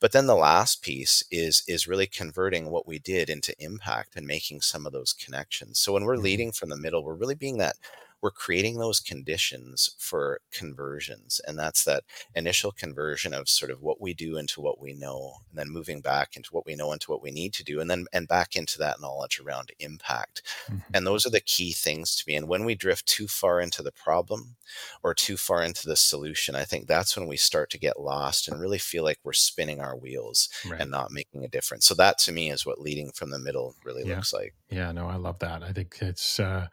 but 0.00 0.12
then 0.12 0.26
the 0.26 0.36
last 0.36 0.82
piece 0.82 1.22
is 1.30 1.62
is 1.68 1.86
really 1.88 2.06
converting 2.06 2.70
what 2.70 2.86
we 2.86 2.98
did 2.98 3.30
into 3.30 3.54
impact 3.62 4.16
and 4.16 4.26
making 4.26 4.60
some 4.60 4.86
of 4.86 4.92
those 4.92 5.12
connections 5.12 5.78
so 5.78 5.92
when 5.92 6.04
we're 6.04 6.16
Mhm. 6.16 6.26
leading 6.28 6.52
from 6.52 6.70
the 6.70 6.76
middle 6.76 7.04
we're 7.04 7.14
really 7.14 7.34
being 7.34 7.58
that 7.58 7.76
we're 8.22 8.30
creating 8.30 8.78
those 8.78 9.00
conditions 9.00 9.94
for 9.98 10.40
conversions 10.52 11.40
and 11.46 11.58
that's 11.58 11.84
that 11.84 12.04
initial 12.34 12.70
conversion 12.72 13.32
of 13.34 13.48
sort 13.48 13.70
of 13.70 13.82
what 13.82 14.00
we 14.00 14.14
do 14.14 14.36
into 14.36 14.60
what 14.60 14.80
we 14.80 14.92
know 14.94 15.34
and 15.50 15.58
then 15.58 15.68
moving 15.68 16.00
back 16.00 16.36
into 16.36 16.50
what 16.52 16.66
we 16.66 16.74
know 16.74 16.92
into 16.92 17.10
what 17.10 17.22
we 17.22 17.30
need 17.30 17.52
to 17.52 17.64
do 17.64 17.80
and 17.80 17.90
then 17.90 18.06
and 18.12 18.28
back 18.28 18.56
into 18.56 18.78
that 18.78 19.00
knowledge 19.00 19.40
around 19.40 19.70
impact 19.78 20.42
Mhm. 20.68 20.82
and 20.94 21.06
those 21.06 21.26
are 21.26 21.30
the 21.30 21.40
key 21.40 21.72
things 21.72 22.14
to 22.16 22.24
me 22.26 22.34
and 22.36 22.48
when 22.48 22.64
we 22.64 22.74
drift 22.74 23.06
too 23.06 23.28
far 23.28 23.60
into 23.60 23.82
the 23.82 23.92
problem 23.92 24.56
or 25.02 25.14
too 25.14 25.36
far 25.36 25.62
into 25.62 25.86
the 25.86 25.96
solution 25.96 26.54
i 26.54 26.64
think 26.64 26.86
that's 26.86 27.16
when 27.16 27.26
we 27.28 27.36
start 27.36 27.70
to 27.70 27.78
get 27.78 28.00
lost 28.00 28.48
and 28.48 28.60
really 28.60 28.78
feel 28.78 29.04
like 29.04 29.18
we're 29.24 29.32
spinning 29.32 29.80
our 29.80 29.96
wheels 29.96 30.48
Right. 30.66 30.80
and 30.80 30.90
not 30.90 31.10
making 31.10 31.44
a 31.44 31.48
difference 31.48 31.86
so 31.86 31.94
that 31.94 32.18
to 32.18 32.32
me 32.32 32.50
is 32.50 32.64
what 32.66 32.80
leading 32.80 33.10
from 33.12 33.30
the 33.30 33.38
middle 33.38 33.74
really 33.84 34.04
Yeah. 34.04 34.16
looks 34.16 34.32
like 34.32 34.54
Yeah, 34.70 34.92
no, 34.92 35.08
I 35.08 35.16
love 35.16 35.38
that. 35.40 35.62
I 35.64 35.72
think 35.72 35.98
it's 36.00 36.38
uh 36.38 36.68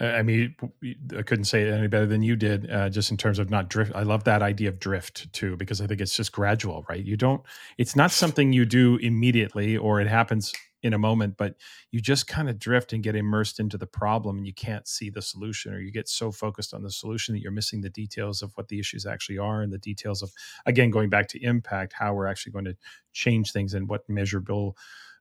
I 0.00 0.22
mean, 0.22 0.56
I 1.16 1.22
couldn't 1.22 1.44
say 1.44 1.62
it 1.62 1.72
any 1.72 1.86
better 1.86 2.06
than 2.06 2.22
you 2.22 2.34
did, 2.34 2.68
uh, 2.70 2.90
just 2.90 3.12
in 3.12 3.16
terms 3.16 3.38
of 3.38 3.48
not 3.48 3.70
drift. 3.70 3.92
I 3.94 4.02
love 4.02 4.24
that 4.24 4.42
idea 4.42 4.68
of 4.68 4.80
drift 4.80 5.32
too, 5.32 5.56
because 5.56 5.80
I 5.80 5.86
think 5.86 6.00
it's 6.00 6.16
just 6.16 6.32
gradual, 6.32 6.84
right? 6.88 7.04
You 7.04 7.16
don't, 7.16 7.42
it's 7.78 7.94
not 7.94 8.10
something 8.10 8.52
you 8.52 8.64
do 8.64 8.96
immediately 8.96 9.76
or 9.76 10.00
it 10.00 10.08
happens 10.08 10.52
in 10.82 10.94
a 10.94 10.98
moment, 10.98 11.36
but 11.38 11.54
you 11.92 12.00
just 12.00 12.26
kind 12.26 12.50
of 12.50 12.58
drift 12.58 12.92
and 12.92 13.02
get 13.02 13.14
immersed 13.16 13.60
into 13.60 13.78
the 13.78 13.86
problem 13.86 14.36
and 14.36 14.46
you 14.46 14.52
can't 14.52 14.86
see 14.88 15.10
the 15.10 15.22
solution, 15.22 15.72
or 15.72 15.78
you 15.78 15.92
get 15.92 16.08
so 16.08 16.32
focused 16.32 16.74
on 16.74 16.82
the 16.82 16.90
solution 16.90 17.32
that 17.32 17.40
you're 17.40 17.52
missing 17.52 17.80
the 17.80 17.88
details 17.88 18.42
of 18.42 18.52
what 18.56 18.68
the 18.68 18.80
issues 18.80 19.06
actually 19.06 19.38
are 19.38 19.62
and 19.62 19.72
the 19.72 19.78
details 19.78 20.22
of, 20.22 20.30
again, 20.66 20.90
going 20.90 21.08
back 21.08 21.28
to 21.28 21.42
impact, 21.42 21.94
how 21.94 22.12
we're 22.12 22.26
actually 22.26 22.52
going 22.52 22.66
to 22.66 22.76
change 23.12 23.52
things 23.52 23.74
and 23.74 23.88
what 23.88 24.06
measurable 24.08 24.76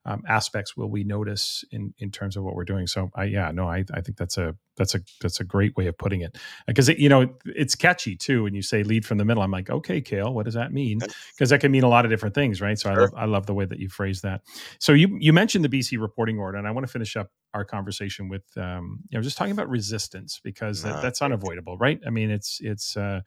um, 0.06 0.22
aspects 0.28 0.76
will 0.76 0.89
we 0.89 1.04
notice 1.04 1.63
in 1.72 1.94
in 1.98 2.12
terms 2.12 2.36
of 2.36 2.44
what 2.44 2.56
we're 2.56 2.66
doing. 2.66 2.88
So, 2.88 3.10
I 3.16 3.26
yeah, 3.26 3.52
no, 3.52 3.68
I 3.68 3.86
I 3.94 4.02
think 4.02 4.18
that's 4.18 4.38
a 4.38 4.56
that's 4.76 4.96
a 4.96 5.02
that's 5.22 5.39
a 5.39 5.44
great 5.44 5.76
way 5.78 5.88
of 5.88 5.98
putting 5.98 6.22
it 6.22 6.38
because 6.68 6.89
it, 6.89 7.00
you 7.00 7.08
know 7.08 7.34
it's 7.46 7.76
catchy 7.76 8.16
too 8.16 8.44
when 8.44 8.54
you 8.54 8.62
say 8.62 8.84
lead 8.84 9.06
from 9.06 9.18
the 9.18 9.26
middle. 9.26 9.44
I'm 9.44 9.52
like, 9.52 9.70
okay, 9.70 10.02
Cale, 10.02 10.34
what 10.34 10.46
does 10.46 10.56
that 10.56 10.74
mean? 10.74 11.00
Because 11.34 11.50
that 11.52 11.62
can 11.62 11.72
mean 11.72 11.84
a 11.84 11.89
lot 11.89 12.06
of 12.06 12.12
different 12.12 12.36
things, 12.36 12.60
right? 12.60 12.78
So 12.78 12.89
sure. 12.89 13.00
I 13.00 13.02
love 13.02 13.13
I 13.18 13.26
love 13.26 13.46
the 13.46 13.54
way 13.54 13.66
that 13.66 13.80
you 13.80 13.89
phrase 13.89 14.22
that. 14.22 14.42
So 14.80 14.94
you 14.94 15.18
you 15.20 15.32
mentioned 15.32 15.63
the 15.63 15.70
BC 15.70 16.02
reporting 16.02 16.38
order, 16.38 16.58
and 16.58 16.68
I 16.68 16.72
want 16.72 16.86
to 16.86 16.92
finish 16.92 17.16
up 17.16 17.32
our 17.54 17.63
conversation 17.63 18.28
with 18.28 18.44
um, 18.58 19.00
you 19.10 19.18
know 19.18 19.22
just 19.22 19.38
talking 19.38 19.54
about 19.54 19.70
resistance 19.70 20.42
because 20.44 20.84
that, 20.84 21.02
that's 21.02 21.22
unavoidable, 21.22 21.78
right? 21.78 22.00
I 22.06 22.10
mean, 22.10 22.30
it's 22.30 22.60
it's 22.62 22.98
uh, 22.98 23.22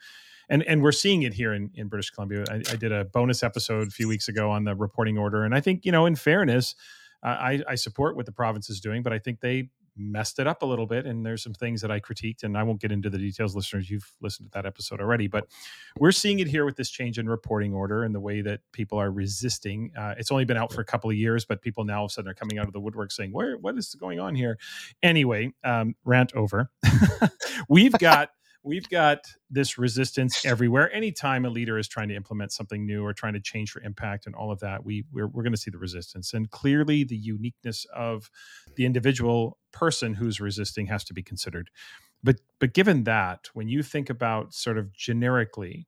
and 0.49 0.63
and 0.65 0.83
we're 0.83 0.93
seeing 0.93 1.23
it 1.23 1.35
here 1.35 1.53
in, 1.53 1.71
in 1.75 1.89
British 1.89 2.11
Columbia. 2.11 2.45
I, 2.51 2.57
I, 2.57 2.77
did 2.77 2.93
a 2.93 3.05
bonus 3.05 3.43
episode 3.43 3.89
a 3.89 3.91
few 3.91 4.09
weeks 4.09 4.29
ago 4.29 4.51
on 4.51 4.65
the 4.65 4.75
reporting 4.75 5.19
order, 5.19 5.45
and 5.45 5.55
I 5.55 5.61
think 5.61 5.85
you 5.85 5.93
know, 5.93 6.07
in 6.07 6.17
fairness, 6.17 6.75
uh, 7.23 7.37
I, 7.39 7.63
I 7.69 7.75
support 7.75 8.17
what 8.17 8.27
the 8.27 8.33
province 8.33 8.71
is 8.71 8.81
doing, 8.81 9.03
but 9.03 9.13
I 9.13 9.19
think 9.19 9.41
they 9.41 9.71
messed 9.97 10.39
it 10.39 10.47
up 10.47 10.63
a 10.63 10.67
little 10.67 10.87
bit, 10.87 11.07
and 11.07 11.25
there's 11.25 11.43
some 11.43 11.55
things 11.55 11.81
that 11.81 11.91
I 11.91 12.01
critiqued, 12.01 12.43
and 12.43 12.57
I 12.57 12.63
won't 12.63 12.81
get 12.81 12.93
into 12.93 13.11
the 13.11 13.19
details, 13.19 13.57
listeners. 13.57 13.91
You've 13.91 14.11
listened 14.21 14.49
to 14.49 14.51
that 14.53 14.67
episode 14.67 15.01
already, 15.01 15.27
but 15.27 15.49
we're 15.99 16.13
seeing 16.13 16.39
it 16.39 16.49
here 16.49 16.65
with 16.65 16.77
this 16.77 16.91
change 16.91 17.19
in 17.19 17.29
reporting 17.29 17.73
order 17.75 18.05
and 18.05 18.15
the 18.15 18.21
way 18.21 18.43
that 18.43 18.61
people 18.73 18.99
are 18.99 19.11
resisting. 19.11 19.93
Uh, 19.99 20.15
it's 20.19 20.31
only 20.31 20.45
been 20.45 20.57
out 20.57 20.73
for 20.73 20.81
a 20.81 20.85
couple 20.85 21.11
of 21.11 21.17
years, 21.17 21.45
but 21.45 21.63
people 21.63 21.85
now 21.85 22.01
all 22.01 22.05
of 22.05 22.11
a 22.11 22.15
sudden 22.15 22.31
are 22.31 22.35
coming 22.35 22.59
out 22.59 22.67
of 22.67 22.73
the 22.73 22.81
woodwork 22.81 23.11
saying, 23.11 23.33
"Where? 23.33 23.57
What 23.57 23.77
is 23.77 23.95
going 23.95 24.21
on 24.21 24.35
here?" 24.35 24.59
Anyway, 25.03 25.53
um, 25.65 25.95
rant 26.05 26.35
over. 26.35 26.71
We've 27.69 27.93
got 27.93 28.31
we've 28.67 28.89
got 28.89 29.21
this 29.49 29.79
resistance 29.79 30.45
everywhere. 30.45 30.93
Anytime 30.93 31.45
a 31.45 31.49
leader 31.49 31.79
is 31.79 31.87
trying 31.87 32.09
to 32.09 32.17
implement 32.17 32.53
something 32.53 32.85
new 32.85 33.05
or 33.05 33.13
trying 33.13 33.35
to 33.35 33.41
change 33.41 33.71
for 33.71 33.81
impact 33.83 34.27
and 34.27 34.35
all 34.35 34.51
of 34.51 34.59
that, 34.61 34.85
we 34.85 35.05
we're, 35.13 35.29
we're 35.29 35.45
going 35.45 35.53
to 35.53 35.59
see 35.59 35.71
the 35.71 35.79
resistance. 35.79 36.35
And 36.35 36.51
clearly, 36.51 37.05
the 37.05 37.17
uniqueness 37.17 37.87
of 37.95 38.29
the 38.75 38.85
individual 38.85 39.59
person 39.73 40.15
who's 40.15 40.41
resisting 40.41 40.87
has 40.87 41.05
to 41.05 41.15
be 41.15 41.23
considered. 41.23 41.71
But 42.23 42.41
but 42.59 42.75
given 42.75 43.05
that, 43.05 43.49
when 43.55 43.69
you 43.69 43.83
think 43.83 44.11
about 44.11 44.53
sort 44.53 44.77
of 44.77 44.93
generically. 44.93 45.87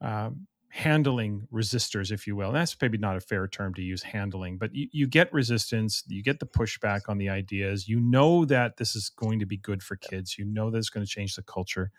Um, 0.00 0.48
handling 0.74 1.46
resistors, 1.52 2.10
if 2.10 2.26
you 2.26 2.34
will. 2.34 2.48
And 2.48 2.56
that's 2.56 2.76
maybe 2.82 2.98
not 2.98 3.16
a 3.16 3.20
fair 3.20 3.46
term 3.46 3.74
to 3.74 3.80
use 3.80 4.02
handling, 4.02 4.58
but 4.58 4.74
you, 4.74 4.88
you, 4.90 5.06
get 5.06 5.32
resistance, 5.32 6.02
you 6.08 6.20
get 6.20 6.40
the 6.40 6.46
pushback 6.46 7.02
on 7.08 7.16
the 7.16 7.28
ideas. 7.28 7.88
You 7.88 8.00
know 8.00 8.44
that 8.46 8.76
this 8.76 8.96
is 8.96 9.08
going 9.08 9.38
to 9.38 9.46
be 9.46 9.56
good 9.56 9.84
for 9.84 9.94
kids. 9.94 10.36
You 10.36 10.44
know 10.44 10.72
that 10.72 10.78
it's 10.78 10.90
going 10.90 11.06
to 11.06 11.10
change 11.10 11.36
the 11.36 11.44
culture. 11.44 11.92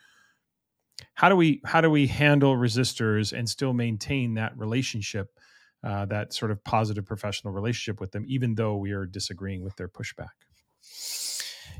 How 1.13 1.29
do 1.29 1.37
we 1.37 1.61
how 1.63 1.79
do 1.79 1.89
we 1.89 2.07
handle 2.07 2.57
resistors 2.57 3.31
and 3.31 3.47
still 3.47 3.71
maintain 3.71 4.33
that 4.33 4.57
relationship, 4.57 5.29
uh, 5.81 6.05
that 6.07 6.33
sort 6.33 6.51
of 6.51 6.61
positive 6.65 7.05
professional 7.05 7.53
relationship 7.53 8.01
with 8.01 8.11
them, 8.11 8.25
even 8.27 8.55
though 8.55 8.75
we 8.75 8.91
are 8.91 9.05
disagreeing 9.05 9.63
with 9.63 9.77
their 9.77 9.87
pushback? 9.87 10.35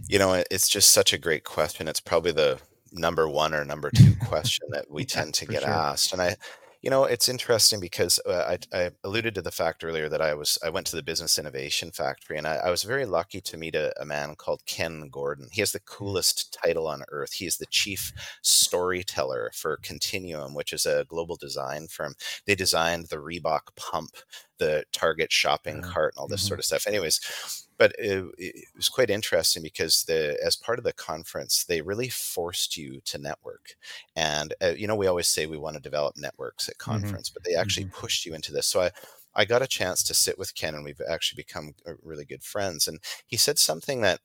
You 0.08 0.18
know, 0.18 0.42
it's 0.50 0.70
just 0.70 0.92
such 0.92 1.12
a 1.12 1.18
great 1.18 1.44
question. 1.44 1.90
It's 1.90 2.00
probably 2.00 2.32
the 2.32 2.58
number 2.94 3.28
one 3.28 3.54
or 3.54 3.66
number 3.66 3.92
two 3.94 4.16
question 4.26 4.70
that 4.72 4.90
we 4.90 5.04
tend 5.06 5.34
to 5.34 5.46
get 5.46 5.64
sure. 5.64 5.72
asked, 5.72 6.14
and 6.14 6.22
I 6.22 6.38
you 6.86 6.92
know, 6.92 7.06
it's 7.06 7.28
interesting 7.28 7.80
because 7.80 8.20
uh, 8.28 8.58
I, 8.72 8.78
I, 8.78 8.92
alluded 9.04 9.34
to 9.36 9.42
the 9.42 9.50
fact 9.50 9.84
earlier 9.84 10.08
that 10.08 10.22
I 10.22 10.36
was 10.36 10.60
I 10.64 10.70
went 10.70 10.86
to 10.88 10.96
the 10.96 11.02
Business 11.02 11.40
Innovation 11.40 11.90
Factory, 11.90 12.38
and 12.38 12.46
I, 12.46 12.58
I 12.58 12.70
was 12.70 12.84
very 12.84 13.08
lucky 13.08 13.42
to 13.42 13.58
meet 13.58 13.74
a, 13.74 13.92
a, 14.00 14.06
man 14.06 14.36
called 14.36 14.68
Ken 14.68 15.10
Gordon. 15.12 15.48
He 15.52 15.62
has 15.62 15.72
the 15.72 15.80
mm-hmm. 15.80 15.96
coolest 15.96 16.56
title 16.64 16.88
on 16.88 17.02
earth. 17.10 17.34
He 17.34 17.48
is 17.48 17.58
the 17.58 17.66
chief 17.66 18.14
storyteller 18.44 19.50
for 19.56 19.80
Continuum, 19.82 20.54
which 20.54 20.72
is 20.72 20.86
a 20.86 21.06
global 21.10 21.38
design 21.38 21.88
firm. 21.88 22.14
They 22.46 22.54
designed 22.54 23.08
the 23.08 23.18
Reebok 23.18 23.76
pump, 23.76 24.12
the 24.60 24.86
Target 24.94 25.32
shopping 25.32 25.82
cart, 25.82 26.14
and 26.14 26.22
all 26.22 26.28
this 26.28 26.42
mm-hmm. 26.42 26.50
sort 26.50 26.60
of 26.60 26.66
stuff. 26.66 26.86
Anyways, 26.86 27.65
but 27.78 27.94
it, 27.98 28.26
it, 28.38 28.66
was 28.76 28.90
quite 28.90 29.10
interesting 29.10 29.62
because 29.62 30.04
the 30.04 30.38
as 30.44 30.56
part 30.56 30.80
of 30.80 30.86
the 30.86 30.94
conference 30.94 31.64
they 31.64 31.82
really 31.82 32.10
forced 32.10 32.78
you 32.78 33.02
to 33.06 33.18
network 33.18 33.76
and 34.16 34.54
uh, 34.62 34.74
you 34.76 34.88
know 34.88 34.96
we 34.96 35.08
always 35.08 35.28
say 35.28 35.46
we 35.46 35.58
want 35.58 35.76
to 35.76 35.82
develop 35.82 36.16
networks 36.18 36.70
at 36.70 36.78
mm-hmm. 36.78 36.92
conference 36.92 37.30
mm-hmm. 37.30 37.36
but 37.36 37.44
they 37.44 37.56
actually 37.56 37.86
mm-hmm. 37.86 38.00
pushed 38.00 38.26
you 38.26 38.34
into 38.34 38.52
this 38.52 38.68
so 38.68 38.82
i 38.82 38.92
I 39.36 39.44
got 39.46 39.62
a 39.62 39.68
chance 39.68 40.02
to 40.04 40.14
sit 40.14 40.40
with 40.40 40.56
Ken, 40.56 40.76
and 40.76 40.86
we've 40.86 41.02
actually 41.08 41.44
become 41.44 41.76
uh, 41.86 41.94
really 42.02 42.26
good 42.26 42.44
friends. 42.44 42.88
And 42.88 43.00
he 43.28 43.38
said 43.38 43.60
something 43.60 44.02
that 44.02 44.22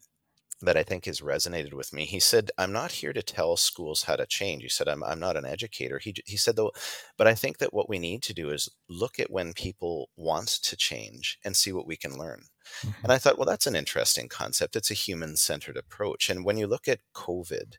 that 0.63 0.77
I 0.77 0.83
think 0.83 1.07
has 1.07 1.23
resonated 1.23 1.73
with 1.73 1.93
me. 1.93 2.05
He 2.05 2.21
said, 2.21 2.51
"I'm 2.59 2.73
not 2.73 2.93
here 2.93 3.13
to 3.15 3.23
tell 3.23 3.57
schools 3.57 4.05
how 4.05 4.17
to 4.17 4.27
change." 4.27 4.63
He 4.63 4.69
said, 4.69 4.89
"I'm 4.89 5.03
I'm 5.03 5.19
not 5.19 5.37
an 5.37 5.47
educator." 5.47 5.99
He 5.99 6.15
he 6.27 6.37
said 6.37 6.57
though, 6.57 6.73
but 7.17 7.27
I 7.27 7.35
think 7.35 7.59
that 7.59 7.73
what 7.75 7.89
we 7.89 7.99
need 7.99 8.23
to 8.25 8.35
do 8.35 8.51
is 8.51 8.69
look 8.89 9.19
at 9.19 9.31
when 9.31 9.53
people 9.53 10.11
want 10.17 10.49
to 10.49 10.77
change 10.77 11.39
and 11.45 11.57
see 11.57 11.73
what 11.73 11.87
we 11.87 11.97
can 11.97 12.17
learn. 12.19 12.45
Mm-hmm. 12.83 13.05
And 13.05 13.13
I 13.13 13.19
thought, 13.19 13.39
well, 13.39 13.47
that's 13.47 13.67
an 13.67 13.77
interesting 13.77 14.29
concept. 14.29 14.77
It's 14.77 14.91
a 14.91 14.95
human-centered 14.95 15.77
approach. 15.77 16.31
And 16.31 16.45
when 16.45 16.57
you 16.57 16.67
look 16.67 16.89
at 16.89 17.01
COVID, 17.15 17.77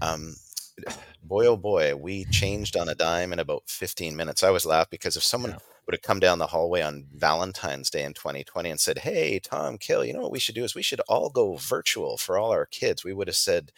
um, 0.00 0.36
boy 1.22 1.46
oh 1.46 1.56
boy, 1.56 1.94
we 1.96 2.24
changed 2.26 2.76
on 2.76 2.88
a 2.88 2.94
dime 2.94 3.32
in 3.32 3.38
about 3.38 3.62
15 3.66 4.16
minutes. 4.16 4.42
I 4.42 4.48
always 4.48 4.66
laugh 4.66 4.90
because 4.90 5.16
if 5.16 5.22
someone 5.22 5.52
yeah 5.52 5.58
would 5.86 5.94
have 5.94 6.02
come 6.02 6.20
down 6.20 6.38
the 6.38 6.46
hallway 6.48 6.82
on 6.82 7.06
Valentine's 7.12 7.90
Day 7.90 8.04
in 8.04 8.14
2020 8.14 8.70
and 8.70 8.80
said, 8.80 8.98
Hey, 8.98 9.38
Tom, 9.38 9.78
Cale, 9.78 10.04
you 10.04 10.12
know 10.12 10.22
what 10.22 10.32
we 10.32 10.38
should 10.38 10.54
do 10.54 10.64
is 10.64 10.74
we 10.74 10.82
should 10.82 11.00
all 11.08 11.30
go 11.30 11.56
virtual 11.56 12.16
for 12.16 12.38
all 12.38 12.50
our 12.50 12.66
kids. 12.66 13.04
We 13.04 13.12
would 13.12 13.28
have 13.28 13.36
said, 13.36 13.72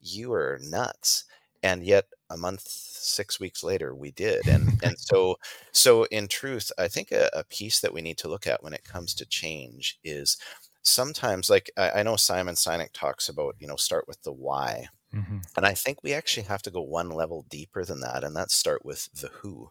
You 0.00 0.32
are 0.32 0.60
nuts. 0.62 1.24
And 1.62 1.84
yet 1.84 2.06
a 2.30 2.36
month, 2.36 2.66
six 2.66 3.40
weeks 3.40 3.62
later, 3.62 3.94
we 3.94 4.12
did. 4.12 4.46
And 4.48 4.80
and 4.82 4.98
so 4.98 5.36
so 5.72 6.04
in 6.04 6.28
truth, 6.28 6.72
I 6.78 6.88
think 6.88 7.12
a, 7.12 7.28
a 7.32 7.44
piece 7.44 7.80
that 7.80 7.92
we 7.92 8.02
need 8.02 8.18
to 8.18 8.28
look 8.28 8.46
at 8.46 8.62
when 8.62 8.72
it 8.74 8.84
comes 8.84 9.14
to 9.14 9.26
change 9.26 9.98
is 10.04 10.38
sometimes 10.82 11.50
like 11.50 11.70
I, 11.76 11.90
I 11.90 12.02
know 12.02 12.16
Simon 12.16 12.54
Sinek 12.54 12.92
talks 12.92 13.28
about, 13.28 13.56
you 13.58 13.66
know, 13.66 13.76
start 13.76 14.06
with 14.08 14.22
the 14.22 14.32
why. 14.32 14.88
Mm-hmm. 15.14 15.38
And 15.56 15.66
I 15.66 15.74
think 15.74 15.98
we 16.02 16.12
actually 16.12 16.44
have 16.44 16.62
to 16.62 16.70
go 16.70 16.80
one 16.80 17.10
level 17.10 17.44
deeper 17.48 17.84
than 17.84 18.00
that, 18.00 18.22
and 18.22 18.34
that's 18.36 18.54
start 18.54 18.84
with 18.84 19.08
the 19.12 19.28
who, 19.28 19.70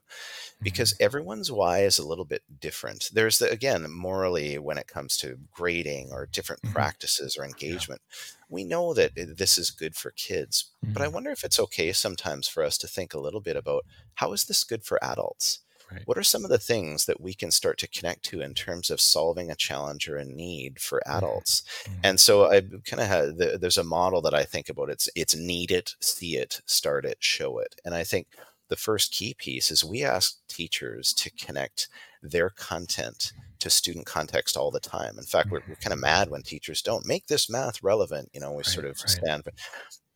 because 0.61 0.93
mm-hmm. 0.93 1.03
everyone's 1.03 1.51
why 1.51 1.83
is 1.83 1.97
a 1.97 2.07
little 2.07 2.25
bit 2.25 2.43
different. 2.59 3.09
There's 3.13 3.39
the, 3.39 3.49
again, 3.49 3.89
morally, 3.89 4.59
when 4.59 4.77
it 4.77 4.87
comes 4.87 5.15
to 5.17 5.39
grading 5.53 6.09
or 6.11 6.25
different 6.25 6.61
mm-hmm. 6.61 6.73
practices 6.73 7.37
or 7.37 7.45
engagement, 7.45 8.01
yeah. 8.09 8.15
we 8.49 8.65
know 8.65 8.93
that 8.93 9.11
eh, 9.17 9.25
this 9.35 9.57
is 9.57 9.71
good 9.71 9.95
for 9.95 10.11
kids. 10.11 10.71
But 10.83 11.01
I 11.01 11.05
mm-hmm. 11.05 11.13
wonder 11.13 11.31
if 11.31 11.43
it's 11.43 11.59
okay 11.59 11.93
sometimes 11.93 12.47
for 12.47 12.63
us 12.63 12.77
to 12.79 12.87
think 12.87 13.13
a 13.13 13.19
little 13.19 13.41
bit 13.41 13.55
about 13.55 13.85
how 14.15 14.33
is 14.33 14.43
this 14.43 14.63
good 14.65 14.83
for 14.83 15.01
adults? 15.03 15.59
Right. 15.91 16.03
What 16.05 16.17
are 16.17 16.23
some 16.23 16.43
of 16.43 16.49
the 16.49 16.59
things 16.59 17.05
that 17.05 17.19
we 17.19 17.33
can 17.33 17.51
start 17.51 17.77
to 17.79 17.87
connect 17.87 18.23
to 18.25 18.41
in 18.41 18.53
terms 18.53 18.89
of 18.89 19.01
solving 19.01 19.49
a 19.49 19.55
challenge 19.55 20.07
or 20.07 20.17
a 20.17 20.25
need 20.25 20.79
for 20.79 21.01
mm-hmm. 21.05 21.17
adults? 21.17 21.63
Mm-hmm. 21.83 21.99
And 22.03 22.19
so 22.19 22.51
I 22.51 22.61
kind 22.61 23.01
of 23.01 23.07
had 23.07 23.37
the, 23.37 23.57
there's 23.59 23.77
a 23.77 23.83
model 23.83 24.21
that 24.21 24.33
I 24.33 24.43
think 24.43 24.69
about. 24.69 24.89
It's 24.89 25.09
it's 25.15 25.35
need 25.35 25.71
it, 25.71 25.95
see 25.99 26.37
it, 26.37 26.61
start 26.65 27.05
it, 27.05 27.17
show 27.19 27.59
it. 27.59 27.75
And 27.83 27.95
I 27.95 28.03
think 28.03 28.27
the 28.67 28.75
first 28.75 29.11
key 29.11 29.33
piece 29.33 29.71
is 29.71 29.83
we 29.83 30.03
ask 30.03 30.37
teachers 30.47 31.13
to 31.13 31.31
connect 31.31 31.87
their 32.21 32.49
content 32.49 33.33
to 33.59 33.69
student 33.69 34.05
context 34.05 34.55
all 34.55 34.71
the 34.71 34.79
time. 34.79 35.17
In 35.17 35.25
fact, 35.25 35.49
we're, 35.49 35.61
we're 35.67 35.75
kind 35.75 35.91
of 35.91 35.99
mm-hmm. 35.99 36.01
mad 36.01 36.29
when 36.29 36.43
teachers 36.43 36.81
don't 36.81 37.05
make 37.05 37.27
this 37.27 37.49
math 37.49 37.83
relevant. 37.83 38.29
You 38.33 38.39
know, 38.39 38.51
we 38.51 38.57
right, 38.57 38.65
sort 38.65 38.85
of 38.85 38.97
right. 38.99 39.09
stand. 39.09 39.43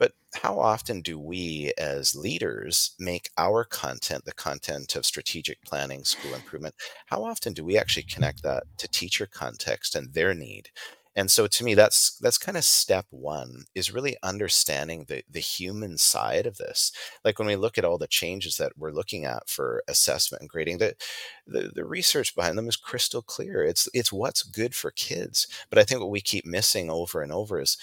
But 0.03 0.11
how 0.41 0.59
often 0.59 0.99
do 1.01 1.17
we 1.17 1.71
as 1.77 2.13
leaders 2.13 2.91
make 2.99 3.29
our 3.37 3.63
content 3.63 4.25
the 4.25 4.33
content 4.33 4.97
of 4.97 5.05
strategic 5.05 5.61
planning, 5.63 6.03
school 6.03 6.33
improvement? 6.33 6.75
How 7.05 7.23
often 7.23 7.53
do 7.53 7.63
we 7.63 7.77
actually 7.77 8.03
connect 8.03 8.43
that 8.43 8.63
to 8.79 8.89
teacher 8.89 9.25
context 9.25 9.95
and 9.95 10.13
their 10.13 10.33
need? 10.33 10.71
And 11.15 11.31
so 11.31 11.47
to 11.47 11.63
me, 11.63 11.73
that's 11.73 12.17
that's 12.17 12.37
kind 12.37 12.57
of 12.57 12.65
step 12.65 13.05
one 13.11 13.63
is 13.75 13.93
really 13.93 14.17
understanding 14.23 15.05
the 15.07 15.23
the 15.29 15.39
human 15.39 15.97
side 15.97 16.47
of 16.47 16.57
this. 16.57 16.91
Like 17.23 17.39
when 17.39 17.47
we 17.47 17.55
look 17.55 17.77
at 17.77 17.85
all 17.85 17.97
the 17.97 18.07
changes 18.07 18.57
that 18.57 18.73
we're 18.77 18.91
looking 18.91 19.23
at 19.23 19.47
for 19.47 19.83
assessment 19.87 20.41
and 20.41 20.49
grading, 20.49 20.79
the, 20.79 20.95
the 21.47 21.71
the 21.73 21.85
research 21.85 22.35
behind 22.35 22.57
them 22.57 22.67
is 22.67 22.75
crystal 22.75 23.21
clear. 23.21 23.63
It's 23.63 23.87
it's 23.93 24.11
what's 24.11 24.43
good 24.43 24.75
for 24.75 24.91
kids. 24.91 25.47
But 25.69 25.79
I 25.79 25.83
think 25.83 26.01
what 26.01 26.09
we 26.09 26.19
keep 26.21 26.45
missing 26.45 26.89
over 26.89 27.21
and 27.21 27.31
over 27.31 27.61
is 27.61 27.77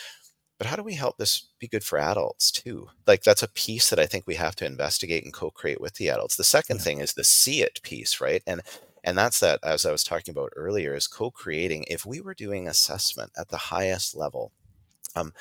but 0.61 0.66
how 0.66 0.76
do 0.76 0.82
we 0.82 0.92
help 0.92 1.16
this 1.16 1.46
be 1.58 1.66
good 1.66 1.82
for 1.82 1.98
adults 1.98 2.50
too? 2.50 2.88
Like 3.06 3.22
that's 3.22 3.42
a 3.42 3.48
piece 3.48 3.88
that 3.88 3.98
i 3.98 4.04
think 4.04 4.26
we 4.26 4.34
have 4.34 4.54
to 4.56 4.66
investigate 4.66 5.24
and 5.24 5.32
co-create 5.32 5.80
with 5.80 5.94
the 5.94 6.11
adults. 6.11 6.36
The 6.36 6.44
second 6.44 6.76
yeah. 6.76 6.82
thing 6.82 6.98
is 6.98 7.14
the 7.14 7.24
see 7.24 7.62
it 7.62 7.80
piece 7.82 8.20
right? 8.20 8.42
And 8.46 8.61
and 9.02 9.16
that's 9.16 9.40
that 9.40 9.61
as 9.62 9.86
i 9.86 9.90
was 9.90 10.04
talking 10.04 10.32
about 10.32 10.52
earlier 10.54 10.94
is 10.94 11.06
co-creating. 11.06 11.86
If 11.88 12.04
we 12.04 12.20
were 12.20 12.34
doing 12.34 12.68
assessment 12.68 13.32
at 13.38 13.48
the 13.48 13.56
highest 13.56 14.14
level 14.14 14.52
um, 15.16 15.32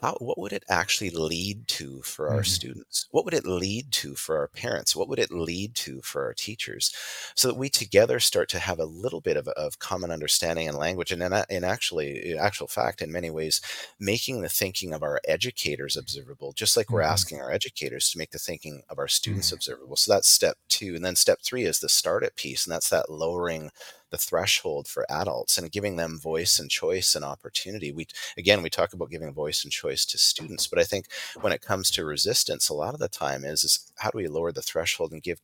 how, 0.00 0.14
what 0.20 0.38
would 0.38 0.52
it 0.52 0.64
actually 0.68 1.10
lead 1.10 1.68
to 1.68 2.00
for 2.02 2.30
our 2.30 2.42
Mhm. 2.42 2.44
students? 2.44 3.06
What 3.10 3.24
would 3.26 3.34
it 3.34 3.44
lead 3.46 3.92
to 3.92 4.14
for 4.16 4.38
our 4.38 4.48
parents? 4.48 4.96
What 4.96 5.08
would 5.08 5.18
it 5.18 5.30
lead 5.30 5.74
to 5.76 6.00
for 6.02 6.24
our 6.24 6.32
teachers? 6.32 6.90
So 7.34 7.48
that 7.48 7.54
we 7.56 7.68
together 7.68 8.18
start 8.18 8.48
to 8.50 8.58
have 8.58 8.78
a 8.78 8.84
little 8.86 9.20
bit 9.20 9.36
of, 9.36 9.46
of 9.48 9.78
common 9.78 10.10
understanding 10.10 10.68
and 10.68 10.76
language. 10.78 11.12
And 11.12 11.22
in, 11.22 11.32
in 11.50 11.64
actually, 11.64 12.30
in 12.32 12.38
actual 12.38 12.66
fact, 12.66 13.02
in 13.02 13.12
many 13.12 13.30
ways, 13.30 13.60
making 13.98 14.40
the 14.40 14.48
thinking 14.48 14.94
of 14.94 15.02
our 15.02 15.20
educators 15.28 15.96
observable, 15.96 16.52
just 16.52 16.76
like 16.76 16.92
we're 16.92 17.00
Mhm. 17.00 17.02
asking 17.02 17.40
our 17.40 17.50
educators 17.52 18.10
to 18.10 18.18
make 18.18 18.30
the 18.30 18.38
thinking 18.38 18.82
of 18.88 18.98
our 18.98 19.08
students 19.08 19.52
Mhm. 19.52 19.52
observable. 19.52 19.96
So 19.96 20.12
that's 20.12 20.28
step 20.30 20.56
two. 20.68 20.94
And 20.94 21.04
then 21.04 21.16
step 21.16 21.40
three 21.42 21.64
is 21.64 21.80
the 21.80 21.88
start 21.90 22.24
it 22.24 22.36
piece. 22.36 22.64
And 22.66 22.72
that's 22.72 22.88
that 22.88 23.10
lowering 23.10 23.70
the 24.10 24.18
threshold 24.18 24.88
for 24.88 25.06
adults 25.10 25.58
and 25.58 25.72
giving 25.72 25.96
them 25.96 26.18
voice 26.18 26.58
and 26.58 26.70
choice 26.70 27.14
and 27.14 27.24
opportunity. 27.24 27.92
We 27.92 28.06
again 28.36 28.62
we 28.62 28.70
talk 28.70 28.92
about 28.92 29.10
giving 29.10 29.32
voice 29.32 29.64
and 29.64 29.72
choice 29.72 30.04
to 30.06 30.18
students, 30.18 30.66
but 30.66 30.78
I 30.78 30.84
think 30.84 31.06
when 31.40 31.52
it 31.52 31.62
comes 31.62 31.90
to 31.92 32.04
resistance, 32.04 32.68
a 32.68 32.74
lot 32.74 32.94
of 32.94 33.00
the 33.00 33.08
time 33.08 33.44
is 33.44 33.64
is 33.64 33.92
how 33.96 34.10
do 34.10 34.18
we 34.18 34.28
lower 34.28 34.52
the 34.52 34.62
threshold 34.62 35.12
and 35.12 35.22
give 35.22 35.40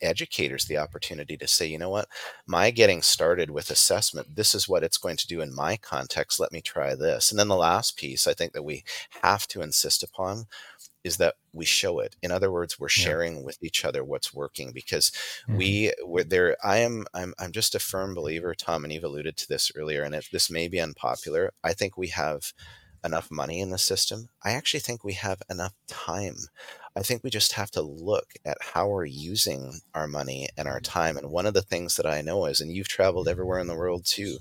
educators 0.00 0.64
the 0.64 0.78
opportunity 0.78 1.36
to 1.36 1.48
say, 1.48 1.66
you 1.66 1.78
know 1.78 1.90
what, 1.90 2.08
my 2.46 2.70
getting 2.70 3.02
started 3.02 3.50
with 3.50 3.70
assessment, 3.70 4.36
this 4.36 4.54
is 4.54 4.68
what 4.68 4.84
it's 4.84 4.98
going 4.98 5.16
to 5.16 5.26
do 5.26 5.40
in 5.40 5.54
my 5.54 5.76
context. 5.76 6.38
Let 6.38 6.52
me 6.52 6.60
try 6.60 6.94
this. 6.94 7.30
And 7.30 7.38
then 7.38 7.48
the 7.48 7.56
last 7.56 7.96
piece 7.96 8.26
I 8.26 8.34
think 8.34 8.52
that 8.52 8.62
we 8.64 8.84
have 9.22 9.46
to 9.48 9.62
insist 9.62 10.02
upon 10.02 10.46
is 11.04 11.18
that 11.18 11.36
we 11.52 11.64
show 11.64 12.00
it. 12.00 12.16
In 12.22 12.30
other 12.32 12.50
words, 12.50 12.78
we're 12.80 12.88
Yeah. 12.88 13.04
sharing 13.04 13.44
with 13.44 13.62
each 13.62 13.84
other 13.84 14.02
what's 14.04 14.34
working 14.34 14.72
because 14.72 15.12
Mhm. 15.48 15.56
we 15.58 15.92
we're 16.02 16.24
there. 16.24 16.56
I 16.64 16.78
am 16.78 17.06
I'm 17.14 17.34
I'm 17.38 17.52
just 17.52 17.74
a 17.74 17.78
firm 17.78 18.14
believer, 18.14 18.54
Tom, 18.54 18.84
and 18.84 18.92
you've 18.92 19.04
alluded 19.04 19.36
to 19.38 19.48
this 19.48 19.70
earlier, 19.76 20.02
and 20.02 20.14
if 20.14 20.30
this 20.30 20.50
may 20.50 20.68
be 20.68 20.80
unpopular, 20.80 21.52
I 21.62 21.74
think 21.74 21.96
we 21.96 22.08
have 22.08 22.52
enough 23.04 23.30
money 23.30 23.60
in 23.60 23.68
the 23.68 23.76
system. 23.78 24.30
I 24.42 24.52
actually 24.52 24.80
think 24.80 25.04
we 25.04 25.12
have 25.12 25.42
enough 25.50 25.74
time. 25.88 26.36
I 26.96 27.02
think 27.02 27.22
we 27.22 27.28
just 27.30 27.52
have 27.52 27.70
to 27.72 27.82
look 27.82 28.32
at 28.46 28.56
how 28.62 28.88
we're 28.88 29.04
using 29.04 29.80
our 29.94 30.06
money 30.06 30.48
and 30.56 30.66
our 30.68 30.80
time. 30.80 31.18
And 31.18 31.30
one 31.30 31.44
of 31.44 31.52
the 31.52 31.60
things 31.62 31.96
that 31.96 32.06
I 32.06 32.22
know 32.22 32.46
is, 32.46 32.60
and 32.62 32.72
you've 32.72 32.88
traveled 32.88 33.28
everywhere 33.28 33.58
in 33.58 33.66
the 33.66 33.74
world 33.76 34.06
too, 34.06 34.38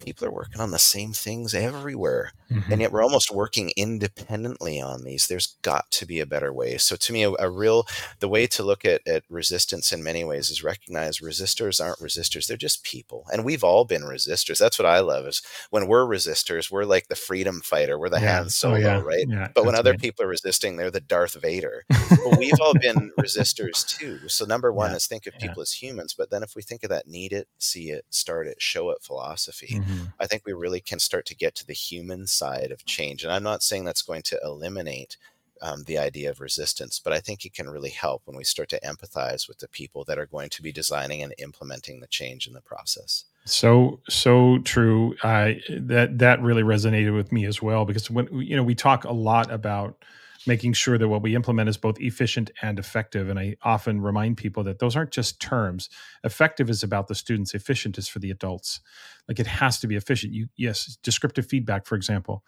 people 0.00 0.26
are 0.26 0.32
working 0.32 0.60
on 0.60 0.70
the 0.70 0.78
same 0.78 1.12
things 1.12 1.54
everywhere 1.54 2.32
Mhm. 2.50 2.70
and 2.72 2.80
yet 2.80 2.90
we're 2.90 3.02
almost 3.04 3.30
working 3.30 3.70
independently 3.76 4.80
on 4.80 5.04
these 5.04 5.26
there's 5.28 5.56
got 5.62 5.90
to 5.92 6.06
be 6.06 6.18
a 6.20 6.26
better 6.26 6.52
way 6.52 6.76
so 6.78 6.96
to 6.96 7.12
me 7.12 7.22
a, 7.22 7.30
a 7.38 7.48
real 7.48 7.86
the 8.18 8.28
way 8.28 8.46
to 8.48 8.62
look 8.64 8.84
at, 8.84 9.06
at 9.06 9.22
resistance 9.28 9.92
in 9.92 10.02
many 10.02 10.24
ways 10.24 10.50
is 10.50 10.64
recognize 10.64 11.18
resistors 11.20 11.82
aren't 11.84 12.00
resistors 12.00 12.46
they're 12.46 12.56
just 12.56 12.82
people 12.82 13.24
and 13.32 13.44
we've 13.44 13.62
all 13.62 13.84
been 13.84 14.02
resistors 14.02 14.58
that's 14.58 14.78
what 14.78 14.86
i 14.86 14.98
love 15.00 15.26
is 15.26 15.42
when 15.70 15.86
we're 15.86 16.04
resistors 16.06 16.70
we're 16.70 16.84
like 16.84 17.06
the 17.08 17.14
freedom 17.14 17.60
fighter 17.60 17.98
we're 17.98 18.08
the 18.08 18.20
Yeah. 18.20 18.36
Han 18.38 18.46
Oh, 18.46 18.48
solo 18.48 18.76
yeah. 18.78 19.00
right 19.00 19.26
Yeah, 19.28 19.48
but 19.54 19.64
when 19.64 19.74
other 19.76 19.92
right. 19.92 20.00
people 20.00 20.24
are 20.24 20.28
resisting 20.28 20.76
they're 20.76 20.90
the 20.90 21.00
darth 21.00 21.34
vader 21.40 21.84
but 21.88 22.38
we've 22.38 22.60
all 22.60 22.74
been 22.80 23.12
resistors 23.20 23.86
too 23.86 24.28
so 24.28 24.44
number 24.44 24.72
one 24.72 24.90
Yeah, 24.90 24.96
is 24.96 25.06
think 25.06 25.26
of 25.26 25.34
people 25.38 25.62
as 25.62 25.72
humans 25.72 26.14
but 26.16 26.30
then 26.30 26.42
if 26.42 26.56
we 26.56 26.62
think 26.62 26.82
of 26.82 26.90
that 26.90 27.06
need 27.06 27.32
it 27.32 27.46
see 27.58 27.90
it 27.90 28.04
start 28.10 28.46
it 28.48 28.60
show 28.60 28.90
it 28.90 28.98
philosophy 29.02 29.80
Mhm. 29.90 30.12
I 30.18 30.26
think 30.26 30.42
we 30.44 30.52
really 30.52 30.80
can 30.80 30.98
start 30.98 31.26
to 31.26 31.34
get 31.34 31.54
to 31.56 31.66
the 31.66 31.74
human 31.74 32.26
side 32.26 32.70
of 32.70 32.84
change. 32.84 33.24
And 33.24 33.32
I'm 33.32 33.42
not 33.42 33.62
saying 33.62 33.84
that's 33.84 34.02
going 34.02 34.22
to 34.22 34.40
eliminate 34.42 35.16
um, 35.62 35.84
the 35.84 35.98
idea 35.98 36.30
of 36.30 36.40
resistance, 36.40 37.00
but 37.02 37.12
I 37.12 37.20
think 37.20 37.44
it 37.44 37.52
can 37.52 37.68
really 37.68 37.90
help 37.90 38.22
when 38.24 38.36
we 38.36 38.44
start 38.44 38.68
to 38.70 38.80
empathize 38.80 39.46
with 39.46 39.58
the 39.58 39.68
people 39.68 40.04
that 40.04 40.18
are 40.18 40.26
going 40.26 40.48
to 40.50 40.62
be 40.62 40.72
designing 40.72 41.22
and 41.22 41.34
implementing 41.38 42.00
the 42.00 42.06
change 42.06 42.46
in 42.46 42.54
the 42.54 42.62
process. 42.62 43.24
So 43.44 44.00
so 44.08 44.58
true. 44.58 45.16
I 45.22 45.60
that 45.70 46.18
that 46.18 46.40
really 46.40 46.62
resonated 46.62 47.14
with 47.14 47.32
me 47.32 47.46
as 47.46 47.60
well 47.60 47.84
because 47.84 48.10
when 48.10 48.28
you 48.40 48.56
know 48.56 48.62
we 48.62 48.74
talk 48.74 49.04
a 49.04 49.12
lot 49.12 49.50
about 49.50 50.02
making 50.46 50.72
sure 50.72 50.96
that 50.96 51.08
what 51.08 51.22
we 51.22 51.34
implement 51.34 51.68
is 51.68 51.76
both 51.76 52.00
efficient 52.00 52.50
and 52.62 52.78
effective, 52.78 53.28
and 53.28 53.38
I 53.38 53.56
often 53.62 54.00
remind 54.00 54.36
people 54.36 54.64
that 54.64 54.78
those 54.78 54.96
aren't 54.96 55.10
just 55.10 55.40
terms. 55.40 55.88
Effective 56.24 56.70
is 56.70 56.82
about 56.82 57.08
the 57.08 57.14
students. 57.14 57.54
Efficient 57.54 57.98
is 57.98 58.08
for 58.08 58.18
the 58.18 58.30
adults. 58.30 58.80
Like 59.28 59.38
it 59.38 59.46
has 59.46 59.78
to 59.80 59.86
be 59.86 59.96
efficient. 59.96 60.32
You 60.32 60.48
yes, 60.56 60.98
descriptive 61.02 61.46
feedback, 61.46 61.86
for 61.86 61.94
example. 61.94 62.44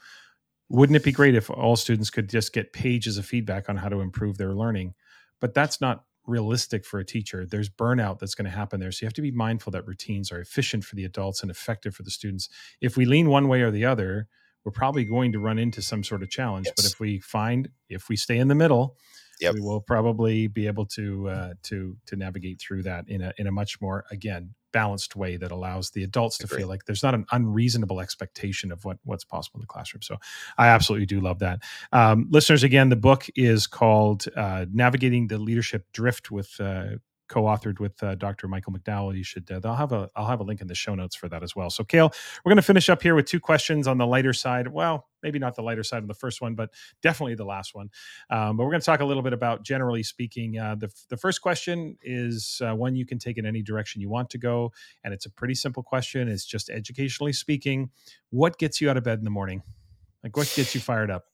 Wouldn't 0.69 0.97
it 0.97 1.05
be 1.05 1.13
great 1.13 1.35
if 1.35 1.51
all 1.51 1.77
students 1.77 2.09
could 2.09 2.31
just 2.31 2.55
get 2.55 2.73
pages 2.73 3.19
of 3.19 3.27
feedback 3.27 3.69
on 3.69 3.77
how 3.77 3.91
to 3.91 4.01
improve 4.01 4.39
their 4.39 4.55
learning? 4.55 4.95
But 5.39 5.53
that's 5.53 5.81
not 5.81 6.05
realistic 6.27 6.85
for 6.87 6.99
a 6.99 7.05
teacher. 7.05 7.45
There's 7.45 7.69
burnout 7.69 8.19
that's 8.19 8.35
going 8.35 8.47
to 8.47 8.57
happen 8.57 8.81
there. 8.81 8.93
So 8.93 9.05
you 9.05 9.07
have 9.07 9.15
to 9.15 9.23
be 9.23 9.33
mindful 9.33 9.73
that 9.73 9.87
routines 9.87 10.33
are 10.33 10.41
efficient 10.41 10.85
for 10.85 10.95
the 10.95 11.05
adults 11.05 11.43
and 11.43 11.51
effective 11.51 11.95
for 11.95 12.05
the 12.05 12.11
students. 12.11 12.49
If 12.81 12.97
we 12.97 13.05
lean 13.05 13.29
one 13.29 13.49
way 13.49 13.63
or 13.63 13.71
the 13.71 13.85
other, 13.85 14.29
we're 14.65 14.73
probably 14.73 15.05
going 15.05 15.33
to 15.33 15.39
run 15.39 15.59
into 15.59 15.83
some 15.83 16.05
sort 16.05 16.23
of 16.23 16.31
challenge. 16.31 16.69
But 16.77 16.85
if 16.85 17.01
we 17.01 17.19
find, 17.21 17.69
if 17.89 18.09
we 18.09 18.17
stay 18.17 18.39
in 18.39 18.49
the 18.49 18.55
middle, 18.55 18.97
Yep. 19.41 19.55
we 19.55 19.61
will 19.61 19.81
probably 19.81 20.47
be 20.47 20.69
able 20.69 20.87
to 20.87 21.29
uh, 21.29 21.55
to 21.65 21.97
to 22.07 22.17
navigate 22.17 22.61
through 22.61 22.85
that 22.85 23.09
in 23.09 23.23
a 23.23 23.33
in 23.39 23.49
a 23.49 23.51
much 23.51 23.81
more 23.81 24.05
again 24.11 24.55
balanced 24.73 25.17
way 25.17 25.37
that 25.37 25.51
allows 25.51 25.91
the 25.91 26.03
adults 26.05 26.39
to 26.39 26.47
feel 26.47 26.67
like 26.69 26.85
there's 26.87 27.03
not 27.03 27.15
an 27.15 27.27
unreasonable 27.33 28.01
expectation 28.01 28.71
of 28.71 28.85
what 28.85 28.99
what's 29.05 29.25
possible 29.25 29.59
in 29.59 29.63
the 29.63 29.67
classroom. 29.67 30.03
So 30.03 30.17
I 30.57 30.69
absolutely 30.69 31.07
do 31.07 31.21
love 31.21 31.41
that. 31.41 31.61
Um, 31.93 32.29
listeners, 32.31 32.63
again, 32.63 32.89
the 32.89 32.97
book 32.97 33.27
is 33.35 33.67
called 33.67 34.27
uh, 34.37 34.67
"Navigating 34.73 35.27
the 35.27 35.39
Leadership 35.39 35.87
Drift" 35.93 36.31
with. 36.31 36.61
Uh, 36.61 36.99
co-authored 37.29 37.81
with 37.81 38.03
uh, 38.03 38.15
Dr. 38.15 38.49
Michael 38.49 38.73
McDowell. 38.73 39.17
You 39.17 39.25
should. 39.25 39.51
Uh, 39.51 39.61
they'll 39.61 39.75
have 39.75 39.93
a. 39.93 40.09
I'll 40.17 40.27
have 40.27 40.41
a 40.41 40.45
link 40.45 40.61
in 40.61 40.67
the 40.67 40.75
show 40.75 40.95
notes 40.95 41.17
for 41.17 41.29
that 41.29 41.43
as 41.43 41.57
well. 41.57 41.71
So, 41.71 41.85
Cale, 41.85 42.13
we're 42.45 42.51
going 42.51 42.57
to 42.57 42.63
finish 42.63 42.89
up 42.89 43.03
here 43.03 43.15
with 43.15 43.27
two 43.27 43.41
questions 43.41 43.87
on 43.87 43.99
the 43.99 44.07
lighter 44.07 44.33
side. 44.33 44.69
Well, 44.69 45.09
maybe 45.23 45.39
not 45.39 45.55
the 45.55 45.63
lighter 45.63 45.83
side 45.83 46.03
of 46.03 46.09
the 46.09 46.15
first 46.15 46.41
one, 46.41 46.55
but 46.55 46.71
definitely 47.01 47.35
the 47.35 47.45
last 47.45 47.75
one. 47.75 47.89
Um, 48.31 48.57
but 48.57 48.65
we're 48.65 48.71
going 48.71 48.81
to 48.81 48.87
talk 48.87 49.01
a 49.01 49.05
little 49.05 49.23
bit 49.23 49.33
about, 49.33 49.65
generally 49.65 50.03
speaking, 50.03 50.59
uh, 50.59 50.75
the 50.75 50.91
the 51.09 51.17
first 51.17 51.43
question 51.43 51.97
is 52.03 52.61
uh, 52.65 52.75
one 52.75 52.95
you 52.95 53.07
can 53.07 53.19
take 53.19 53.39
in 53.39 53.47
any 53.47 53.63
direction 53.63 54.01
you 54.01 54.11
want 54.11 54.31
to 54.31 54.39
go, 54.39 54.73
and 55.05 55.15
it's 55.15 55.27
a 55.27 55.31
pretty 55.31 55.55
simple 55.55 55.83
question. 55.83 56.29
It's 56.29 56.45
just 56.45 56.71
educationally 56.71 57.33
speaking, 57.33 57.91
what 58.31 58.59
gets 58.59 58.81
you 58.81 58.91
out 58.91 58.97
of 58.97 59.05
bed 59.05 59.19
in 59.19 59.25
the 59.25 59.31
morning? 59.31 59.63
Like, 60.23 60.37
what 60.37 60.53
gets 60.55 60.75
you 60.75 60.81
fired 60.81 61.11
up? 61.11 61.25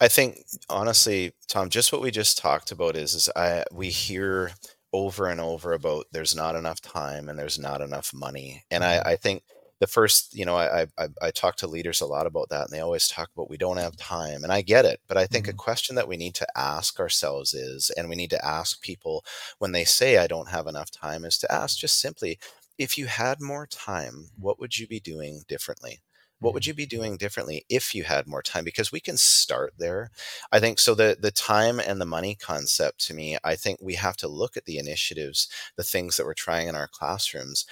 I 0.00 0.08
think 0.08 0.44
honestly, 0.68 1.32
Tom, 1.46 1.68
just 1.68 1.92
what 1.92 2.00
we 2.00 2.10
just 2.10 2.38
talked 2.38 2.70
about 2.70 2.96
is 2.96 3.14
is 3.14 3.28
I 3.36 3.64
we 3.72 3.88
hear 3.90 4.52
over 4.92 5.26
and 5.28 5.40
over 5.40 5.72
about 5.72 6.06
there's 6.12 6.34
not 6.34 6.56
enough 6.56 6.80
time 6.80 7.28
and 7.28 7.38
there's 7.38 7.58
not 7.58 7.80
enough 7.80 8.12
money. 8.14 8.64
And 8.70 8.84
I, 8.84 9.00
I 9.00 9.16
think 9.16 9.44
the 9.80 9.86
first, 9.86 10.34
you 10.34 10.44
know, 10.44 10.56
I, 10.56 10.86
I 10.98 11.08
I 11.22 11.30
talk 11.30 11.56
to 11.56 11.66
leaders 11.68 12.00
a 12.00 12.06
lot 12.06 12.26
about 12.26 12.48
that 12.50 12.64
and 12.64 12.70
they 12.72 12.80
always 12.80 13.06
talk 13.06 13.30
about 13.32 13.50
we 13.50 13.56
don't 13.58 13.76
have 13.76 13.96
time. 13.96 14.42
And 14.42 14.52
I 14.52 14.62
get 14.62 14.84
it, 14.84 15.00
but 15.06 15.16
I 15.16 15.26
think 15.26 15.46
a 15.46 15.52
Mhm. 15.52 15.54
question 15.54 15.94
that 15.96 16.08
we 16.08 16.16
need 16.16 16.34
to 16.36 16.46
ask 16.58 16.98
ourselves 16.98 17.54
is, 17.54 17.90
and 17.96 18.08
we 18.08 18.16
need 18.16 18.30
to 18.30 18.44
ask 18.44 18.80
people 18.82 19.24
when 19.58 19.72
they 19.72 19.84
say 19.84 20.18
I 20.18 20.26
don't 20.26 20.48
have 20.48 20.66
enough 20.66 20.90
time, 20.90 21.24
is 21.24 21.38
to 21.38 21.52
ask 21.52 21.78
just 21.78 22.00
simply, 22.00 22.38
if 22.78 22.96
you 22.98 23.06
had 23.06 23.40
more 23.40 23.66
time, 23.66 24.30
what 24.36 24.58
would 24.58 24.78
you 24.78 24.86
be 24.86 25.00
doing 25.00 25.42
differently? 25.48 26.00
What 26.40 26.54
would 26.54 26.66
you 26.66 26.74
be 26.74 26.86
doing 26.86 27.16
differently 27.16 27.64
if 27.68 27.94
you 27.94 28.04
had 28.04 28.26
more 28.28 28.42
time? 28.42 28.64
Because 28.64 28.92
we 28.92 29.00
can 29.00 29.16
start 29.16 29.74
there. 29.78 30.10
I 30.52 30.60
think 30.60 30.78
so. 30.78 30.94
The 30.94 31.16
the 31.20 31.30
time 31.32 31.80
and 31.80 32.00
the 32.00 32.04
money 32.06 32.34
concept 32.36 33.00
to 33.06 33.14
me, 33.14 33.36
I 33.44 33.56
think 33.56 33.80
we 33.82 33.94
have 33.94 34.16
to 34.18 34.28
look 34.28 34.56
at 34.56 34.64
the 34.64 34.78
initiatives, 34.78 35.48
the 35.76 35.82
things 35.82 36.16
that 36.16 36.26
we're 36.26 36.34
trying 36.34 36.68
in 36.68 36.76
our 36.76 36.88
classrooms, 36.88 37.66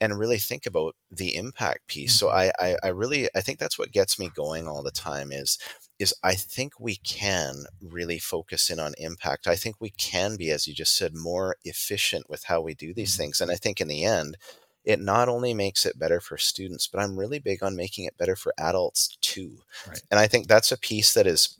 and 0.00 0.18
really 0.18 0.38
think 0.38 0.66
about 0.66 0.96
the 1.10 1.34
impact 1.36 1.86
piece. 1.88 2.14
So 2.14 2.28
Mhm. 2.28 2.30
I, 2.30 2.52
I 2.58 2.76
I 2.82 2.88
really 2.88 3.28
I 3.34 3.40
think 3.40 3.58
that's 3.58 3.78
what 3.78 3.92
gets 3.92 4.18
me 4.18 4.30
going 4.34 4.68
all 4.68 4.82
the 4.82 4.90
time 4.90 5.32
is 5.32 5.58
is 5.98 6.14
I 6.22 6.34
think 6.34 6.80
we 6.80 6.96
can 6.96 7.64
really 7.80 8.18
focus 8.18 8.70
in 8.70 8.80
on 8.80 8.94
impact. 8.98 9.46
I 9.46 9.56
think 9.56 9.76
we 9.80 9.90
can 9.90 10.36
be, 10.36 10.50
as 10.50 10.66
you 10.66 10.74
just 10.74 10.96
said, 10.96 11.14
more 11.14 11.56
efficient 11.64 12.28
with 12.30 12.44
how 12.44 12.60
we 12.62 12.74
do 12.74 12.94
these 12.94 13.14
Mhm. 13.14 13.16
things. 13.16 13.40
And 13.40 13.50
I 13.50 13.56
think 13.56 13.80
in 13.80 13.88
the 13.88 14.04
end, 14.04 14.36
it 14.84 15.00
not 15.00 15.28
only 15.28 15.54
makes 15.54 15.84
it 15.84 15.98
better 15.98 16.20
for 16.20 16.38
students, 16.38 16.86
but 16.86 17.00
I'm 17.00 17.18
really 17.18 17.38
big 17.38 17.62
on 17.62 17.76
making 17.76 18.04
it 18.04 18.16
better 18.16 18.36
for 18.36 18.54
adults 18.58 19.16
too. 19.20 19.58
Right. 19.86 20.02
And 20.10 20.18
I 20.18 20.26
think 20.26 20.46
that's 20.46 20.72
a 20.72 20.78
piece 20.78 21.12
that 21.14 21.26
is 21.26 21.58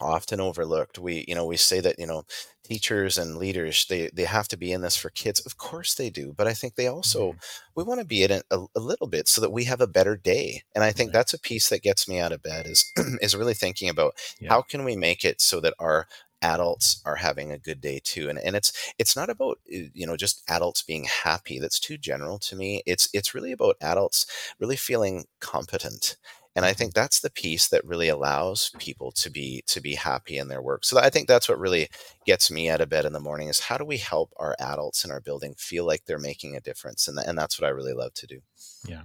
often 0.00 0.40
overlooked. 0.40 0.98
We, 0.98 1.24
you 1.28 1.34
know, 1.34 1.44
we 1.44 1.56
say 1.56 1.80
that, 1.80 1.98
you 1.98 2.06
know, 2.06 2.24
teachers 2.64 3.18
and 3.18 3.36
leaders, 3.36 3.84
they 3.88 4.08
they 4.14 4.24
have 4.24 4.48
to 4.48 4.56
be 4.56 4.72
in 4.72 4.80
this 4.80 4.96
for 4.96 5.10
kids. 5.10 5.44
Of 5.44 5.58
course 5.58 5.94
they 5.94 6.08
do, 6.08 6.32
but 6.36 6.46
I 6.46 6.54
think 6.54 6.74
they 6.74 6.86
also 6.86 7.30
mm-hmm. 7.32 7.38
we 7.74 7.84
want 7.84 8.00
to 8.00 8.06
be 8.06 8.22
in 8.22 8.30
it 8.30 8.44
a, 8.50 8.64
a 8.74 8.80
little 8.80 9.08
bit 9.08 9.28
so 9.28 9.40
that 9.40 9.52
we 9.52 9.64
have 9.64 9.80
a 9.80 9.86
better 9.86 10.16
day. 10.16 10.62
And 10.74 10.84
I 10.84 10.92
think 10.92 11.08
Right. 11.08 11.14
that's 11.14 11.34
a 11.34 11.40
piece 11.40 11.68
that 11.68 11.82
gets 11.82 12.08
me 12.08 12.18
out 12.18 12.32
of 12.32 12.42
bed 12.42 12.66
is 12.66 12.92
is 13.20 13.36
really 13.36 13.54
thinking 13.54 13.88
about 13.88 14.14
Yeah. 14.40 14.50
how 14.50 14.62
can 14.62 14.84
we 14.84 14.96
make 14.96 15.24
it 15.24 15.40
so 15.40 15.60
that 15.60 15.74
our 15.78 16.06
adults 16.42 17.02
are 17.04 17.16
having 17.16 17.52
a 17.52 17.58
good 17.58 17.80
day 17.80 18.00
too 18.02 18.28
and 18.28 18.38
and 18.38 18.56
it's 18.56 18.72
it's 18.98 19.14
not 19.16 19.28
about 19.30 19.58
uh, 19.74 19.78
you 19.94 20.06
know 20.06 20.16
just 20.16 20.42
adults 20.48 20.82
being 20.82 21.04
happy 21.24 21.58
that's 21.58 21.80
too 21.80 21.98
general 21.98 22.38
to 22.38 22.56
me 22.56 22.82
it's 22.86 23.08
it's 23.12 23.34
really 23.34 23.52
about 23.52 23.76
adults 23.80 24.26
really 24.58 24.76
feeling 24.76 25.24
competent 25.40 26.16
and 26.56 26.64
i 26.64 26.72
Mhm. 26.72 26.76
think 26.76 26.94
that's 26.94 27.20
the 27.20 27.30
piece 27.30 27.68
that 27.68 27.84
really 27.84 28.08
allows 28.08 28.70
people 28.78 29.12
to 29.12 29.30
be 29.30 29.62
to 29.66 29.80
be 29.80 29.94
happy 29.94 30.38
in 30.38 30.48
their 30.48 30.62
work 30.62 30.84
so 30.84 30.98
i 30.98 31.10
think 31.10 31.28
that's 31.28 31.48
what 31.48 31.58
really 31.60 31.88
gets 32.26 32.50
me 32.50 32.68
out 32.70 32.80
of 32.80 32.88
bed 32.88 33.04
in 33.04 33.12
the 33.12 33.20
morning 33.20 33.48
is 33.48 33.60
how 33.60 33.76
do 33.76 33.84
we 33.84 33.98
help 33.98 34.32
our 34.36 34.56
adults 34.58 35.04
in 35.04 35.10
our 35.10 35.20
building 35.20 35.54
feel 35.58 35.84
like 35.84 36.04
they're 36.06 36.18
making 36.18 36.56
a 36.56 36.60
difference 36.60 37.06
and, 37.08 37.18
and 37.18 37.38
that's 37.38 37.60
what 37.60 37.66
i 37.66 37.70
really 37.70 37.94
love 37.94 38.14
to 38.14 38.26
do 38.26 38.40
Yeah. 38.86 39.02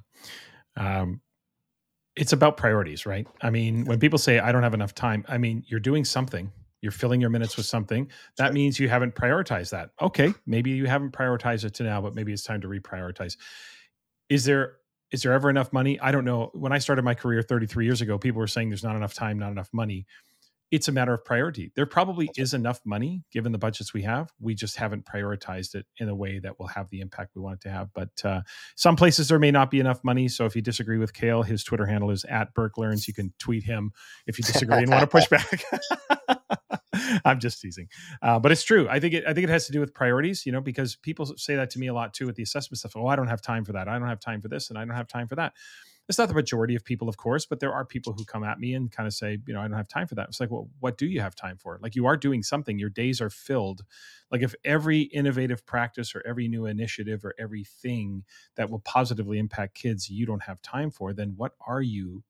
Um, 0.77 1.21
it's 2.15 2.33
about 2.33 2.57
priorities, 2.57 3.05
right? 3.05 3.27
I 3.41 3.49
mean, 3.49 3.85
when 3.85 3.99
people 3.99 4.19
say 4.19 4.39
I 4.39 4.51
don't 4.51 4.63
have 4.63 4.73
enough 4.73 4.95
time, 4.95 5.25
I 5.27 5.37
mean, 5.37 5.63
you're 5.67 5.79
doing 5.81 6.05
something. 6.05 6.51
You're 6.85 6.91
filling 6.91 7.19
your 7.19 7.31
minutes 7.31 7.57
with 7.57 7.65
something. 7.65 8.09
That 8.37 8.53
means 8.53 8.79
you 8.79 8.87
haven't 8.87 9.15
prioritized 9.15 9.71
that. 9.71 9.89
Okay, 9.99 10.31
maybe 10.45 10.69
you 10.69 10.85
haven't 10.85 11.13
prioritized 11.13 11.65
it 11.65 11.73
to 11.75 11.83
now, 11.83 11.99
but 11.99 12.13
maybe 12.13 12.31
it's 12.31 12.43
time 12.43 12.61
to 12.61 12.67
reprioritize. 12.67 13.37
Is 14.29 14.45
there 14.45 14.77
is 15.09 15.23
there 15.23 15.33
ever 15.33 15.49
enough 15.49 15.73
money? 15.73 15.99
I 15.99 16.11
don't 16.11 16.25
know. 16.25 16.51
When 16.53 16.71
I 16.71 16.77
started 16.77 17.03
my 17.03 17.15
career 17.15 17.41
33 17.41 17.85
years 17.85 18.01
ago, 18.01 18.19
people 18.19 18.39
were 18.39 18.47
saying 18.47 18.69
there's 18.69 18.83
not 18.83 18.95
enough 18.95 19.15
time, 19.15 19.39
not 19.39 19.51
enough 19.51 19.69
money 19.73 20.05
it's 20.71 20.87
a 20.87 20.91
matter 20.91 21.13
of 21.13 21.23
priority. 21.23 21.71
There 21.75 21.85
probably 21.85 22.29
is 22.35 22.53
enough 22.53 22.81
money 22.85 23.23
given 23.31 23.51
the 23.51 23.57
budgets 23.57 23.93
we 23.93 24.01
have. 24.03 24.31
We 24.39 24.55
just 24.55 24.77
haven't 24.77 25.05
prioritized 25.05 25.75
it 25.75 25.85
in 25.99 26.09
a 26.09 26.15
way 26.15 26.39
that 26.39 26.59
will 26.59 26.67
have 26.67 26.89
the 26.89 27.01
impact 27.01 27.35
we 27.35 27.41
want 27.41 27.55
it 27.55 27.61
to 27.61 27.69
have. 27.69 27.89
But 27.93 28.09
uh, 28.23 28.41
some 28.75 28.95
places 28.95 29.27
there 29.27 29.39
may 29.39 29.51
not 29.51 29.69
be 29.69 29.79
enough 29.79 30.03
money. 30.03 30.27
So 30.27 30.45
if 30.45 30.55
you 30.55 30.61
disagree 30.61 30.97
with 30.97 31.13
Cale 31.13 31.43
his 31.43 31.63
Twitter 31.63 31.85
handle 31.85 32.09
is 32.09 32.25
at 32.25 32.53
Birk 32.53 32.77
Learns. 32.77 33.07
You 33.07 33.13
can 33.13 33.31
tweet 33.39 33.63
him 33.63 33.91
if 34.25 34.37
you 34.39 34.43
disagree 34.43 34.79
and 34.79 34.89
want 34.89 35.01
to 35.01 35.07
push 35.07 35.27
back. 35.29 35.63
I'm 37.25 37.39
just 37.39 37.61
teasing, 37.61 37.87
uh, 38.21 38.39
but 38.39 38.51
it's 38.51 38.63
true. 38.63 38.87
I 38.89 38.99
think 38.99 39.13
it. 39.13 39.23
I 39.27 39.33
think 39.33 39.45
it 39.45 39.49
has 39.49 39.65
to 39.67 39.71
do 39.71 39.79
with 39.79 39.93
priorities. 39.93 40.45
You 40.45 40.51
know, 40.51 40.61
because 40.61 40.95
people 40.95 41.25
say 41.37 41.55
that 41.55 41.69
to 41.71 41.79
me 41.79 41.87
a 41.87 41.93
lot 41.93 42.13
too 42.13 42.25
with 42.25 42.35
the 42.35 42.43
assessment 42.43 42.79
stuff. 42.79 42.93
Oh, 42.95 43.07
I 43.07 43.15
don't 43.15 43.27
have 43.27 43.41
time 43.41 43.65
for 43.65 43.73
that. 43.73 43.87
I 43.87 43.97
don't 43.97 44.07
have 44.07 44.19
time 44.19 44.41
for 44.41 44.47
this, 44.47 44.69
and 44.69 44.77
I 44.77 44.85
don't 44.85 44.95
have 44.95 45.07
time 45.07 45.27
for 45.27 45.35
that 45.35 45.53
it's 46.07 46.17
not 46.17 46.27
the 46.27 46.35
majority 46.35 46.75
of 46.75 46.85
people, 46.85 47.09
of 47.09 47.17
course, 47.17 47.45
but 47.45 47.59
there 47.59 47.73
are 47.73 47.83
people 47.83 48.13
who 48.13 48.25
come 48.25 48.43
at 48.43 48.59
me 48.59 48.75
and 48.75 48.91
kind 48.91 49.07
of 49.07 49.13
say, 49.13 49.39
you 49.47 49.53
know, 49.53 49.59
I 49.59 49.67
don't 49.67 49.77
have 49.77 49.87
time 49.87 50.07
for 50.07 50.15
that. 50.15 50.27
It's 50.29 50.39
like, 50.39 50.51
well, 50.51 50.69
what 50.79 50.97
do 50.97 51.07
you 51.07 51.19
have 51.19 51.35
time 51.35 51.57
for? 51.57 51.79
Like 51.81 51.95
you 51.95 52.05
are 52.05 52.15
doing 52.15 52.43
something. 52.43 52.77
Your 52.77 52.89
days 52.89 53.21
are 53.21 53.29
filled. 53.29 53.81
Like 54.31 54.43
if 54.43 54.53
every 54.63 55.01
innovative 55.01 55.65
practice 55.65 56.15
or 56.15 56.21
every 56.25 56.47
new 56.47 56.67
initiative 56.67 57.25
or 57.25 57.33
everything 57.39 58.23
that 58.55 58.69
will 58.69 58.79
positively 58.79 59.39
impact 59.39 59.75
kids 59.75 60.09
you 60.09 60.25
don't 60.25 60.43
have 60.43 60.61
time 60.61 60.91
for, 60.91 61.11
then 61.11 61.33
what 61.37 61.53
are 61.65 61.81
you 61.81 62.23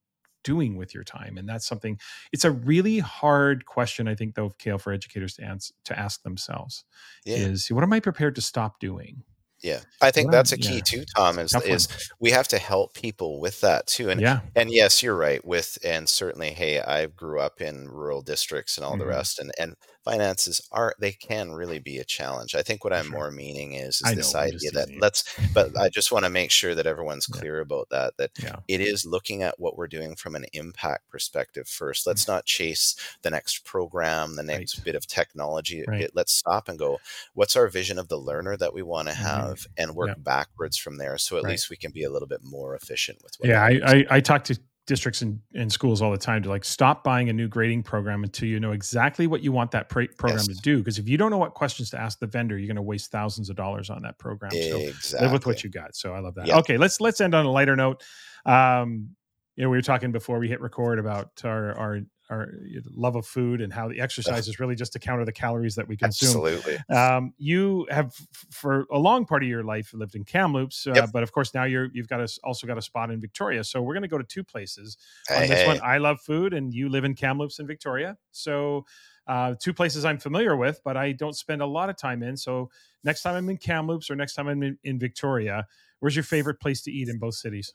doing 0.46 0.78
with 0.78 0.94
your 0.94 1.04
time 1.04 1.38
and 1.38 1.50
that's 1.50 1.68
something 1.68 2.00
it's 2.32 2.46
a 2.46 2.52
really 2.52 3.00
hard 3.00 3.66
question 3.66 4.08
i 4.08 4.16
think 4.16 4.36
though 4.36 4.52
Cale, 4.58 4.78
for 4.78 4.94
educators 4.94 5.34
to 5.36 5.44
answer 5.44 5.74
to 5.84 6.00
ask 6.00 6.24
themselves 6.24 6.86
yeah. 7.26 7.36
is 7.36 7.68
what 7.70 7.84
am 7.84 7.92
i 7.92 8.00
prepared 8.00 8.36
to 8.36 8.42
stop 8.42 8.80
doing 8.80 9.24
yeah, 9.66 9.80
I 10.00 10.12
think 10.12 10.32
that's 10.32 10.52
a 10.52 10.58
key 10.58 10.76
yeah. 10.76 10.82
too, 10.82 11.06
Tom. 11.16 11.40
Is 11.40 11.56
is 11.66 11.88
we 12.20 12.30
have 12.30 12.48
to 12.50 12.60
help 12.60 12.94
people 12.94 13.40
with 13.40 13.62
that 13.62 13.88
too. 13.88 14.10
And 14.12 14.22
yeah, 14.22 14.42
and 14.56 14.72
yes, 14.72 15.02
you're 15.02 15.16
right. 15.16 15.44
With 15.44 15.80
and 15.84 16.08
certainly, 16.08 16.52
hey, 16.52 16.82
I 16.82 17.08
grew 17.08 17.40
up 17.40 17.62
in 17.62 17.88
rural 17.88 18.22
districts 18.22 18.78
and 18.78 18.86
all 18.86 18.92
mm-hmm. 18.92 19.00
the 19.00 19.08
rest, 19.08 19.40
and 19.40 19.52
and 19.58 19.76
finances 20.06 20.62
are 20.72 20.94
they 21.00 21.12
can 21.12 21.52
really 21.52 21.80
be 21.80 21.98
a 21.98 22.06
challenge. 22.06 22.56
I 22.56 22.62
think 22.62 22.84
what 22.84 22.94
I'm 22.94 23.06
sure. 23.06 23.14
more 23.14 23.32
meaning 23.32 23.74
is, 23.74 24.02
is 24.06 24.16
this 24.16 24.36
idea 24.36 24.72
that 24.72 24.90
let's 25.00 25.24
but 25.54 25.78
I 25.78 25.90
just 25.90 26.12
want 26.12 26.26
to 26.26 26.30
make 26.30 26.52
sure 26.52 26.76
that 26.76 26.86
everyone's 26.86 27.26
clear 27.26 27.58
yeah. 27.58 27.64
about 27.64 27.90
that 27.90 28.18
that 28.18 28.32
yeah. 28.42 28.58
it 28.68 28.80
is 28.80 29.06
looking 29.06 29.42
at 29.42 29.60
what 29.60 29.76
we're 29.76 29.88
doing 29.88 30.16
from 30.16 30.36
an 30.36 30.46
impact 30.54 31.10
perspective 31.10 31.68
first. 31.68 32.08
Let's 32.08 32.24
mm-hmm. 32.24 32.34
not 32.34 32.46
chase 32.46 32.96
the 33.24 33.32
next 33.32 33.66
program, 33.66 34.36
the 34.36 34.44
next 34.44 34.78
right. 34.78 34.86
bit 34.86 34.96
of 34.96 35.08
technology. 35.08 35.84
Right. 35.88 36.02
It, 36.02 36.12
let's 36.14 36.34
stop 36.34 36.70
and 36.70 36.80
go, 36.80 37.00
what's 37.34 37.56
our 37.56 37.68
vision 37.68 38.00
of 38.00 38.08
the 38.08 38.18
learner 38.18 38.56
that 38.58 38.74
we 38.74 38.84
want 38.84 39.08
to 39.08 39.14
mm-hmm. 39.16 39.24
have 39.24 39.60
mm-hmm. 39.60 39.84
and 39.84 39.96
work 39.96 40.10
yeah. 40.10 40.16
backwards 40.18 40.78
from 40.78 40.98
there 40.98 41.18
so 41.18 41.38
at 41.38 41.44
right. 41.44 41.52
least 41.52 41.70
we 41.70 41.76
can 41.76 41.92
be 41.92 42.04
a 42.04 42.12
little 42.12 42.28
bit 42.28 42.42
more 42.44 42.76
efficient 42.76 43.18
with 43.24 43.36
what 43.40 43.50
Yeah, 43.50 43.64
I, 43.64 43.80
I 43.86 44.06
I 44.10 44.20
talked 44.20 44.48
to 44.48 44.60
districts 44.88 45.22
and, 45.22 45.40
and 45.56 45.72
schools 45.72 46.02
all 46.02 46.12
the 46.12 46.18
time 46.18 46.44
to 46.44 46.50
like 46.50 46.64
stop 46.64 47.04
buying 47.04 47.30
a 47.30 47.34
new 47.34 47.48
grading 47.48 47.82
program 47.82 48.24
until 48.24 48.48
you 48.48 48.60
know 48.60 48.72
exactly 48.72 49.26
what 49.26 49.42
you 49.42 49.52
want 49.52 49.72
that 49.72 49.90
program 49.90 50.36
yes. 50.36 50.48
to 50.48 50.54
do. 50.56 50.78
Because 50.78 51.00
if 51.00 51.10
you 51.10 51.18
don't 51.18 51.32
know 51.32 51.38
what 51.38 51.54
questions 51.54 51.90
to 51.92 52.00
ask 52.00 52.20
the 52.20 52.28
vendor, 52.28 52.58
you're 52.58 52.68
going 52.68 52.76
to 52.76 52.82
waste 52.82 53.12
thousands 53.12 53.50
of 53.50 53.56
dollars 53.56 53.90
on 53.90 54.02
that 54.04 54.20
program. 54.20 54.52
Exactly. 54.54 54.92
So 54.94 55.22
live 55.22 55.32
with 55.32 55.46
what 55.46 55.64
you 55.64 55.70
got. 55.70 55.96
So 55.96 56.14
I 56.14 56.20
love 56.20 56.36
that. 56.36 56.48
Yep. 56.48 56.58
Okay, 56.58 56.78
let's 56.78 57.02
let's 57.02 57.20
end 57.20 57.34
on 57.34 57.46
a 57.46 57.52
lighter 57.52 57.76
note. 57.76 58.04
Um, 58.46 59.10
you 59.56 59.64
know, 59.64 59.70
we 59.70 59.78
were 59.78 59.82
talking 59.82 60.12
before 60.12 60.38
we 60.38 60.48
hit 60.50 60.62
record 60.62 61.00
about 61.00 61.42
our 61.44 61.78
our 61.78 62.00
our 62.30 62.50
love 62.96 63.16
of 63.16 63.26
food 63.26 63.62
and 63.62 63.72
how 63.72 63.88
the 63.88 64.00
exercise 64.00 64.48
is 64.48 64.60
really 64.60 64.76
just 64.76 64.94
to 64.94 65.00
counter 65.00 65.26
the 65.26 65.32
calories 65.32 65.76
that 65.76 65.88
we 65.88 65.96
consume. 65.96 66.30
Absolutely. 66.30 66.78
Um, 66.90 67.34
you 67.38 67.86
have 67.90 68.14
for 68.52 68.86
a 68.92 68.98
long 68.98 69.26
part 69.26 69.44
of 69.44 69.50
your 69.50 69.64
life 69.64 69.94
lived 69.94 70.16
in 70.16 70.24
Kamloops, 70.24 70.88
uh, 70.88 70.94
yep. 70.96 71.10
but 71.14 71.24
of 71.24 71.32
course 71.32 71.54
now 71.54 71.66
you're 71.66 71.90
you've 71.94 72.08
got 72.08 72.22
a, 72.22 72.28
also 72.44 72.66
got 72.66 72.78
a 72.78 72.82
spot 72.82 73.12
in 73.12 73.22
Victoria. 73.22 73.64
So 73.64 73.82
we're 73.82 73.94
going 73.94 74.04
to 74.04 74.10
go 74.10 74.18
to 74.18 74.24
two 74.24 74.44
places. 74.44 74.98
Hey, 75.28 75.44
on 75.44 75.50
this 75.50 75.60
hey. 75.62 75.68
one, 75.68 75.80
I 75.84 75.98
love 75.98 76.20
food, 76.22 76.54
and 76.54 76.74
you 76.74 76.90
live 76.90 77.04
in 77.04 77.16
Kamloops 77.16 77.60
in 77.60 77.68
Victoria. 77.68 78.18
So. 78.32 78.86
Uh, 79.28 79.56
two 79.60 79.74
places 79.74 80.06
I'm 80.06 80.20
familiar 80.20 80.56
with, 80.56 80.82
but 80.86 80.98
I 80.98 81.12
don't 81.12 81.36
spend 81.36 81.64
a 81.64 81.66
lot 81.66 81.90
of 81.90 81.98
time 81.98 82.22
in. 82.22 82.38
So 82.38 82.70
next 83.04 83.24
time 83.24 83.34
I'm 83.34 83.50
in 83.50 83.58
Kamloops 83.58 84.12
or 84.12 84.16
next 84.16 84.36
time 84.36 84.48
I'm 84.48 84.62
in, 84.62 84.78
in 84.84 85.00
Victoria, 85.00 85.66
where's 86.00 86.16
your 86.16 86.22
favorite 86.22 86.60
place 86.60 86.84
to 86.84 86.92
eat 86.92 87.10
in 87.10 87.18
both 87.18 87.34
cities? 87.34 87.74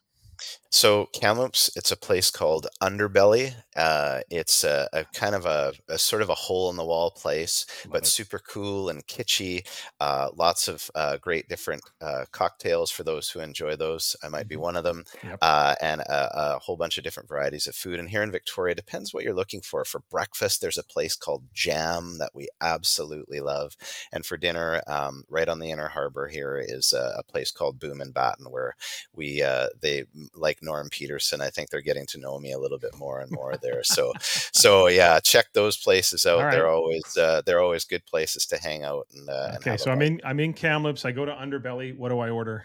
So 0.73 1.07
Kamloops, 1.13 1.71
it's 1.75 1.91
a 1.91 1.97
place 1.97 2.31
called 2.31 2.69
Underbelly. 2.81 3.55
Uh, 3.75 4.21
it's 4.31 4.63
a, 4.63 4.89
a, 4.93 5.05
kind 5.05 5.35
of 5.35 5.45
a, 5.45 5.73
a, 5.89 5.99
sort 5.99 6.23
of 6.23 6.31
a 6.31 6.35
hole 6.35 6.71
in 6.71 6.77
the 6.77 6.85
wall 6.85 7.11
place, 7.11 7.67
Love 7.85 7.93
but 7.93 8.03
it. 8.03 8.07
super 8.07 8.39
cool 8.39 8.89
and 8.89 9.05
kitschy. 9.07 9.67
Uh, 9.99 10.29
lots 10.37 10.69
of 10.69 10.89
uh, 10.95 11.17
great 11.17 11.49
different 11.49 11.83
uh, 12.01 12.25
cocktails 12.31 12.91
for 12.91 13.03
those 13.03 13.29
who 13.29 13.41
enjoy 13.41 13.75
those. 13.75 14.15
I 14.23 14.29
might 14.29 14.47
be 14.47 14.55
mm-hmm. 14.55 14.63
one 14.63 14.77
of 14.77 14.85
them, 14.85 15.05
yep. 15.25 15.39
Uh, 15.43 15.75
and 15.81 16.03
a, 16.03 16.55
a, 16.55 16.59
whole 16.61 16.77
bunch 16.77 16.99
of 16.99 17.05
different 17.05 17.29
varieties 17.29 17.67
of 17.67 17.75
food. 17.75 17.99
And 17.99 18.09
here 18.09 18.23
in 18.23 18.31
Victoria, 18.31 18.75
depends 18.75 19.13
what 19.13 19.25
you're 19.25 19.35
looking 19.35 19.63
for. 19.63 19.85
For 19.85 20.03
breakfast, 20.09 20.61
there's 20.61 20.79
a 20.79 20.85
place 20.85 21.17
called 21.17 21.43
Jam 21.53 22.19
that 22.19 22.31
we 22.33 22.49
absolutely 22.61 23.41
love, 23.41 23.77
and 24.13 24.25
for 24.25 24.37
dinner, 24.37 24.83
um, 24.87 25.25
right 25.29 25.49
on 25.49 25.59
the 25.59 25.71
Inner 25.71 25.89
Harbor 25.89 26.29
here 26.29 26.63
is 26.65 26.93
a, 26.93 27.17
a 27.19 27.23
place 27.25 27.51
called 27.51 27.81
Boom 27.81 28.01
and 28.01 28.15
Batten 28.15 28.51
where 28.51 28.77
we 29.15 29.43
uh, 29.43 29.69
they 29.81 30.05
like 30.35 30.63
Norm 30.63 30.89
Peterson. 30.91 31.41
I 31.41 31.51
think 31.51 31.71
they're 31.71 31.81
getting 31.81 32.07
to 32.07 32.19
know 32.19 32.39
me 32.39 32.53
a 32.53 32.59
little 32.59 32.79
bit 32.79 32.97
more 32.97 33.21
and 33.21 33.31
more 33.31 33.57
there. 33.57 33.83
So, 33.91 34.13
so 34.21 34.87
yeah, 34.87 35.19
check 35.19 35.47
those 35.53 35.77
places 35.77 36.25
out. 36.25 36.41
Right. 36.41 36.53
They're 36.53 36.69
always 36.69 37.17
uh, 37.17 37.43
they're 37.45 37.61
always 37.61 37.85
good 37.85 38.07
places 38.07 38.47
to 38.47 38.57
hang 38.57 38.85
out. 38.85 39.09
And, 39.13 39.29
uh, 39.29 39.53
okay, 39.57 39.73
and 39.73 39.81
so 39.81 39.91
I'm 39.91 40.01
in 40.01 40.21
I'm 40.25 40.39
in 40.39 40.53
Kamloops. 40.53 41.05
I 41.05 41.11
go 41.11 41.25
to 41.25 41.33
Underbelly. 41.33 41.97
What 41.97 42.11
do 42.11 42.21
I 42.21 42.31
order? 42.31 42.65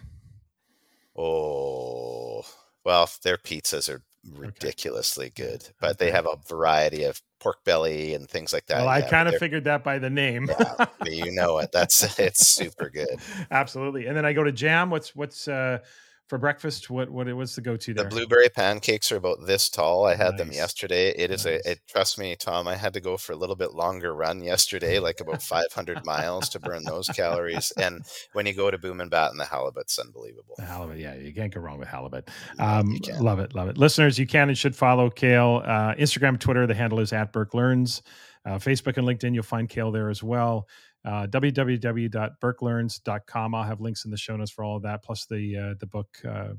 Oh, 1.15 2.43
well, 2.83 3.09
their 3.23 3.37
pizzas 3.37 3.89
are 3.89 4.03
ridiculously 4.33 5.27
okay. 5.27 5.43
good, 5.43 5.69
but 5.79 5.97
they 5.97 6.11
have 6.11 6.25
a 6.25 6.37
variety 6.47 7.03
of 7.03 7.21
pork 7.39 7.63
belly 7.63 8.13
and 8.13 8.29
things 8.29 8.53
like 8.53 8.65
that. 8.67 8.79
Well, 8.79 8.89
I 8.89 8.99
yeah, 8.99 9.09
kind 9.09 9.29
of 9.29 9.35
figured 9.35 9.65
that 9.65 9.83
by 9.83 9.99
the 9.99 10.09
name. 10.09 10.49
yeah, 10.59 10.85
you 11.05 11.31
know 11.31 11.59
it. 11.59 11.71
That's 11.71 12.19
it's 12.19 12.47
super 12.47 12.89
good. 12.89 13.19
Absolutely. 13.51 14.07
And 14.07 14.15
then 14.15 14.25
I 14.25 14.33
go 14.33 14.43
to 14.43 14.51
Jam. 14.51 14.89
What's 14.89 15.15
what's 15.15 15.47
uh 15.47 15.79
for 16.27 16.37
breakfast? 16.37 16.89
What 16.89 17.09
what 17.09 17.27
it 17.27 17.33
was 17.33 17.55
the 17.55 17.61
go 17.61 17.77
to 17.77 17.93
there? 17.93 18.03
The 18.03 18.09
blueberry 18.09 18.49
pancakes 18.49 19.11
are 19.11 19.17
about 19.17 19.45
this 19.45 19.69
tall. 19.69 20.05
I 20.05 20.15
had 20.15 20.31
nice. 20.31 20.37
them 20.39 20.51
yesterday. 20.51 21.09
It 21.09 21.31
is 21.31 21.45
nice. 21.45 21.65
a 21.65 21.71
it, 21.71 21.81
trust 21.87 22.17
me, 22.17 22.35
Tom. 22.35 22.67
I 22.67 22.75
had 22.75 22.93
to 22.93 23.01
go 23.01 23.17
for 23.17 23.33
a 23.33 23.35
little 23.35 23.55
bit 23.55 23.73
longer 23.73 24.13
run 24.13 24.43
yesterday, 24.43 24.99
like 24.99 25.19
about 25.19 25.41
500 25.41 26.05
miles 26.05 26.49
to 26.49 26.59
burn 26.59 26.83
those 26.83 27.07
calories. 27.07 27.71
And 27.77 28.03
when 28.33 28.45
you 28.45 28.53
go 28.53 28.71
to 28.71 28.77
Boom 28.77 29.01
and 29.01 29.11
Batten, 29.11 29.37
the 29.37 29.45
halibut's 29.45 29.99
unbelievable. 29.99 30.55
The 30.57 30.65
halibut, 30.65 30.97
yeah, 30.97 31.15
you 31.15 31.33
can't 31.33 31.53
go 31.53 31.61
wrong 31.61 31.77
with 31.77 31.87
halibut. 31.87 32.29
Um, 32.59 32.99
love 33.19 33.39
it, 33.39 33.53
love 33.53 33.67
it. 33.69 33.77
Listeners, 33.77 34.17
you 34.17 34.27
can 34.27 34.49
and 34.49 34.57
should 34.57 34.75
follow 34.75 35.09
Cale 35.09 35.61
uh, 35.65 35.95
Instagram, 35.95 36.39
Twitter. 36.39 36.65
The 36.65 36.73
handle 36.73 36.99
is 36.99 37.13
at 37.13 37.31
Birk 37.31 37.53
Learns. 37.53 38.01
Uh, 38.45 38.59
Facebook 38.59 38.97
and 38.97 39.07
LinkedIn, 39.07 39.33
you'll 39.33 39.43
find 39.43 39.67
Cale 39.67 39.91
there 39.91 40.09
as 40.09 40.21
well 40.21 40.67
uh, 41.05 41.27
www.birklearns.com. 41.27 43.55
I'll 43.55 43.63
have 43.63 43.81
links 43.81 44.05
in 44.05 44.11
the 44.11 44.17
show 44.17 44.35
notes 44.35 44.51
for 44.51 44.63
all 44.63 44.77
of 44.77 44.83
that, 44.83 45.03
plus 45.03 45.25
the 45.25 45.57
uh, 45.57 45.73
the 45.79 45.85
book. 45.85 46.17
Uh, 46.27 46.53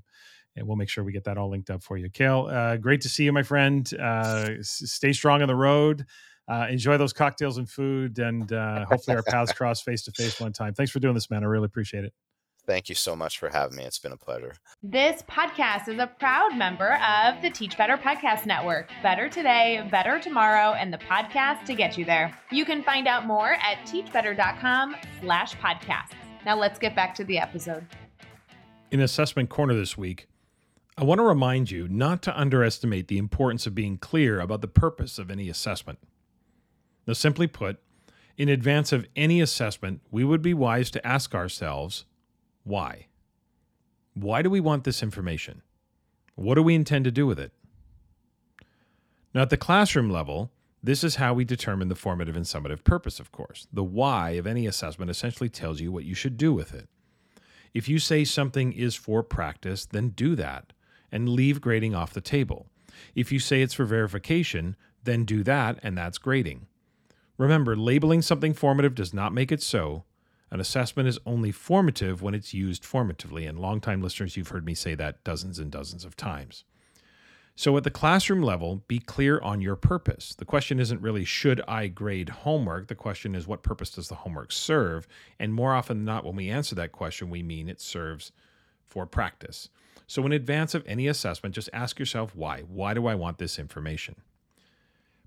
and 0.58 0.66
we'll 0.66 0.76
make 0.76 0.88
sure 0.88 1.04
we 1.04 1.12
get 1.12 1.24
that 1.24 1.36
all 1.36 1.50
linked 1.50 1.68
up 1.68 1.82
for 1.82 1.98
you. 1.98 2.08
Cale, 2.08 2.48
uh, 2.50 2.78
great 2.78 3.02
to 3.02 3.10
see 3.10 3.24
you, 3.24 3.32
my 3.32 3.42
friend. 3.42 3.92
Uh, 4.00 4.52
s- 4.58 4.80
stay 4.86 5.12
strong 5.12 5.42
on 5.42 5.48
the 5.48 5.54
road. 5.54 6.06
Uh, 6.48 6.66
enjoy 6.70 6.96
those 6.96 7.12
cocktails 7.12 7.58
and 7.58 7.68
food, 7.68 8.18
and 8.18 8.50
uh, 8.52 8.86
hopefully 8.86 9.16
our 9.16 9.22
paths 9.22 9.52
cross 9.56 9.82
face 9.82 10.02
to 10.04 10.12
face 10.12 10.40
one 10.40 10.52
time. 10.54 10.72
Thanks 10.72 10.92
for 10.92 11.00
doing 11.00 11.12
this, 11.14 11.28
man. 11.28 11.42
I 11.42 11.46
really 11.46 11.66
appreciate 11.66 12.04
it. 12.04 12.14
Thank 12.66 12.88
you 12.88 12.96
so 12.96 13.14
much 13.14 13.38
for 13.38 13.48
having 13.48 13.76
me. 13.76 13.84
It's 13.84 14.00
been 14.00 14.12
a 14.12 14.16
pleasure. 14.16 14.54
This 14.82 15.22
podcast 15.22 15.88
is 15.88 16.00
a 16.00 16.08
proud 16.08 16.56
member 16.56 16.94
of 16.94 17.40
the 17.40 17.50
Teach 17.50 17.78
Better 17.78 17.96
Podcast 17.96 18.44
Network. 18.44 18.90
Better 19.04 19.28
today, 19.28 19.86
better 19.90 20.18
tomorrow, 20.18 20.72
and 20.72 20.92
the 20.92 20.98
podcast 20.98 21.64
to 21.66 21.74
get 21.74 21.96
you 21.96 22.04
there. 22.04 22.36
You 22.50 22.64
can 22.64 22.82
find 22.82 23.06
out 23.06 23.24
more 23.24 23.52
at 23.52 23.78
teachbetter.com 23.86 24.96
slash 25.20 25.54
podcasts. 25.58 26.14
Now 26.44 26.56
let's 26.56 26.78
get 26.78 26.96
back 26.96 27.14
to 27.16 27.24
the 27.24 27.38
episode. 27.38 27.86
In 28.90 29.00
Assessment 29.00 29.48
Corner 29.48 29.74
this 29.74 29.96
week, 29.96 30.26
I 30.98 31.04
want 31.04 31.20
to 31.20 31.24
remind 31.24 31.70
you 31.70 31.86
not 31.86 32.20
to 32.22 32.38
underestimate 32.38 33.06
the 33.06 33.18
importance 33.18 33.66
of 33.66 33.74
being 33.76 33.96
clear 33.96 34.40
about 34.40 34.60
the 34.60 34.68
purpose 34.68 35.18
of 35.18 35.30
any 35.30 35.48
assessment. 35.48 36.00
Now, 37.06 37.12
simply 37.12 37.46
put, 37.46 37.78
in 38.36 38.48
advance 38.48 38.92
of 38.92 39.06
any 39.14 39.40
assessment, 39.40 40.00
we 40.10 40.24
would 40.24 40.42
be 40.42 40.54
wise 40.54 40.90
to 40.92 41.06
ask 41.06 41.32
ourselves 41.34 42.06
why? 42.66 43.06
Why 44.14 44.42
do 44.42 44.50
we 44.50 44.58
want 44.58 44.82
this 44.82 45.00
information? 45.00 45.62
What 46.34 46.56
do 46.56 46.64
we 46.64 46.74
intend 46.74 47.04
to 47.04 47.12
do 47.12 47.24
with 47.24 47.38
it? 47.38 47.52
Now, 49.32 49.42
at 49.42 49.50
the 49.50 49.56
classroom 49.56 50.10
level, 50.10 50.50
this 50.82 51.04
is 51.04 51.14
how 51.14 51.32
we 51.32 51.44
determine 51.44 51.88
the 51.88 51.94
formative 51.94 52.34
and 52.34 52.44
summative 52.44 52.82
purpose, 52.82 53.20
of 53.20 53.30
course. 53.30 53.68
The 53.72 53.84
why 53.84 54.30
of 54.30 54.48
any 54.48 54.66
assessment 54.66 55.12
essentially 55.12 55.48
tells 55.48 55.80
you 55.80 55.92
what 55.92 56.04
you 56.04 56.14
should 56.14 56.36
do 56.36 56.52
with 56.52 56.74
it. 56.74 56.88
If 57.72 57.88
you 57.88 58.00
say 58.00 58.24
something 58.24 58.72
is 58.72 58.96
for 58.96 59.22
practice, 59.22 59.86
then 59.86 60.08
do 60.08 60.34
that 60.34 60.72
and 61.12 61.28
leave 61.28 61.60
grading 61.60 61.94
off 61.94 62.12
the 62.12 62.20
table. 62.20 62.66
If 63.14 63.30
you 63.30 63.38
say 63.38 63.62
it's 63.62 63.74
for 63.74 63.84
verification, 63.84 64.74
then 65.04 65.24
do 65.24 65.44
that, 65.44 65.78
and 65.84 65.96
that's 65.96 66.18
grading. 66.18 66.66
Remember, 67.38 67.76
labeling 67.76 68.22
something 68.22 68.54
formative 68.54 68.96
does 68.96 69.14
not 69.14 69.32
make 69.32 69.52
it 69.52 69.62
so. 69.62 70.04
An 70.50 70.60
assessment 70.60 71.08
is 71.08 71.18
only 71.26 71.50
formative 71.50 72.22
when 72.22 72.34
it's 72.34 72.54
used 72.54 72.84
formatively, 72.84 73.48
and 73.48 73.58
longtime 73.58 74.00
listeners, 74.00 74.36
you've 74.36 74.48
heard 74.48 74.64
me 74.64 74.74
say 74.74 74.94
that 74.94 75.24
dozens 75.24 75.58
and 75.58 75.70
dozens 75.70 76.04
of 76.04 76.16
times. 76.16 76.64
So, 77.58 77.74
at 77.78 77.84
the 77.84 77.90
classroom 77.90 78.42
level, 78.42 78.84
be 78.86 78.98
clear 78.98 79.40
on 79.40 79.62
your 79.62 79.76
purpose. 79.76 80.34
The 80.34 80.44
question 80.44 80.78
isn't 80.78 81.00
really, 81.00 81.24
should 81.24 81.62
I 81.66 81.86
grade 81.86 82.28
homework? 82.28 82.88
The 82.88 82.94
question 82.94 83.34
is, 83.34 83.46
what 83.46 83.62
purpose 83.62 83.90
does 83.90 84.08
the 84.08 84.14
homework 84.14 84.52
serve? 84.52 85.08
And 85.38 85.54
more 85.54 85.72
often 85.74 85.98
than 85.98 86.04
not, 86.04 86.24
when 86.24 86.36
we 86.36 86.50
answer 86.50 86.74
that 86.74 86.92
question, 86.92 87.30
we 87.30 87.42
mean 87.42 87.70
it 87.70 87.80
serves 87.80 88.30
for 88.86 89.06
practice. 89.06 89.70
So, 90.06 90.24
in 90.26 90.32
advance 90.32 90.74
of 90.74 90.84
any 90.86 91.08
assessment, 91.08 91.54
just 91.54 91.70
ask 91.72 91.98
yourself 91.98 92.36
why. 92.36 92.60
Why 92.60 92.92
do 92.92 93.06
I 93.06 93.14
want 93.14 93.38
this 93.38 93.58
information? 93.58 94.16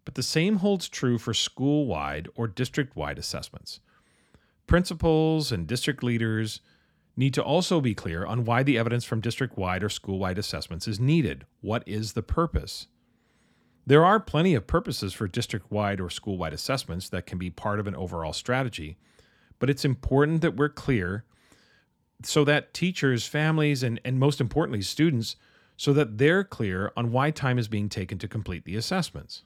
But 0.05 0.13
the 0.13 0.23
same 0.23 0.57
holds 0.57 0.87
true 0.87 1.17
for 1.17 1.33
school 1.33 1.87
wide 1.87 2.29
or 2.35 2.47
district 2.47 2.95
wide 2.95 3.17
assessments. 3.17 3.79
Principals 4.69 5.51
and 5.51 5.65
district 5.65 6.03
leaders 6.03 6.61
need 7.17 7.33
to 7.33 7.41
also 7.41 7.81
be 7.81 7.95
clear 7.95 8.23
on 8.23 8.45
why 8.45 8.61
the 8.61 8.77
evidence 8.77 9.03
from 9.03 9.19
district 9.19 9.57
wide 9.57 9.83
or 9.83 9.89
school 9.89 10.19
wide 10.19 10.37
assessments 10.37 10.87
is 10.87 10.99
needed. 10.99 11.47
What 11.61 11.81
is 11.87 12.13
the 12.13 12.21
purpose? 12.21 12.85
There 13.87 14.05
are 14.05 14.19
plenty 14.19 14.53
of 14.53 14.67
purposes 14.67 15.11
for 15.11 15.27
district 15.27 15.71
wide 15.71 15.99
or 15.99 16.11
school 16.11 16.37
wide 16.37 16.53
assessments 16.53 17.09
that 17.09 17.25
can 17.25 17.39
be 17.39 17.49
part 17.49 17.79
of 17.79 17.87
an 17.87 17.95
overall 17.95 18.31
strategy, 18.31 18.95
but 19.57 19.71
it's 19.71 19.83
important 19.83 20.41
that 20.41 20.55
we're 20.55 20.69
clear 20.69 21.25
so 22.21 22.43
that 22.43 22.71
teachers, 22.71 23.25
families, 23.25 23.81
and, 23.81 23.99
and 24.05 24.19
most 24.19 24.39
importantly, 24.39 24.83
students, 24.83 25.35
so 25.77 25.93
that 25.93 26.19
they're 26.19 26.43
clear 26.43 26.91
on 26.95 27.11
why 27.11 27.31
time 27.31 27.57
is 27.57 27.67
being 27.67 27.89
taken 27.89 28.19
to 28.19 28.27
complete 28.27 28.65
the 28.65 28.75
assessments. 28.75 29.41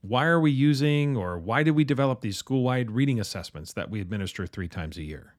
Why 0.00 0.26
are 0.26 0.40
we 0.40 0.50
using 0.50 1.16
or 1.16 1.38
why 1.38 1.62
did 1.62 1.72
we 1.72 1.84
develop 1.84 2.20
these 2.20 2.36
school 2.36 2.62
wide 2.62 2.90
reading 2.90 3.18
assessments 3.18 3.72
that 3.72 3.90
we 3.90 4.00
administer 4.00 4.46
three 4.46 4.68
times 4.68 4.96
a 4.96 5.02
year? 5.02 5.34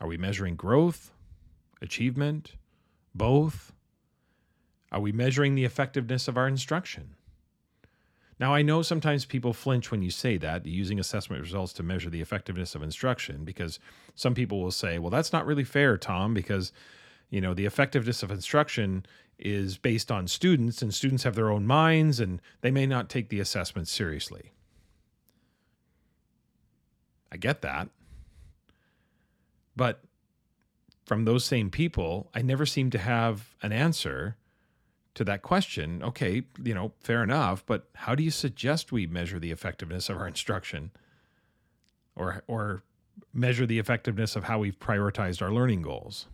Are 0.00 0.06
we 0.06 0.16
measuring 0.16 0.56
growth, 0.56 1.12
achievement, 1.82 2.54
both? 3.14 3.72
Are 4.90 5.00
we 5.00 5.12
measuring 5.12 5.54
the 5.54 5.64
effectiveness 5.64 6.28
of 6.28 6.36
our 6.36 6.48
instruction? 6.48 7.14
Now, 8.40 8.54
I 8.54 8.62
know 8.62 8.82
sometimes 8.82 9.24
people 9.24 9.52
flinch 9.52 9.90
when 9.90 10.00
you 10.00 10.10
say 10.10 10.36
that, 10.38 10.64
using 10.64 11.00
assessment 11.00 11.42
results 11.42 11.72
to 11.74 11.82
measure 11.82 12.08
the 12.08 12.20
effectiveness 12.20 12.74
of 12.74 12.82
instruction, 12.84 13.44
because 13.44 13.80
some 14.14 14.34
people 14.34 14.62
will 14.62 14.70
say, 14.70 14.98
well, 14.98 15.10
that's 15.10 15.32
not 15.32 15.44
really 15.44 15.64
fair, 15.64 15.98
Tom, 15.98 16.34
because 16.34 16.72
you 17.30 17.40
know 17.40 17.52
the 17.52 17.66
effectiveness 17.66 18.22
of 18.22 18.30
instruction 18.30 19.04
is 19.38 19.78
based 19.78 20.10
on 20.10 20.26
students 20.26 20.82
and 20.82 20.92
students 20.92 21.22
have 21.22 21.34
their 21.34 21.50
own 21.50 21.66
minds 21.66 22.18
and 22.18 22.40
they 22.60 22.70
may 22.70 22.86
not 22.86 23.08
take 23.08 23.28
the 23.28 23.40
assessment 23.40 23.88
seriously. 23.88 24.52
I 27.30 27.36
get 27.36 27.62
that. 27.62 27.88
But 29.76 30.02
from 31.04 31.24
those 31.24 31.42
same 31.42 31.70
people 31.70 32.30
i 32.34 32.42
never 32.42 32.66
seem 32.66 32.90
to 32.90 32.98
have 32.98 33.54
an 33.62 33.72
answer 33.72 34.36
to 35.14 35.24
that 35.24 35.42
question. 35.42 36.02
Okay 36.02 36.42
you 36.62 36.74
know 36.74 36.92
fair 37.00 37.22
enough 37.22 37.64
but 37.64 37.88
how 37.94 38.14
do 38.14 38.22
you 38.22 38.30
suggest 38.30 38.92
we 38.92 39.06
measure 39.06 39.38
the 39.38 39.52
effectiveness 39.52 40.08
of 40.08 40.16
our 40.18 40.26
instruction? 40.26 40.90
Or 42.16 42.42
or 42.46 42.82
measure 43.32 43.66
the 43.66 43.78
effectiveness 43.78 44.36
of 44.36 44.44
how 44.44 44.58
we've 44.58 44.78
prioritized 44.78 45.40
our 45.40 45.50
learning 45.50 45.82
goals 45.82 46.26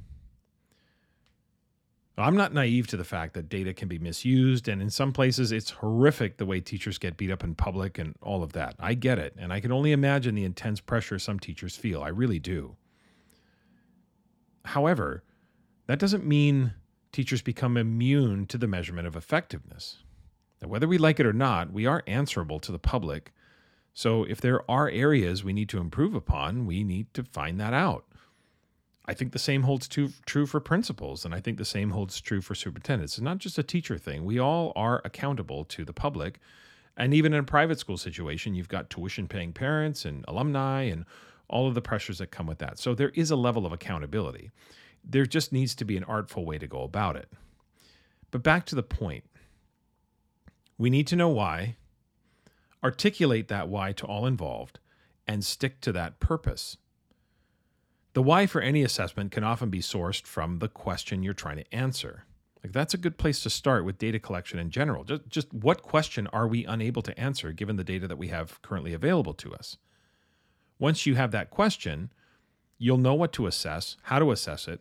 I'm 2.16 2.36
not 2.36 2.54
naive 2.54 2.86
to 2.88 2.96
the 2.96 3.04
fact 3.04 3.34
that 3.34 3.48
data 3.48 3.74
can 3.74 3.88
be 3.88 3.98
misused, 3.98 4.68
and 4.68 4.80
in 4.80 4.88
some 4.88 5.12
places 5.12 5.50
it's 5.50 5.70
horrific 5.70 6.36
the 6.36 6.46
way 6.46 6.60
teachers 6.60 6.96
get 6.96 7.16
beat 7.16 7.30
up 7.30 7.42
in 7.42 7.56
public 7.56 7.98
and 7.98 8.14
all 8.22 8.44
of 8.44 8.52
that. 8.52 8.76
I 8.78 8.94
get 8.94 9.18
it, 9.18 9.34
and 9.36 9.52
I 9.52 9.58
can 9.58 9.72
only 9.72 9.90
imagine 9.90 10.36
the 10.36 10.44
intense 10.44 10.80
pressure 10.80 11.18
some 11.18 11.40
teachers 11.40 11.76
feel. 11.76 12.02
I 12.02 12.08
really 12.08 12.38
do. 12.38 12.76
However, 14.64 15.24
that 15.86 15.98
doesn't 15.98 16.24
mean 16.24 16.74
teachers 17.10 17.42
become 17.42 17.76
immune 17.76 18.46
to 18.46 18.58
the 18.58 18.68
measurement 18.68 19.08
of 19.08 19.16
effectiveness. 19.16 19.98
Now, 20.62 20.68
whether 20.68 20.86
we 20.86 20.98
like 20.98 21.18
it 21.18 21.26
or 21.26 21.32
not, 21.32 21.72
we 21.72 21.84
are 21.84 22.04
answerable 22.06 22.60
to 22.60 22.72
the 22.72 22.78
public. 22.78 23.32
So 23.92 24.24
if 24.24 24.40
there 24.40 24.68
are 24.70 24.88
areas 24.88 25.44
we 25.44 25.52
need 25.52 25.68
to 25.70 25.78
improve 25.78 26.14
upon, 26.14 26.64
we 26.64 26.84
need 26.84 27.12
to 27.14 27.24
find 27.24 27.60
that 27.60 27.74
out. 27.74 28.06
I 29.06 29.14
think 29.14 29.32
the 29.32 29.38
same 29.38 29.62
holds 29.62 29.86
true, 29.86 30.10
true 30.24 30.46
for 30.46 30.60
principals, 30.60 31.24
and 31.24 31.34
I 31.34 31.40
think 31.40 31.58
the 31.58 31.64
same 31.64 31.90
holds 31.90 32.20
true 32.20 32.40
for 32.40 32.54
superintendents. 32.54 33.14
It's 33.14 33.22
not 33.22 33.38
just 33.38 33.58
a 33.58 33.62
teacher 33.62 33.98
thing. 33.98 34.24
We 34.24 34.38
all 34.38 34.72
are 34.74 35.02
accountable 35.04 35.64
to 35.66 35.84
the 35.84 35.92
public. 35.92 36.40
And 36.96 37.12
even 37.12 37.34
in 37.34 37.40
a 37.40 37.44
private 37.44 37.78
school 37.78 37.98
situation, 37.98 38.54
you've 38.54 38.68
got 38.68 38.88
tuition 38.88 39.28
paying 39.28 39.52
parents 39.52 40.04
and 40.04 40.24
alumni 40.26 40.82
and 40.82 41.04
all 41.48 41.68
of 41.68 41.74
the 41.74 41.82
pressures 41.82 42.18
that 42.18 42.30
come 42.30 42.46
with 42.46 42.58
that. 42.58 42.78
So 42.78 42.94
there 42.94 43.10
is 43.10 43.30
a 43.30 43.36
level 43.36 43.66
of 43.66 43.72
accountability. 43.72 44.50
There 45.04 45.26
just 45.26 45.52
needs 45.52 45.74
to 45.74 45.84
be 45.84 45.96
an 45.96 46.04
artful 46.04 46.46
way 46.46 46.56
to 46.58 46.66
go 46.66 46.82
about 46.82 47.16
it. 47.16 47.30
But 48.30 48.42
back 48.42 48.64
to 48.66 48.74
the 48.74 48.82
point 48.82 49.24
we 50.78 50.90
need 50.90 51.06
to 51.08 51.16
know 51.16 51.28
why, 51.28 51.76
articulate 52.82 53.48
that 53.48 53.68
why 53.68 53.92
to 53.92 54.06
all 54.06 54.26
involved, 54.26 54.80
and 55.26 55.44
stick 55.44 55.80
to 55.82 55.92
that 55.92 56.20
purpose. 56.20 56.76
The 58.14 58.22
why 58.22 58.46
for 58.46 58.60
any 58.60 58.82
assessment 58.82 59.32
can 59.32 59.42
often 59.42 59.70
be 59.70 59.80
sourced 59.80 60.24
from 60.24 60.60
the 60.60 60.68
question 60.68 61.22
you're 61.22 61.34
trying 61.34 61.56
to 61.56 61.74
answer. 61.74 62.24
Like 62.62 62.72
that's 62.72 62.94
a 62.94 62.98
good 62.98 63.18
place 63.18 63.42
to 63.42 63.50
start 63.50 63.84
with 63.84 63.98
data 63.98 64.20
collection 64.20 64.58
in 64.58 64.70
general. 64.70 65.02
Just, 65.02 65.28
just 65.28 65.52
what 65.52 65.82
question 65.82 66.28
are 66.28 66.46
we 66.46 66.64
unable 66.64 67.02
to 67.02 67.20
answer 67.20 67.52
given 67.52 67.74
the 67.76 67.84
data 67.84 68.06
that 68.06 68.16
we 68.16 68.28
have 68.28 68.62
currently 68.62 68.94
available 68.94 69.34
to 69.34 69.52
us? 69.52 69.76
Once 70.78 71.06
you 71.06 71.16
have 71.16 71.32
that 71.32 71.50
question, 71.50 72.12
you'll 72.78 72.98
know 72.98 73.14
what 73.14 73.32
to 73.32 73.48
assess, 73.48 73.96
how 74.04 74.20
to 74.20 74.30
assess 74.30 74.68
it, 74.68 74.80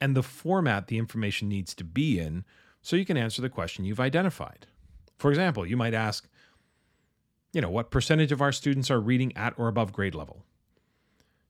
and 0.00 0.16
the 0.16 0.22
format 0.22 0.88
the 0.88 0.98
information 0.98 1.48
needs 1.48 1.74
to 1.74 1.84
be 1.84 2.18
in 2.18 2.44
so 2.82 2.96
you 2.96 3.04
can 3.04 3.16
answer 3.16 3.40
the 3.40 3.48
question 3.48 3.84
you've 3.84 4.00
identified. 4.00 4.66
For 5.16 5.30
example, 5.30 5.64
you 5.64 5.76
might 5.76 5.94
ask, 5.94 6.28
you 7.52 7.60
know, 7.60 7.70
what 7.70 7.90
percentage 7.90 8.32
of 8.32 8.42
our 8.42 8.52
students 8.52 8.90
are 8.90 9.00
reading 9.00 9.36
at 9.36 9.54
or 9.56 9.68
above 9.68 9.92
grade 9.92 10.14
level? 10.14 10.44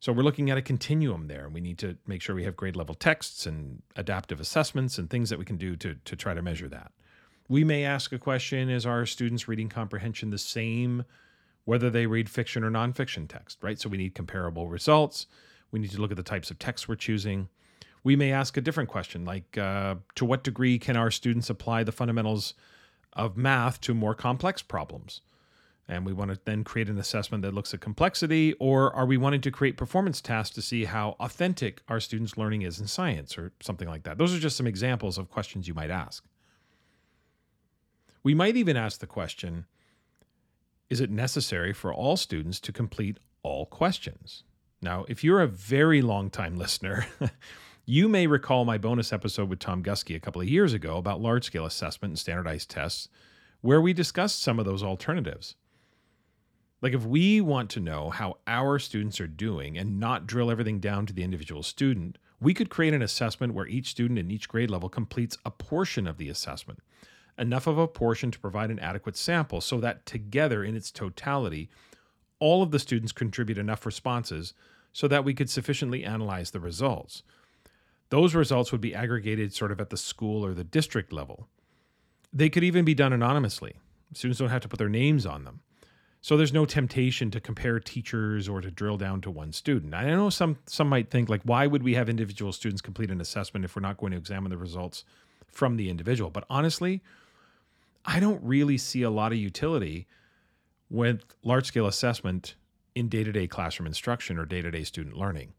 So 0.01 0.13
we're 0.13 0.23
looking 0.23 0.51
at 0.51 0.59
a 0.59 0.63
continuum 0.63 1.27
there. 1.27 1.49
We 1.49 1.61
need 1.61 1.79
to 1.79 1.97
make 2.07 2.23
sure 2.23 2.35
we 2.35 2.45
have 2.45 2.57
grade 2.57 2.77
level 2.77 2.95
texts 2.95 3.47
and 3.47 3.83
adaptive 3.97 4.41
assessments 4.41 4.97
and 4.97 5.11
things 5.11 5.29
that 5.31 5.39
we 5.39 5.45
can 5.45 5.57
do 5.57 5.75
to, 5.77 5.95
to 5.95 6.17
try 6.17 6.35
to 6.35 6.43
measure 6.43 6.69
that. 6.69 6.93
We 7.49 7.65
may 7.65 7.85
ask 7.85 8.13
a 8.13 8.19
question 8.19 8.69
Is 8.69 8.87
our 8.87 9.07
students' 9.07 9.49
reading 9.49 9.69
comprehension 9.69 10.31
the 10.31 10.39
same 10.39 11.05
whether 11.65 11.91
they 11.91 12.07
read 12.07 12.31
fiction 12.31 12.65
or 12.65 12.71
nonfiction 12.71 13.29
text, 13.29 13.63
right? 13.63 13.79
So 13.79 13.91
we 13.91 13.99
need 13.99 14.15
comparable 14.15 14.71
results. 14.71 15.27
We 15.71 15.79
need 15.79 15.91
to 15.91 16.01
look 16.01 16.11
at 16.11 16.17
the 16.17 16.23
types 16.23 16.51
of 16.51 16.59
texts 16.59 16.89
we're 16.89 16.95
choosing. 16.95 17.51
We 18.03 18.17
may 18.17 18.33
ask 18.33 18.57
a 18.57 18.63
different 18.63 18.89
question 18.89 19.27
like 19.27 19.59
uh, 19.59 19.97
To 20.15 20.25
what 20.25 20.45
degree 20.45 20.79
can 20.79 20.97
our 20.97 21.11
students 21.11 21.51
apply 21.51 21.83
the 21.85 21.93
fundamentals 21.93 22.55
of 23.13 23.37
math 23.37 23.81
to 23.83 23.95
more 23.95 24.15
complex 24.15 24.63
problems? 24.63 25.21
And 25.89 26.05
we 26.05 26.13
want 26.13 26.31
to 26.31 26.39
then 26.45 26.65
create 26.65 26.89
an 26.89 26.99
assessment 26.99 27.43
that 27.43 27.55
looks 27.55 27.73
at 27.73 27.81
complexity 27.81 28.53
or 28.61 28.95
are 28.95 29.07
we 29.07 29.17
wanting 29.17 29.41
to 29.41 29.51
create 29.51 29.77
performance 29.77 30.21
tasks 30.21 30.55
to 30.55 30.63
see 30.63 30.85
how 30.85 31.17
authentic 31.19 31.83
our 31.89 31.99
students 31.99 32.37
learning 32.37 32.63
is 32.63 32.79
in 32.79 32.87
science 32.87 33.39
or 33.39 33.53
something 33.61 33.89
like 33.89 34.03
that? 34.03 34.19
Those 34.19 34.35
are 34.35 34.39
just 34.39 34.57
some 34.57 34.67
examples 34.67 35.17
of 35.17 35.31
questions 35.31 35.67
you 35.67 35.75
might 35.75 35.91
ask. 35.91 36.25
We 38.23 38.35
might 38.35 38.57
even 38.57 38.77
ask 38.77 39.01
the 39.01 39.07
question 39.07 39.65
is 40.91 41.01
it 41.01 41.11
necessary 41.11 41.73
for 41.75 41.93
all 41.93 42.17
students 42.17 42.61
to 42.61 42.73
complete 42.73 43.19
all 43.43 43.67
questions? 43.67 44.45
Now 44.83 45.07
if 45.09 45.25
you're 45.25 45.41
a 45.41 45.47
very 45.47 46.03
long 46.03 46.29
time 46.29 46.57
listener 46.57 47.07
you 47.87 48.07
may 48.07 48.27
recall 48.27 48.67
my 48.67 48.77
bonus 48.77 49.15
episode 49.15 49.49
with 49.49 49.59
tom 49.59 49.83
guskey 49.83 50.15
a 50.15 50.21
couple 50.21 50.43
of 50.43 50.49
years 50.49 50.75
ago 50.75 50.99
about 50.99 51.23
large 51.23 51.45
scale 51.45 51.65
assessment 51.65 52.11
and 52.11 52.19
standardized 52.19 52.69
tests 52.69 53.09
where 53.63 53.81
we 53.81 53.95
discussed 53.95 54.43
some 54.43 54.59
of 54.59 54.67
those 54.67 54.83
alternatives 54.83 55.55
like, 56.81 56.93
if 56.93 57.05
we 57.05 57.41
want 57.41 57.71
to 57.71 57.81
know 57.81 58.11
how 58.11 58.39
our 58.47 58.79
students 58.79 59.21
are 59.21 59.27
doing 59.27 59.77
and 59.77 59.99
not 59.99 60.27
drill 60.27 60.51
everything 60.51 60.79
down 60.79 61.07
to 61.07 61.13
the 61.13 61.25
individual 61.25 61.63
student, 61.63 62.19
we 62.41 62.55
could 62.55 62.71
create 62.71 62.95
an 62.95 63.03
assessment 63.03 63.55
where 63.55 63.67
each 63.67 63.91
student 63.91 64.19
in 64.19 64.31
each 64.31 64.49
grade 64.49 64.71
level 64.71 64.89
completes 64.89 65.37
a 65.45 65.51
portion 65.51 66.07
of 66.07 66.19
the 66.19 66.29
assessment, 66.29 66.79
enough 67.37 67.67
of 67.67 67.79
a 67.79 67.89
portion 67.89 68.31
to 68.31 68.39
provide 68.39 68.71
an 68.71 68.79
adequate 68.79 69.17
sample 69.17 69.61
so 69.61 69.81
that 69.81 70.07
together 70.07 70.63
in 70.63 70.77
its 70.77 70.93
totality, 70.93 71.69
all 72.39 72.63
of 72.63 72.71
the 72.71 72.79
students 72.79 73.11
contribute 73.11 73.59
enough 73.59 73.85
responses 73.85 74.55
so 74.93 75.09
that 75.09 75.25
we 75.25 75.35
could 75.35 75.51
sufficiently 75.51 76.05
analyze 76.05 76.53
the 76.53 76.61
results. 76.61 77.25
Those 78.11 78.35
results 78.35 78.71
would 78.73 78.81
be 78.81 78.95
aggregated 78.95 79.53
sort 79.53 79.73
of 79.73 79.81
at 79.81 79.91
the 79.91 79.97
school 79.97 80.45
or 80.45 80.55
the 80.55 80.65
district 80.65 81.13
level. 81.13 81.49
They 82.33 82.49
could 82.49 82.65
even 82.65 82.85
be 82.85 82.95
done 82.95 83.13
anonymously. 83.13 83.75
Students 84.15 84.39
don't 84.39 84.49
have 84.49 84.63
to 84.63 84.69
put 84.69 84.79
their 84.79 84.89
names 84.89 85.27
on 85.27 85.45
them. 85.45 85.61
So 86.21 86.37
there's 86.37 86.53
no 86.53 86.65
temptation 86.65 87.31
to 87.31 87.41
compare 87.41 87.79
teachers 87.79 88.49
or 88.49 88.61
to 88.61 88.71
drill 88.71 88.97
down 88.97 89.21
to 89.23 89.31
one 89.31 89.53
student. 89.53 89.95
I 89.95 90.05
know 90.05 90.31
some 90.31 90.59
some 90.67 90.89
might 90.89 91.11
think 91.11 91.29
like 91.29 91.43
why 91.45 91.67
would 91.67 91.83
we 91.83 91.95
have 91.95 92.09
individual 92.09 92.53
students 92.53 92.83
complete 92.83 93.11
an 93.11 93.21
assessment 93.21 93.65
if 93.65 93.77
we're 93.77 93.83
not 93.83 93.99
going 93.99 94.13
to 94.13 94.19
examine 94.19 94.51
the 94.51 94.59
results 94.59 95.05
from 95.47 95.77
the 95.77 95.89
individual? 95.89 96.31
But 96.31 96.45
honestly, 96.51 97.03
I 98.05 98.21
don't 98.21 98.43
really 98.43 98.79
see 98.79 99.03
a 99.03 99.11
lot 99.11 99.33
of 99.33 99.39
utility 99.39 100.07
with 100.91 101.25
large 101.43 101.67
scale 101.67 101.87
assessment 101.87 102.55
in 102.95 103.09
day 103.09 103.23
to 103.23 103.33
day 103.33 103.47
classroom 103.47 103.87
instruction 103.87 104.39
or 104.39 104.45
day 104.45 104.63
to 104.63 104.71
day 104.71 104.85
student 104.85 105.17
learning. 105.17 105.53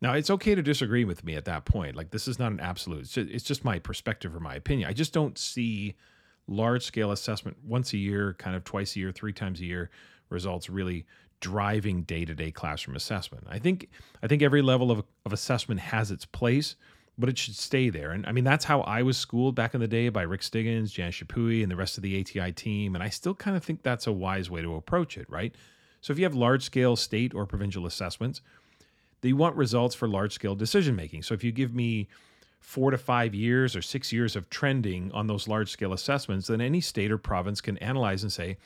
Now, 0.00 0.12
it's 0.12 0.30
okay 0.30 0.54
to 0.54 0.62
disagree 0.62 1.04
with 1.04 1.24
me 1.24 1.34
at 1.34 1.46
that 1.46 1.64
point. 1.64 1.96
Like, 1.96 2.10
this 2.10 2.28
is 2.28 2.38
not 2.38 2.52
an 2.52 2.60
absolute, 2.60 3.16
it's 3.16 3.44
just 3.44 3.64
my 3.64 3.78
perspective 3.78 4.36
or 4.36 4.40
my 4.40 4.54
opinion. 4.54 4.88
I 4.88 4.92
just 4.92 5.12
don't 5.12 5.38
see 5.38 5.94
large 6.46 6.84
scale 6.84 7.10
assessment 7.10 7.56
once 7.64 7.92
a 7.92 7.96
year, 7.96 8.34
kind 8.38 8.56
of 8.56 8.64
twice 8.64 8.96
a 8.96 8.98
year, 8.98 9.12
three 9.12 9.32
times 9.32 9.60
a 9.60 9.64
year 9.64 9.90
results 10.30 10.68
really 10.68 11.06
driving 11.40 12.02
day 12.02 12.24
to 12.24 12.34
day 12.34 12.50
classroom 12.50 12.96
assessment. 12.96 13.46
I 13.48 13.58
think, 13.58 13.88
I 14.22 14.26
think 14.26 14.42
every 14.42 14.62
level 14.62 14.90
of, 14.90 15.04
of 15.26 15.32
assessment 15.32 15.80
has 15.80 16.10
its 16.10 16.24
place, 16.24 16.76
but 17.18 17.28
it 17.28 17.38
should 17.38 17.54
stay 17.54 17.90
there. 17.90 18.12
And 18.12 18.26
I 18.26 18.32
mean, 18.32 18.44
that's 18.44 18.64
how 18.64 18.80
I 18.82 19.02
was 19.02 19.16
schooled 19.16 19.54
back 19.54 19.74
in 19.74 19.80
the 19.80 19.88
day 19.88 20.08
by 20.08 20.22
Rick 20.22 20.42
Stiggins, 20.42 20.92
Jan 20.92 21.12
Chappuis, 21.12 21.62
and 21.62 21.70
the 21.70 21.76
rest 21.76 21.96
of 21.96 22.02
the 22.02 22.18
ATI 22.20 22.52
team. 22.52 22.94
And 22.94 23.04
I 23.04 23.08
still 23.08 23.34
kind 23.34 23.56
of 23.56 23.64
think 23.64 23.82
that's 23.82 24.06
a 24.06 24.12
wise 24.12 24.50
way 24.50 24.62
to 24.62 24.74
approach 24.74 25.16
it, 25.16 25.28
right? 25.30 25.54
So 26.00 26.12
if 26.12 26.18
you 26.18 26.24
have 26.24 26.34
large 26.34 26.64
scale 26.64 26.96
state 26.96 27.34
or 27.34 27.46
provincial 27.46 27.86
assessments, 27.86 28.40
they 29.20 29.32
want 29.32 29.56
results 29.56 29.94
for 29.94 30.06
large 30.06 30.34
scale 30.34 30.54
decision 30.54 30.96
making. 30.96 31.22
So 31.22 31.32
if 31.34 31.42
you 31.42 31.52
give 31.52 31.74
me 31.74 32.08
four 32.64 32.90
to 32.90 32.98
five 32.98 33.34
years 33.34 33.76
or 33.76 33.82
six 33.82 34.10
years 34.10 34.34
of 34.34 34.48
trending 34.48 35.12
on 35.12 35.26
those 35.26 35.46
large 35.46 35.70
scale 35.70 35.92
assessments, 35.92 36.46
then 36.46 36.62
any 36.62 36.80
state 36.80 37.12
or 37.12 37.18
province 37.18 37.60
can 37.60 37.76
analyze 37.78 38.22
and 38.22 38.32
say, 38.32 38.56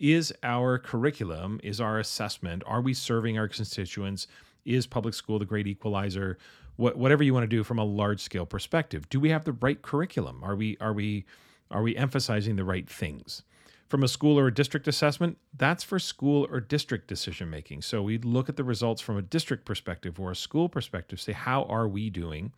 is 0.00 0.34
our 0.42 0.76
curriculum, 0.76 1.60
is 1.62 1.80
our 1.80 2.00
assessment, 2.00 2.64
are 2.66 2.80
we 2.80 2.92
serving 2.92 3.38
our 3.38 3.46
constituents? 3.46 4.26
Is 4.64 4.88
public 4.88 5.14
school 5.14 5.38
the 5.38 5.44
great 5.44 5.68
equalizer? 5.68 6.36
What, 6.76 6.98
whatever 6.98 7.22
you 7.22 7.32
want 7.32 7.44
to 7.44 7.48
do 7.48 7.62
from 7.62 7.78
a 7.78 7.84
large 7.84 8.20
scale 8.20 8.44
perspective. 8.44 9.08
Do 9.08 9.20
we 9.20 9.30
have 9.30 9.44
the 9.44 9.52
right 9.52 9.80
curriculum? 9.80 10.42
Are 10.42 10.56
we 10.56 10.76
are 10.80 10.92
we 10.92 11.24
are 11.70 11.82
we 11.82 11.96
emphasizing 11.96 12.56
the 12.56 12.64
right 12.64 12.88
things? 12.90 13.44
From 13.86 14.02
a 14.02 14.08
school 14.08 14.38
or 14.38 14.48
a 14.48 14.54
district 14.54 14.88
assessment, 14.88 15.38
that's 15.56 15.84
for 15.84 15.98
school 15.98 16.46
or 16.50 16.60
district 16.60 17.06
decision 17.06 17.48
making. 17.48 17.82
So 17.82 18.02
we 18.02 18.18
look 18.18 18.48
at 18.48 18.56
the 18.56 18.64
results 18.64 19.00
from 19.00 19.16
a 19.16 19.22
district 19.22 19.64
perspective 19.64 20.20
or 20.20 20.32
a 20.32 20.36
school 20.36 20.68
perspective, 20.68 21.20
say, 21.20 21.32
how 21.32 21.62
are 21.64 21.88
we 21.88 22.10
doing? 22.10 22.52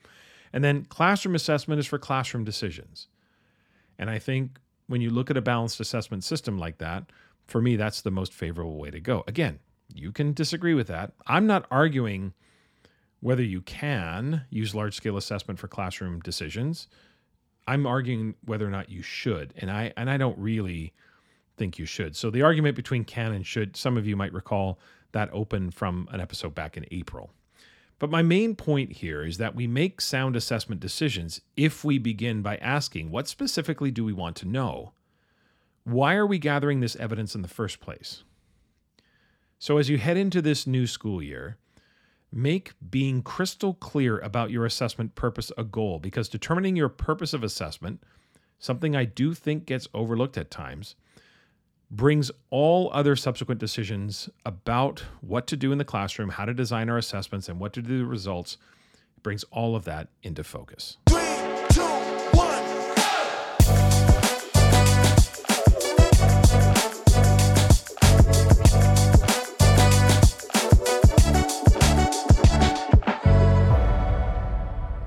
And 0.52 0.64
then 0.64 0.84
classroom 0.84 1.34
assessment 1.34 1.78
is 1.78 1.86
for 1.86 1.98
classroom 1.98 2.44
decisions. 2.44 3.08
And 3.98 4.10
I 4.10 4.18
think 4.18 4.58
when 4.86 5.00
you 5.00 5.10
look 5.10 5.30
at 5.30 5.36
a 5.36 5.42
balanced 5.42 5.80
assessment 5.80 6.24
system 6.24 6.58
like 6.58 6.78
that, 6.78 7.04
for 7.46 7.60
me, 7.60 7.76
that's 7.76 8.00
the 8.00 8.10
most 8.10 8.32
favorable 8.32 8.78
way 8.78 8.90
to 8.90 9.00
go. 9.00 9.24
Again, 9.26 9.58
you 9.94 10.12
can 10.12 10.32
disagree 10.32 10.74
with 10.74 10.86
that. 10.88 11.12
I'm 11.26 11.46
not 11.46 11.66
arguing 11.70 12.32
whether 13.20 13.42
you 13.42 13.60
can 13.60 14.46
use 14.50 14.74
large 14.74 14.94
scale 14.94 15.16
assessment 15.16 15.58
for 15.58 15.68
classroom 15.68 16.20
decisions. 16.20 16.88
I'm 17.66 17.86
arguing 17.86 18.34
whether 18.44 18.66
or 18.66 18.70
not 18.70 18.90
you 18.90 19.02
should. 19.02 19.52
And 19.58 19.70
I 19.70 19.92
and 19.96 20.10
I 20.10 20.16
don't 20.16 20.38
really 20.38 20.92
think 21.56 21.78
you 21.78 21.86
should. 21.86 22.16
So 22.16 22.30
the 22.30 22.42
argument 22.42 22.74
between 22.74 23.04
can 23.04 23.32
and 23.32 23.46
should, 23.46 23.76
some 23.76 23.96
of 23.96 24.06
you 24.06 24.16
might 24.16 24.32
recall 24.32 24.78
that 25.12 25.28
open 25.32 25.70
from 25.70 26.08
an 26.10 26.20
episode 26.20 26.54
back 26.54 26.76
in 26.76 26.86
April. 26.90 27.30
But 28.00 28.10
my 28.10 28.22
main 28.22 28.56
point 28.56 28.92
here 28.92 29.22
is 29.22 29.36
that 29.36 29.54
we 29.54 29.66
make 29.66 30.00
sound 30.00 30.34
assessment 30.34 30.80
decisions 30.80 31.42
if 31.54 31.84
we 31.84 31.98
begin 31.98 32.40
by 32.40 32.56
asking 32.56 33.10
what 33.10 33.28
specifically 33.28 33.90
do 33.90 34.04
we 34.06 34.14
want 34.14 34.36
to 34.36 34.48
know? 34.48 34.92
Why 35.84 36.14
are 36.14 36.26
we 36.26 36.38
gathering 36.38 36.80
this 36.80 36.96
evidence 36.96 37.34
in 37.34 37.42
the 37.42 37.48
first 37.48 37.78
place? 37.78 38.24
So, 39.58 39.76
as 39.76 39.90
you 39.90 39.98
head 39.98 40.16
into 40.16 40.40
this 40.40 40.66
new 40.66 40.86
school 40.86 41.22
year, 41.22 41.58
make 42.32 42.72
being 42.90 43.22
crystal 43.22 43.74
clear 43.74 44.18
about 44.20 44.50
your 44.50 44.64
assessment 44.64 45.14
purpose 45.14 45.52
a 45.58 45.64
goal 45.64 45.98
because 45.98 46.30
determining 46.30 46.76
your 46.76 46.88
purpose 46.88 47.34
of 47.34 47.44
assessment, 47.44 48.02
something 48.58 48.96
I 48.96 49.04
do 49.04 49.34
think 49.34 49.66
gets 49.66 49.88
overlooked 49.92 50.38
at 50.38 50.50
times, 50.50 50.94
brings 51.90 52.30
all 52.50 52.90
other 52.92 53.16
subsequent 53.16 53.60
decisions 53.60 54.28
about 54.46 55.04
what 55.20 55.46
to 55.48 55.56
do 55.56 55.72
in 55.72 55.78
the 55.78 55.84
classroom, 55.84 56.30
how 56.30 56.44
to 56.44 56.54
design 56.54 56.88
our 56.88 56.98
assessments, 56.98 57.48
and 57.48 57.58
what 57.58 57.72
to 57.72 57.82
do 57.82 57.98
the 57.98 58.06
results, 58.06 58.58
brings 59.22 59.44
all 59.50 59.76
of 59.76 59.84
that 59.84 60.08
into 60.22 60.44
focus. 60.44 60.96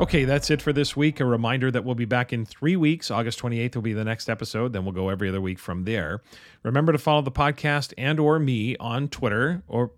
Okay, 0.04 0.26
that's 0.26 0.50
it 0.50 0.62
for 0.62 0.74
this 0.74 0.98
week. 0.98 1.22
A 1.22 1.26
reminder 1.26 1.72
that 1.72 1.86
we'll 1.86 1.96
be 1.96 2.04
back 2.04 2.34
in 2.34 2.46
three 2.46 2.76
weeks. 2.76 3.10
August 3.10 3.40
28th 3.40 3.76
will 3.76 3.84
be 3.84 3.94
the 3.94 4.04
next 4.04 4.28
episode. 4.28 4.74
Then 4.74 4.84
we'll 4.84 4.92
go 4.92 5.08
every 5.08 5.30
other 5.30 5.40
week 5.40 5.58
from 5.58 5.86
there. 5.86 6.22
Remember 6.62 6.92
to 6.92 6.98
follow 6.98 7.22
the 7.22 7.32
podcast 7.32 7.94
and 7.98 8.20
or 8.20 8.38
me 8.38 8.76
on 8.82 9.08
Twitter. 9.08 9.64
Or 9.66 9.92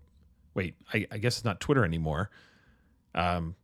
wait, 0.54 0.76
I, 0.94 1.08
I 1.10 1.18
guess 1.18 1.38
it's 1.38 1.44
not 1.44 1.58
Twitter 1.58 1.84
anymore. 1.84 2.30
Um, 3.16 3.56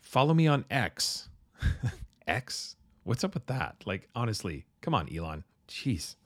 follow 0.00 0.34
me 0.34 0.46
on 0.46 0.66
X. 0.70 1.30
X? 2.26 2.76
What's 3.04 3.24
up 3.24 3.32
with 3.32 3.46
that? 3.46 3.76
Like, 3.86 4.06
honestly, 4.14 4.66
come 4.82 4.94
on, 4.94 5.08
Elon. 5.10 5.44
Jeez. 5.66 6.16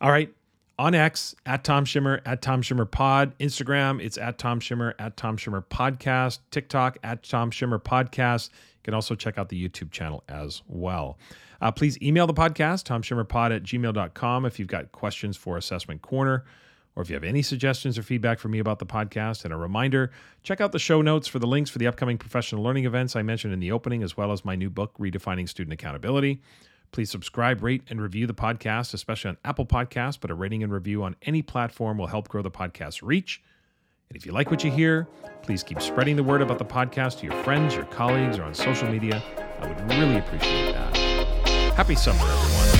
All 0.00 0.12
right 0.12 0.32
on 0.80 0.94
X 0.94 1.34
at 1.44 1.62
Tom 1.62 1.84
Schimmer 1.84 2.22
at 2.24 2.40
Tom 2.40 2.62
Schimmer 2.62 2.86
Pod, 2.86 3.36
Instagram 3.38 4.02
it's 4.02 4.16
at 4.16 4.38
Tom 4.38 4.60
Schimmer 4.60 4.94
at 4.98 5.14
Tom 5.14 5.36
Schimmer 5.36 5.60
Podcast, 5.60 6.38
TikTok 6.50 6.96
at 7.04 7.22
Tom 7.22 7.50
Schimmer 7.50 7.78
Podcast. 7.78 8.48
You 8.48 8.84
can 8.84 8.94
also 8.94 9.14
check 9.14 9.36
out 9.36 9.50
the 9.50 9.68
YouTube 9.68 9.90
channel 9.90 10.24
as 10.26 10.62
well. 10.66 11.18
Uh, 11.60 11.70
please 11.70 12.00
email 12.00 12.26
the 12.26 12.32
podcast, 12.32 12.84
tomschimmerpod 12.84 13.54
at 13.54 13.62
gmail.com, 13.62 14.46
if 14.46 14.58
you've 14.58 14.68
got 14.68 14.90
questions 14.90 15.36
for 15.36 15.58
Assessment 15.58 16.00
Corner 16.00 16.46
or 16.96 17.02
if 17.02 17.10
you 17.10 17.14
have 17.14 17.24
any 17.24 17.42
suggestions 17.42 17.98
or 17.98 18.02
feedback 18.02 18.38
for 18.38 18.48
me 18.48 18.58
about 18.58 18.78
the 18.78 18.86
podcast. 18.86 19.44
And 19.44 19.52
a 19.52 19.58
reminder 19.58 20.10
check 20.42 20.62
out 20.62 20.72
the 20.72 20.78
show 20.78 21.02
notes 21.02 21.28
for 21.28 21.38
the 21.38 21.46
links 21.46 21.68
for 21.68 21.78
the 21.78 21.88
upcoming 21.88 22.16
professional 22.16 22.62
learning 22.62 22.86
events 22.86 23.14
I 23.16 23.20
mentioned 23.22 23.52
in 23.52 23.60
the 23.60 23.70
opening, 23.70 24.02
as 24.02 24.16
well 24.16 24.32
as 24.32 24.46
my 24.46 24.56
new 24.56 24.70
book, 24.70 24.96
Redefining 24.98 25.46
Student 25.46 25.74
Accountability. 25.74 26.40
Please 26.92 27.10
subscribe, 27.10 27.62
rate, 27.62 27.82
and 27.88 28.00
review 28.00 28.26
the 28.26 28.34
podcast, 28.34 28.94
especially 28.94 29.30
on 29.30 29.36
Apple 29.44 29.66
Podcasts, 29.66 30.18
but 30.20 30.30
a 30.30 30.34
rating 30.34 30.62
and 30.62 30.72
review 30.72 31.02
on 31.02 31.14
any 31.22 31.40
platform 31.40 31.98
will 31.98 32.08
help 32.08 32.28
grow 32.28 32.42
the 32.42 32.50
podcast's 32.50 33.02
reach. 33.02 33.42
And 34.08 34.16
if 34.16 34.26
you 34.26 34.32
like 34.32 34.50
what 34.50 34.64
you 34.64 34.72
hear, 34.72 35.06
please 35.42 35.62
keep 35.62 35.80
spreading 35.80 36.16
the 36.16 36.24
word 36.24 36.42
about 36.42 36.58
the 36.58 36.64
podcast 36.64 37.20
to 37.20 37.26
your 37.26 37.42
friends, 37.44 37.76
your 37.76 37.84
colleagues, 37.84 38.38
or 38.38 38.42
on 38.42 38.54
social 38.54 38.90
media. 38.90 39.22
I 39.60 39.68
would 39.68 39.88
really 39.88 40.18
appreciate 40.18 40.72
that. 40.72 40.96
Happy 41.74 41.94
summer, 41.94 42.18
everyone. 42.18 42.79